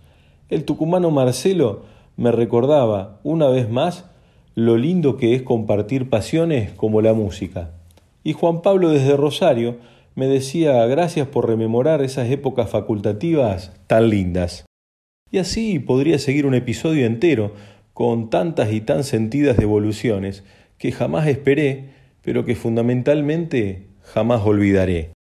[0.48, 1.82] El tucumano Marcelo
[2.16, 4.04] me recordaba, una vez más,
[4.54, 7.72] lo lindo que es compartir pasiones como la música.
[8.22, 9.78] Y Juan Pablo desde Rosario
[10.14, 14.64] me decía gracias por rememorar esas épocas facultativas tan lindas.
[15.30, 17.54] Y así podría seguir un episodio entero,
[17.92, 20.44] con tantas y tan sentidas devoluciones,
[20.78, 21.90] que jamás esperé,
[22.22, 25.12] pero que fundamentalmente jamás olvidaré.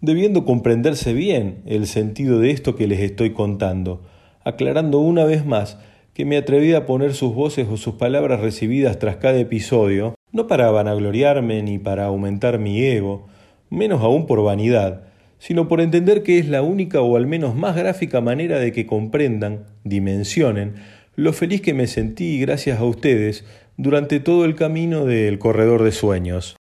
[0.00, 4.04] Debiendo comprenderse bien el sentido de esto que les estoy contando,
[4.44, 5.78] aclarando una vez más
[6.14, 10.46] que me atreví a poner sus voces o sus palabras recibidas tras cada episodio, no
[10.46, 13.26] para vanagloriarme ni para aumentar mi ego,
[13.70, 15.02] menos aún por vanidad,
[15.38, 18.86] sino por entender que es la única o al menos más gráfica manera de que
[18.86, 20.74] comprendan, dimensionen,
[21.16, 23.44] lo feliz que me sentí gracias a ustedes
[23.76, 26.57] durante todo el camino del corredor de sueños.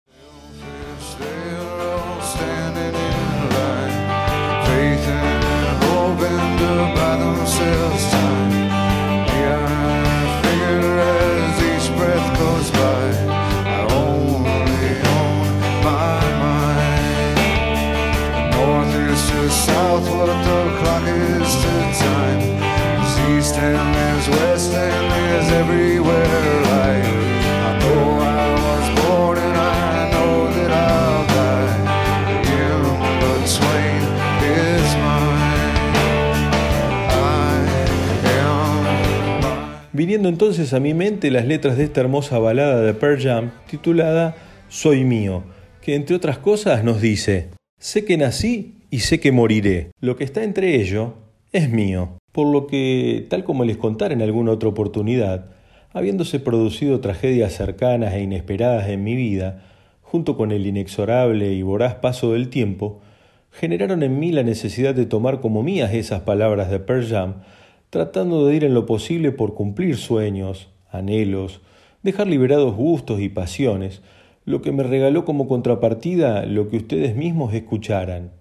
[40.03, 44.35] Viniendo entonces a mi mente las letras de esta hermosa balada de Pearl Jam titulada
[44.67, 45.45] Soy mío,
[45.81, 49.91] que entre otras cosas nos dice, sé que nací y sé que moriré.
[50.01, 51.13] Lo que está entre ello
[51.53, 52.17] es mío.
[52.34, 55.51] Por lo que, tal como les contara en alguna otra oportunidad,
[55.93, 59.63] habiéndose producido tragedias cercanas e inesperadas en mi vida,
[60.01, 62.99] junto con el inexorable y voraz paso del tiempo,
[63.51, 67.35] generaron en mí la necesidad de tomar como mías esas palabras de Pearl Jam,
[67.94, 71.61] tratando de ir en lo posible por cumplir sueños, anhelos,
[72.02, 74.02] dejar liberados gustos y pasiones,
[74.45, 78.32] lo que me regaló como contrapartida lo que ustedes mismos escucharan.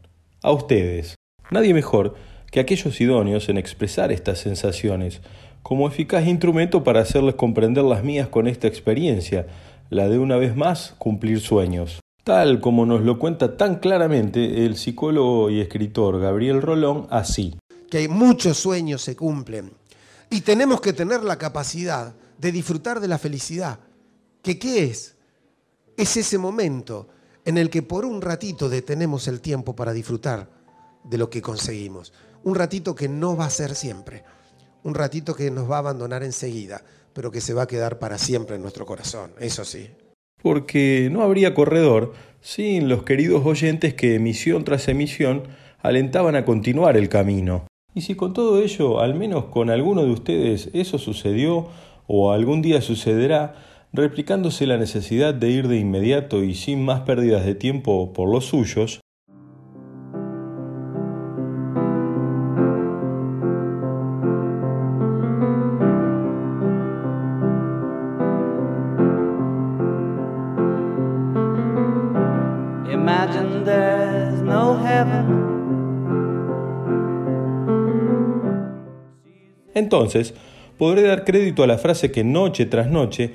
[0.42, 1.16] A ustedes.
[1.50, 2.14] Nadie mejor
[2.50, 5.20] que aquellos idóneos en expresar estas sensaciones,
[5.62, 9.48] como eficaz instrumento para hacerles comprender las mías con esta experiencia,
[9.90, 12.00] la de una vez más cumplir sueños.
[12.24, 17.54] Tal como nos lo cuenta tan claramente el psicólogo y escritor Gabriel Rolón, así.
[17.92, 19.70] Que muchos sueños se cumplen.
[20.30, 23.80] Y tenemos que tener la capacidad de disfrutar de la felicidad.
[24.40, 25.14] ¿Que qué es?
[25.98, 27.08] Es ese momento
[27.44, 30.48] en el que por un ratito detenemos el tiempo para disfrutar
[31.04, 32.14] de lo que conseguimos.
[32.44, 34.24] Un ratito que no va a ser siempre.
[34.84, 36.82] Un ratito que nos va a abandonar enseguida,
[37.12, 39.32] pero que se va a quedar para siempre en nuestro corazón.
[39.38, 39.90] Eso sí.
[40.42, 45.42] Porque no habría corredor sin los queridos oyentes que emisión tras emisión
[45.82, 47.66] alentaban a continuar el camino.
[47.94, 51.68] Y si con todo ello, al menos con alguno de ustedes, eso sucedió
[52.06, 53.54] o algún día sucederá,
[53.92, 58.46] replicándose la necesidad de ir de inmediato y sin más pérdidas de tiempo por los
[58.46, 59.00] suyos,
[72.90, 73.64] Imagine
[74.44, 75.41] no.
[79.74, 80.34] Entonces,
[80.78, 83.32] podré dar crédito a la frase que noche tras noche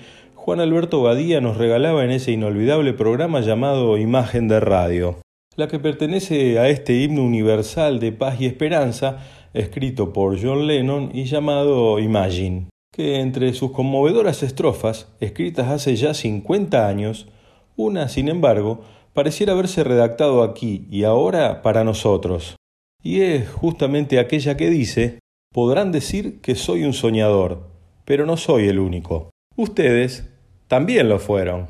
[0.47, 5.17] Juan Alberto Badía nos regalaba en ese inolvidable programa llamado Imagen de Radio,
[5.57, 9.17] la que pertenece a este himno universal de paz y esperanza,
[9.53, 16.13] escrito por John Lennon y llamado Imagine, que entre sus conmovedoras estrofas, escritas hace ya
[16.13, 17.27] 50 años,
[17.75, 22.55] Una, sin embargo, pareciera haberse redactado aquí y ahora para nosotros.
[23.03, 25.19] Y es justamente aquella que dice,
[25.53, 27.69] podrán decir que soy un soñador,
[28.05, 29.31] pero no soy el único.
[29.55, 30.29] Ustedes
[30.67, 31.67] también lo fueron.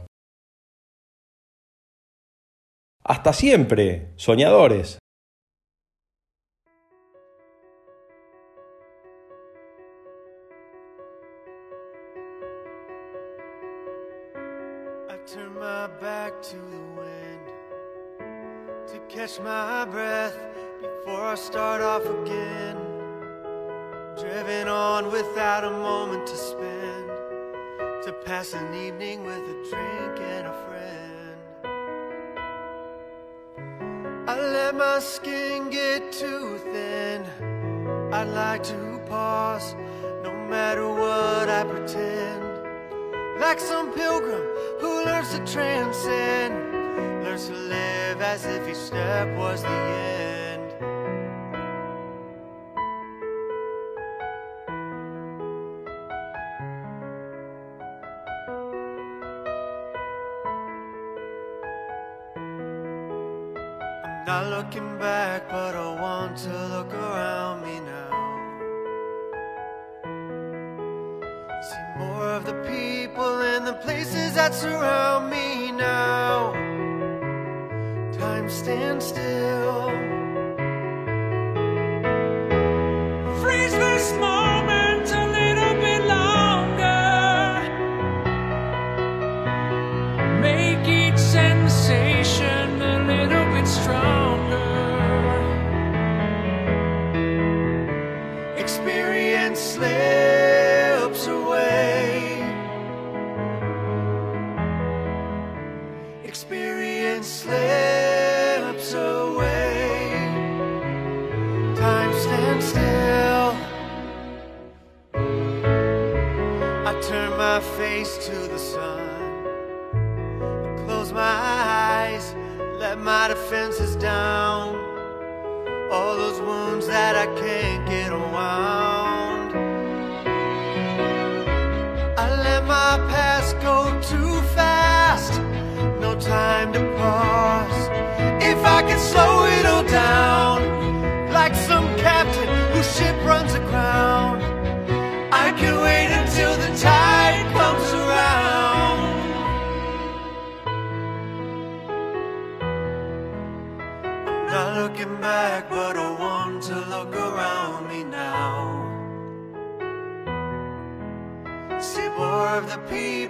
[3.03, 4.99] Hasta siempre, soñadores.
[15.27, 17.47] Turn my back to the wind
[18.87, 20.37] to catch my breath
[20.81, 22.96] before I start off again.
[24.19, 27.07] Driven on without a moment to spend
[28.03, 31.37] to pass an evening with a drink and a friend.
[34.27, 37.27] I let my skin get too thin.
[38.11, 39.75] I'd like to pause
[40.23, 42.43] no matter what I pretend.
[43.39, 44.41] Like some pilgrim
[44.79, 46.55] who learns to transcend,
[47.23, 50.46] learns to live as if each step was the end.
[64.27, 68.11] Not looking back, but I want to look around me now.
[71.69, 76.51] See more of the people and the places that surround me now.
[78.19, 80.06] Time stands still.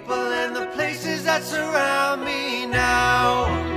[0.08, 3.67] People and the places that surround me now.